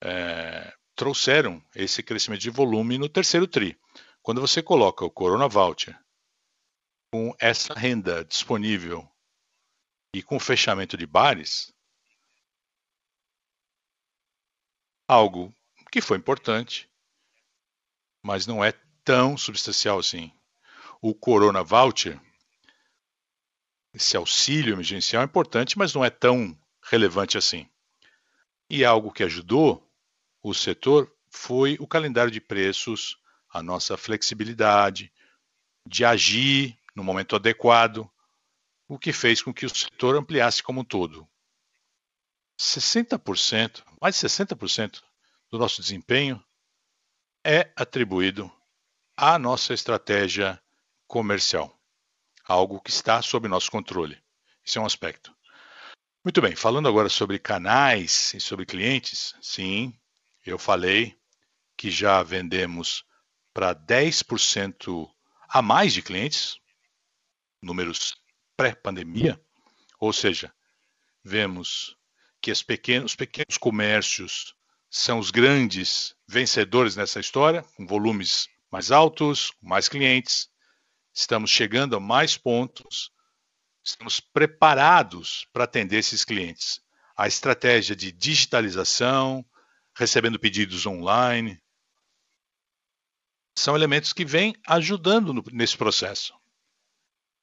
é, 0.03 0.73
trouxeram 0.95 1.65
esse 1.75 2.03
crescimento 2.03 2.41
de 2.41 2.51
volume 2.51 2.99
no 2.99 3.09
terceiro 3.09 3.47
TRI. 3.47 3.79
Quando 4.23 4.41
você 4.41 4.63
coloca 4.63 5.05
o 5.05 5.11
Corona 5.11 5.49
Voucher 5.49 5.99
com 7.13 7.35
essa 7.41 7.75
renda 7.75 8.25
disponível 8.25 9.09
e 10.15 10.23
com 10.23 10.37
o 10.37 10.41
fechamento 10.41 10.97
de 10.97 11.07
bares, 11.07 11.73
algo 15.09 15.55
que 15.91 16.01
foi 16.01 16.17
importante, 16.17 16.91
mas 18.25 18.47
não 18.47 18.65
é 18.65 18.73
tão 19.05 19.37
substancial 19.37 19.99
assim. 19.99 20.33
O 21.01 21.15
Corona 21.15 21.63
Voucher, 21.63 22.21
esse 23.93 24.17
auxílio 24.17 24.75
emergencial 24.75 25.23
é 25.23 25.27
importante, 25.27 25.77
mas 25.77 25.93
não 25.93 26.05
é 26.05 26.11
tão 26.11 26.59
relevante 26.85 27.37
assim. 27.37 27.69
E 28.71 28.85
algo 28.85 29.13
que 29.13 29.23
ajudou 29.23 29.92
o 30.43 30.53
setor 30.53 31.15
foi 31.31 31.77
o 31.81 31.87
calendário 31.87 32.31
de 32.31 32.41
preços, 32.41 33.17
a 33.49 33.63
nossa 33.63 33.97
flexibilidade 33.97 35.13
de 35.87 36.05
agir 36.05 36.79
no 36.95 37.05
momento 37.05 37.37
adequado, 37.37 38.11
o 38.89 38.99
que 38.99 39.13
fez 39.13 39.41
com 39.43 39.53
que 39.53 39.65
o 39.65 39.71
setor 39.71 40.17
ampliasse 40.17 40.63
como 40.63 40.81
um 40.81 40.85
todo. 40.85 41.27
60%, 42.59 43.83
mais 44.01 44.15
de 44.15 44.27
60% 44.27 45.03
do 45.51 45.59
nosso 45.59 45.81
desempenho 45.81 46.43
é 47.45 47.73
atribuído 47.77 48.51
à 49.17 49.39
nossa 49.39 49.75
estratégia 49.75 50.63
comercial, 51.07 51.79
algo 52.45 52.81
que 52.81 52.91
está 52.91 53.21
sob 53.23 53.49
nosso 53.49 53.71
controle. 53.71 54.23
Esse 54.65 54.79
é 54.79 54.81
um 54.81 54.87
aspecto. 54.87 55.35
Muito 56.25 56.41
bem, 56.41 56.55
falando 56.55 56.89
agora 56.89 57.09
sobre 57.09 57.39
canais 57.39 58.33
e 58.35 58.41
sobre 58.41 58.65
clientes, 58.65 59.35
sim, 59.43 59.99
eu 60.51 60.59
falei 60.59 61.17
que 61.77 61.91
já 61.91 62.23
vendemos 62.23 63.05
para 63.53 63.75
10% 63.75 65.09
a 65.49 65.61
mais 65.63 65.93
de 65.93 66.03
clientes, 66.03 66.57
números 67.61 68.15
pré-pandemia, 68.57 69.41
ou 70.01 70.13
seja, 70.13 70.53
vemos 71.23 71.97
que 72.41 72.51
os 72.51 72.63
pequenos, 72.63 73.13
os 73.13 73.17
pequenos 73.17 73.57
comércios 73.57 74.55
são 74.91 75.19
os 75.19 75.31
grandes 75.31 76.15
vencedores 76.27 76.97
nessa 76.97 77.21
história, 77.21 77.63
com 77.77 77.87
volumes 77.87 78.49
mais 78.71 78.91
altos, 78.91 79.53
mais 79.61 79.89
clientes. 79.89 80.51
Estamos 81.15 81.51
chegando 81.51 81.97
a 81.97 82.01
mais 82.01 82.37
pontos, 82.37 83.11
estamos 83.85 84.19
preparados 84.19 85.47
para 85.53 85.65
atender 85.65 85.99
esses 85.99 86.25
clientes. 86.25 86.81
A 87.17 87.29
estratégia 87.29 87.95
de 87.95 88.11
digitalização, 88.11 89.45
recebendo 89.97 90.39
pedidos 90.39 90.87
online, 90.87 91.63
são 93.57 93.77
elementos 93.77 94.13
que 94.13 94.25
vêm 94.25 94.55
ajudando 94.67 95.33
no, 95.33 95.43
nesse 95.53 95.77
processo. 95.77 96.35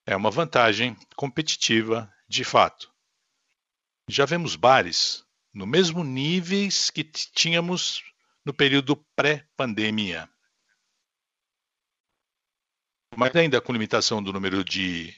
É 0.06 0.16
uma 0.16 0.32
vantagem 0.32 0.96
competitiva 1.16 2.12
de 2.28 2.44
fato. 2.44 2.94
Já 4.10 4.26
vemos 4.26 4.56
bares 4.56 5.24
no 5.54 5.68
mesmo 5.68 6.04
níveis 6.04 6.90
que 6.90 7.04
tínhamos 7.04 8.04
no 8.46 8.54
período 8.54 8.96
pré-pandemia. 9.16 10.30
Mas 13.16 13.36
ainda 13.36 13.62
com 13.62 13.74
limitação 13.74 14.24
do 14.24 14.34
número 14.34 14.64
de 14.64 15.14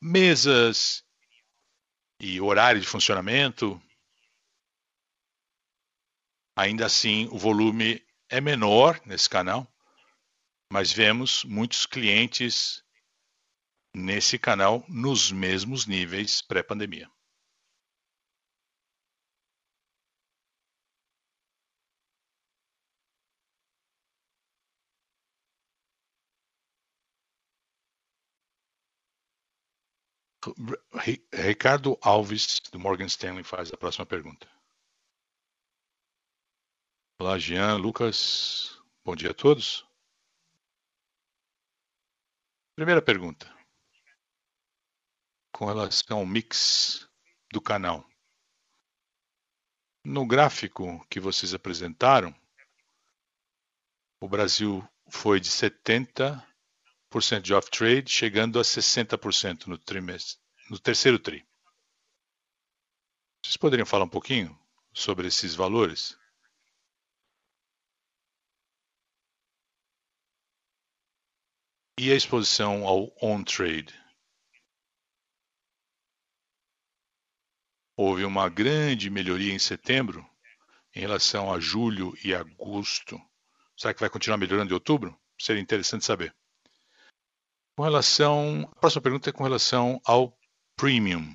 mesas 0.00 1.04
e 2.20 2.40
horário 2.40 2.80
de 2.80 2.86
funcionamento, 2.86 3.80
ainda 6.56 6.86
assim 6.86 7.28
o 7.30 7.38
volume 7.38 8.02
é 8.30 8.40
menor 8.40 9.00
nesse 9.04 9.28
canal, 9.28 9.70
mas 10.72 10.90
vemos 10.90 11.44
muitos 11.44 11.86
clientes 11.86 12.82
nesse 13.94 14.38
canal 14.38 14.84
nos 14.88 15.30
mesmos 15.30 15.86
níveis 15.86 16.42
pré-pandemia. 16.42 17.10
Ricardo 31.32 31.98
Alves, 32.02 32.60
do 32.70 32.78
Morgan 32.78 33.06
Stanley, 33.06 33.42
faz 33.42 33.72
a 33.72 33.76
próxima 33.76 34.06
pergunta. 34.06 34.55
Olá, 37.18 37.38
Jean, 37.38 37.76
Lucas, 37.78 38.78
bom 39.02 39.16
dia 39.16 39.30
a 39.30 39.34
todos. 39.34 39.88
Primeira 42.74 43.00
pergunta. 43.00 43.50
Com 45.50 45.64
relação 45.64 46.18
ao 46.18 46.26
mix 46.26 47.08
do 47.50 47.58
canal. 47.58 48.06
No 50.04 50.26
gráfico 50.26 51.06
que 51.08 51.18
vocês 51.18 51.54
apresentaram, 51.54 52.38
o 54.20 54.28
Brasil 54.28 54.86
foi 55.08 55.40
de 55.40 55.48
70% 55.48 56.42
de 57.40 57.54
off-trade, 57.54 58.10
chegando 58.10 58.60
a 58.60 58.62
60% 58.62 59.68
no, 59.68 59.78
trimestre, 59.78 60.38
no 60.68 60.78
terceiro 60.78 61.18
TRI. 61.18 61.48
Vocês 63.42 63.56
poderiam 63.56 63.86
falar 63.86 64.04
um 64.04 64.10
pouquinho 64.10 64.54
sobre 64.92 65.28
esses 65.28 65.54
valores? 65.54 66.14
E 71.98 72.12
a 72.12 72.14
exposição 72.14 72.86
ao 72.86 73.10
on-trade? 73.22 73.98
Houve 77.96 78.22
uma 78.26 78.50
grande 78.50 79.08
melhoria 79.08 79.54
em 79.54 79.58
setembro 79.58 80.28
em 80.94 81.00
relação 81.00 81.50
a 81.50 81.58
julho 81.58 82.12
e 82.22 82.34
agosto. 82.34 83.18
Será 83.74 83.94
que 83.94 84.00
vai 84.00 84.10
continuar 84.10 84.36
melhorando 84.36 84.70
em 84.70 84.74
outubro? 84.74 85.18
Seria 85.40 85.62
interessante 85.62 86.04
saber. 86.04 86.36
Com 87.74 87.84
relação, 87.84 88.68
a 88.72 88.78
próxima 88.78 89.02
pergunta 89.02 89.30
é 89.30 89.32
com 89.32 89.44
relação 89.44 89.98
ao 90.04 90.38
premium. 90.76 91.34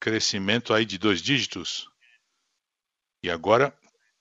Crescimento 0.00 0.72
aí 0.72 0.86
de 0.86 0.96
dois 0.96 1.20
dígitos. 1.20 1.90
E 3.22 3.30
agora 3.30 3.78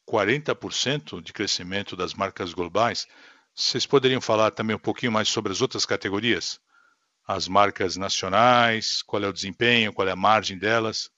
40% 0.09 1.21
de 1.21 1.31
crescimento 1.31 1.95
das 1.95 2.13
marcas 2.13 2.53
globais. 2.53 3.07
Vocês 3.53 3.85
poderiam 3.85 4.21
falar 4.21 4.51
também 4.51 4.75
um 4.75 4.79
pouquinho 4.79 5.11
mais 5.11 5.27
sobre 5.27 5.51
as 5.51 5.61
outras 5.61 5.85
categorias? 5.85 6.59
As 7.27 7.47
marcas 7.47 7.95
nacionais, 7.95 9.01
qual 9.01 9.23
é 9.23 9.27
o 9.27 9.33
desempenho, 9.33 9.93
qual 9.93 10.07
é 10.07 10.11
a 10.11 10.15
margem 10.15 10.57
delas? 10.57 11.11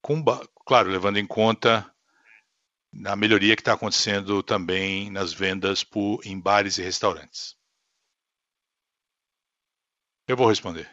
Com, 0.00 0.22
claro, 0.66 0.90
levando 0.90 1.18
em 1.18 1.26
conta 1.26 1.90
a 3.06 3.16
melhoria 3.16 3.56
que 3.56 3.62
está 3.62 3.72
acontecendo 3.72 4.42
também 4.42 5.10
nas 5.10 5.32
vendas 5.32 5.82
por, 5.82 6.20
em 6.24 6.38
bares 6.38 6.78
e 6.78 6.82
restaurantes. 6.82 7.56
Eu 10.28 10.36
vou 10.36 10.48
responder. 10.48 10.88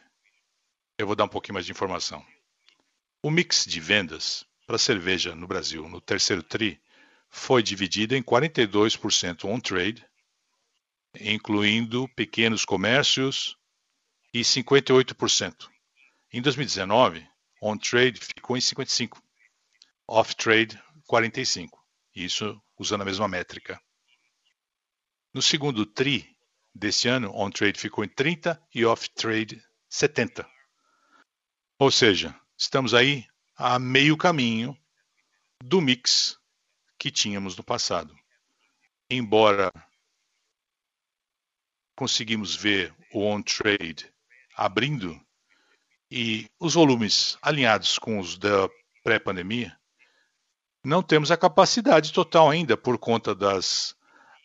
Eu 0.98 1.06
vou 1.06 1.16
dar 1.16 1.26
um 1.26 1.30
pouquinho 1.30 1.54
mais 1.54 1.66
de 1.66 1.72
informação. 1.72 2.26
O 3.22 3.30
mix 3.30 3.66
de 3.66 3.80
vendas 3.80 4.46
para 4.66 4.78
cerveja 4.78 5.36
no 5.36 5.48
Brasil 5.48 5.88
no 5.88 6.02
terceiro 6.02 6.42
TRI 6.42 6.82
foi 7.32 7.64
dividida 7.64 8.16
em 8.16 8.22
42% 8.22 9.46
on-trade, 9.46 10.06
incluindo 11.20 12.08
pequenos 12.10 12.66
comércios, 12.66 13.58
e 14.34 14.42
58%. 14.42 15.70
Em 16.32 16.42
2019, 16.42 17.28
on-trade 17.62 18.20
ficou 18.20 18.56
em 18.56 18.60
55%, 18.60 19.18
off-trade 20.08 20.82
45%, 21.10 21.70
isso 22.16 22.62
usando 22.78 23.02
a 23.02 23.06
mesma 23.06 23.28
métrica. 23.28 23.82
No 25.34 25.42
segundo 25.42 25.86
TRI 25.86 26.36
desse 26.74 27.08
ano, 27.08 27.32
on-trade 27.34 27.80
ficou 27.80 28.04
em 28.04 28.10
30% 28.10 28.60
e 28.74 28.86
off-trade 28.86 29.62
70%. 29.90 30.46
Ou 31.80 31.92
seja, 31.92 32.40
estamos 32.58 32.94
aí 32.94 33.26
a 33.56 33.80
meio 33.80 34.16
caminho 34.16 34.78
do 35.64 35.82
mix 35.82 36.41
que 37.02 37.10
tínhamos 37.10 37.58
no 37.58 37.64
passado. 37.64 38.16
Embora 39.10 39.74
conseguimos 41.96 42.56
ver 42.56 42.94
o 43.12 43.24
on-trade 43.24 44.14
abrindo 44.56 45.20
e 46.12 46.48
os 46.60 46.76
volumes 46.76 47.40
alinhados 47.42 47.98
com 47.98 48.20
os 48.20 48.38
da 48.38 48.70
pré-pandemia, 49.04 49.76
não 50.86 51.02
temos 51.02 51.32
a 51.32 51.38
capacidade 51.38 52.14
total 52.14 52.52
ainda 52.52 52.78
por 52.78 53.00
conta 53.00 53.34
das 53.34 53.94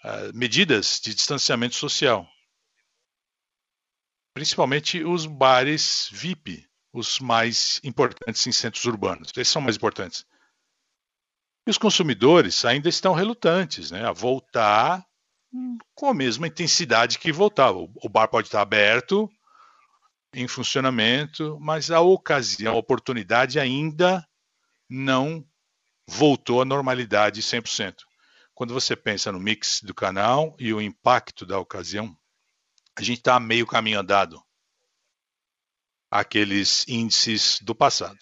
uh, 0.03 0.33
medidas 0.33 0.99
de 0.99 1.15
distanciamento 1.15 1.75
social. 1.75 2.27
Principalmente 4.33 5.05
os 5.05 5.27
bares 5.27 6.09
VIP, 6.11 6.67
os 6.91 7.21
mais 7.21 7.83
importantes 7.85 8.47
em 8.47 8.53
centros 8.53 8.87
urbanos. 8.87 9.31
Esses 9.37 9.53
são 9.53 9.61
mais 9.61 9.77
importantes. 9.77 10.25
E 11.67 11.71
os 11.71 11.79
consumidores 11.79 12.65
ainda 12.65 12.89
estão 12.89 13.13
relutantes 13.13 13.91
né, 13.91 14.07
a 14.07 14.13
voltar 14.13 15.05
com 15.95 16.09
a 16.09 16.15
mesma 16.15 16.47
intensidade 16.47 17.19
que 17.19 17.33
voltava. 17.33 17.79
O 17.79 18.09
bar 18.09 18.29
pode 18.29 18.49
estar 18.49 18.61
aberto, 18.61 19.29
em 20.33 20.47
funcionamento, 20.47 21.59
mas 21.61 21.91
a 21.91 22.01
ocasião, 22.01 22.75
a 22.75 22.79
oportunidade 22.79 23.59
ainda 23.59 24.27
não 24.89 25.45
voltou 26.07 26.61
à 26.61 26.65
normalidade 26.65 27.41
100%. 27.41 27.97
Quando 28.55 28.75
você 28.75 28.95
pensa 28.95 29.33
no 29.33 29.41
mix 29.41 29.81
do 29.83 29.95
canal 29.95 30.55
e 30.59 30.73
o 30.73 30.81
impacto 30.81 31.45
da 31.45 31.59
ocasião, 31.59 32.17
a 32.97 33.03
gente 33.03 33.19
está 33.19 33.41
meio 33.41 33.67
caminho 33.67 33.99
andado 33.99 34.43
aqueles 36.11 36.87
índices 36.87 37.59
do 37.61 37.75
passado. 37.75 38.19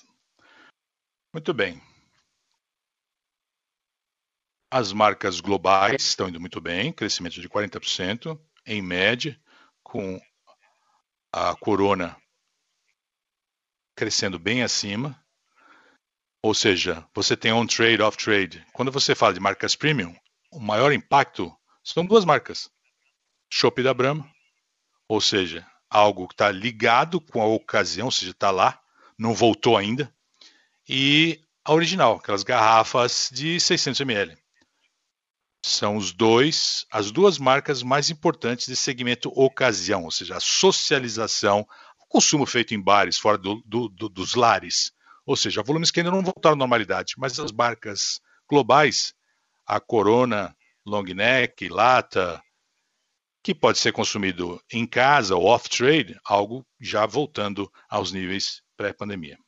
Muito 1.32 1.52
bem. 1.52 1.82
As 4.76 4.92
marcas 4.92 5.38
globais 5.38 6.02
estão 6.02 6.28
indo 6.28 6.40
muito 6.40 6.60
bem, 6.60 6.92
crescimento 6.92 7.40
de 7.40 7.48
40% 7.48 8.36
em 8.66 8.82
média, 8.82 9.40
com 9.84 10.20
a 11.32 11.54
Corona 11.54 12.16
crescendo 13.94 14.36
bem 14.36 14.64
acima. 14.64 15.16
Ou 16.42 16.52
seja, 16.52 17.06
você 17.14 17.36
tem 17.36 17.52
on-trade, 17.52 18.02
off-trade. 18.02 18.66
Quando 18.72 18.90
você 18.90 19.14
fala 19.14 19.32
de 19.32 19.38
marcas 19.38 19.76
premium, 19.76 20.12
o 20.50 20.58
maior 20.58 20.92
impacto 20.92 21.56
são 21.84 22.04
duas 22.04 22.24
marcas. 22.24 22.68
Chopp 23.48 23.80
da 23.80 23.94
Brahma, 23.94 24.28
ou 25.06 25.20
seja, 25.20 25.64
algo 25.88 26.26
que 26.26 26.34
está 26.34 26.50
ligado 26.50 27.20
com 27.20 27.40
a 27.40 27.46
ocasião, 27.46 28.06
ou 28.06 28.10
seja, 28.10 28.32
está 28.32 28.50
lá, 28.50 28.82
não 29.16 29.34
voltou 29.34 29.76
ainda. 29.76 30.12
E 30.88 31.40
a 31.64 31.72
original, 31.72 32.16
aquelas 32.16 32.42
garrafas 32.42 33.30
de 33.32 33.60
600 33.60 34.00
ml 34.00 34.43
são 35.64 35.96
os 35.96 36.12
dois, 36.12 36.84
as 36.92 37.10
duas 37.10 37.38
marcas 37.38 37.82
mais 37.82 38.10
importantes 38.10 38.66
de 38.66 38.76
segmento 38.76 39.32
ocasião, 39.34 40.04
ou 40.04 40.10
seja, 40.10 40.36
a 40.36 40.40
socialização, 40.40 41.66
o 41.98 42.06
consumo 42.06 42.44
feito 42.44 42.74
em 42.74 42.80
bares, 42.80 43.16
fora 43.16 43.38
do, 43.38 43.62
do, 43.64 43.88
do, 43.88 44.10
dos 44.10 44.34
lares, 44.34 44.92
ou 45.24 45.34
seja, 45.34 45.62
volumes 45.62 45.90
que 45.90 46.00
ainda 46.00 46.10
não 46.10 46.22
voltaram 46.22 46.52
à 46.52 46.58
normalidade, 46.58 47.14
mas 47.16 47.40
as 47.40 47.50
marcas 47.50 48.20
globais, 48.46 49.14
a 49.64 49.80
Corona, 49.80 50.54
Long 50.84 51.04
Neck, 51.04 51.66
Lata, 51.70 52.42
que 53.42 53.54
pode 53.54 53.78
ser 53.78 53.92
consumido 53.92 54.62
em 54.70 54.86
casa 54.86 55.34
ou 55.34 55.46
off-trade, 55.46 56.20
algo 56.26 56.66
já 56.78 57.06
voltando 57.06 57.72
aos 57.88 58.12
níveis 58.12 58.62
pré-pandemia. 58.76 59.38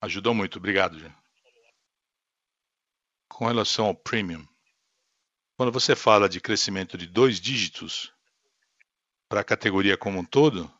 Ajudou 0.00 0.34
muito, 0.34 0.58
obrigado, 0.58 0.98
Jean. 0.98 1.21
Com 3.34 3.46
relação 3.46 3.86
ao 3.86 3.94
premium, 3.94 4.46
quando 5.56 5.72
você 5.72 5.96
fala 5.96 6.28
de 6.28 6.40
crescimento 6.40 6.98
de 6.98 7.06
dois 7.06 7.40
dígitos 7.40 8.12
para 9.26 9.40
a 9.40 9.44
categoria 9.44 9.96
como 9.96 10.18
um 10.18 10.24
todo, 10.24 10.70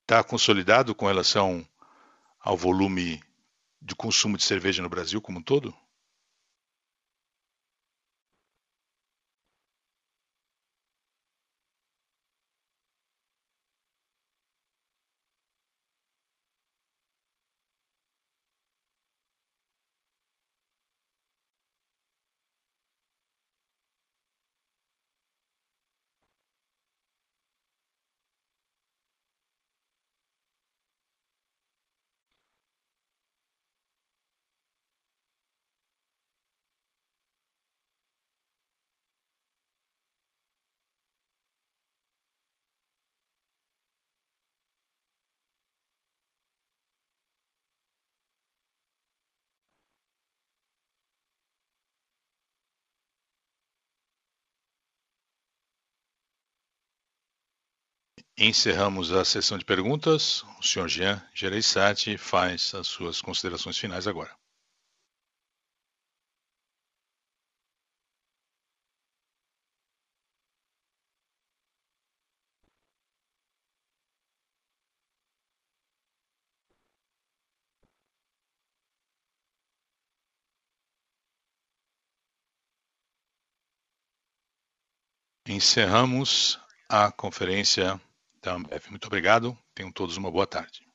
está 0.00 0.24
consolidado 0.24 0.94
com 0.94 1.06
relação 1.06 1.64
ao 2.40 2.56
volume 2.56 3.22
de 3.82 3.94
consumo 3.94 4.38
de 4.38 4.42
cerveja 4.42 4.82
no 4.82 4.88
Brasil 4.88 5.20
como 5.20 5.40
um 5.40 5.42
todo? 5.42 5.76
Encerramos 58.42 59.12
a 59.12 59.22
sessão 59.22 59.58
de 59.58 59.66
perguntas. 59.66 60.42
O 60.58 60.62
senhor 60.62 60.88
Jean 60.88 61.22
Gereissati 61.34 62.16
faz 62.16 62.74
as 62.74 62.86
suas 62.86 63.20
considerações 63.20 63.76
finais 63.76 64.06
agora. 64.06 64.34
Encerramos 85.46 86.58
a 86.88 87.12
conferência 87.12 88.00
da 88.42 88.54
Ambev. 88.54 88.90
Muito 88.90 89.06
obrigado. 89.06 89.56
Tenham 89.74 89.92
todos 89.92 90.16
uma 90.16 90.30
boa 90.30 90.46
tarde. 90.46 90.89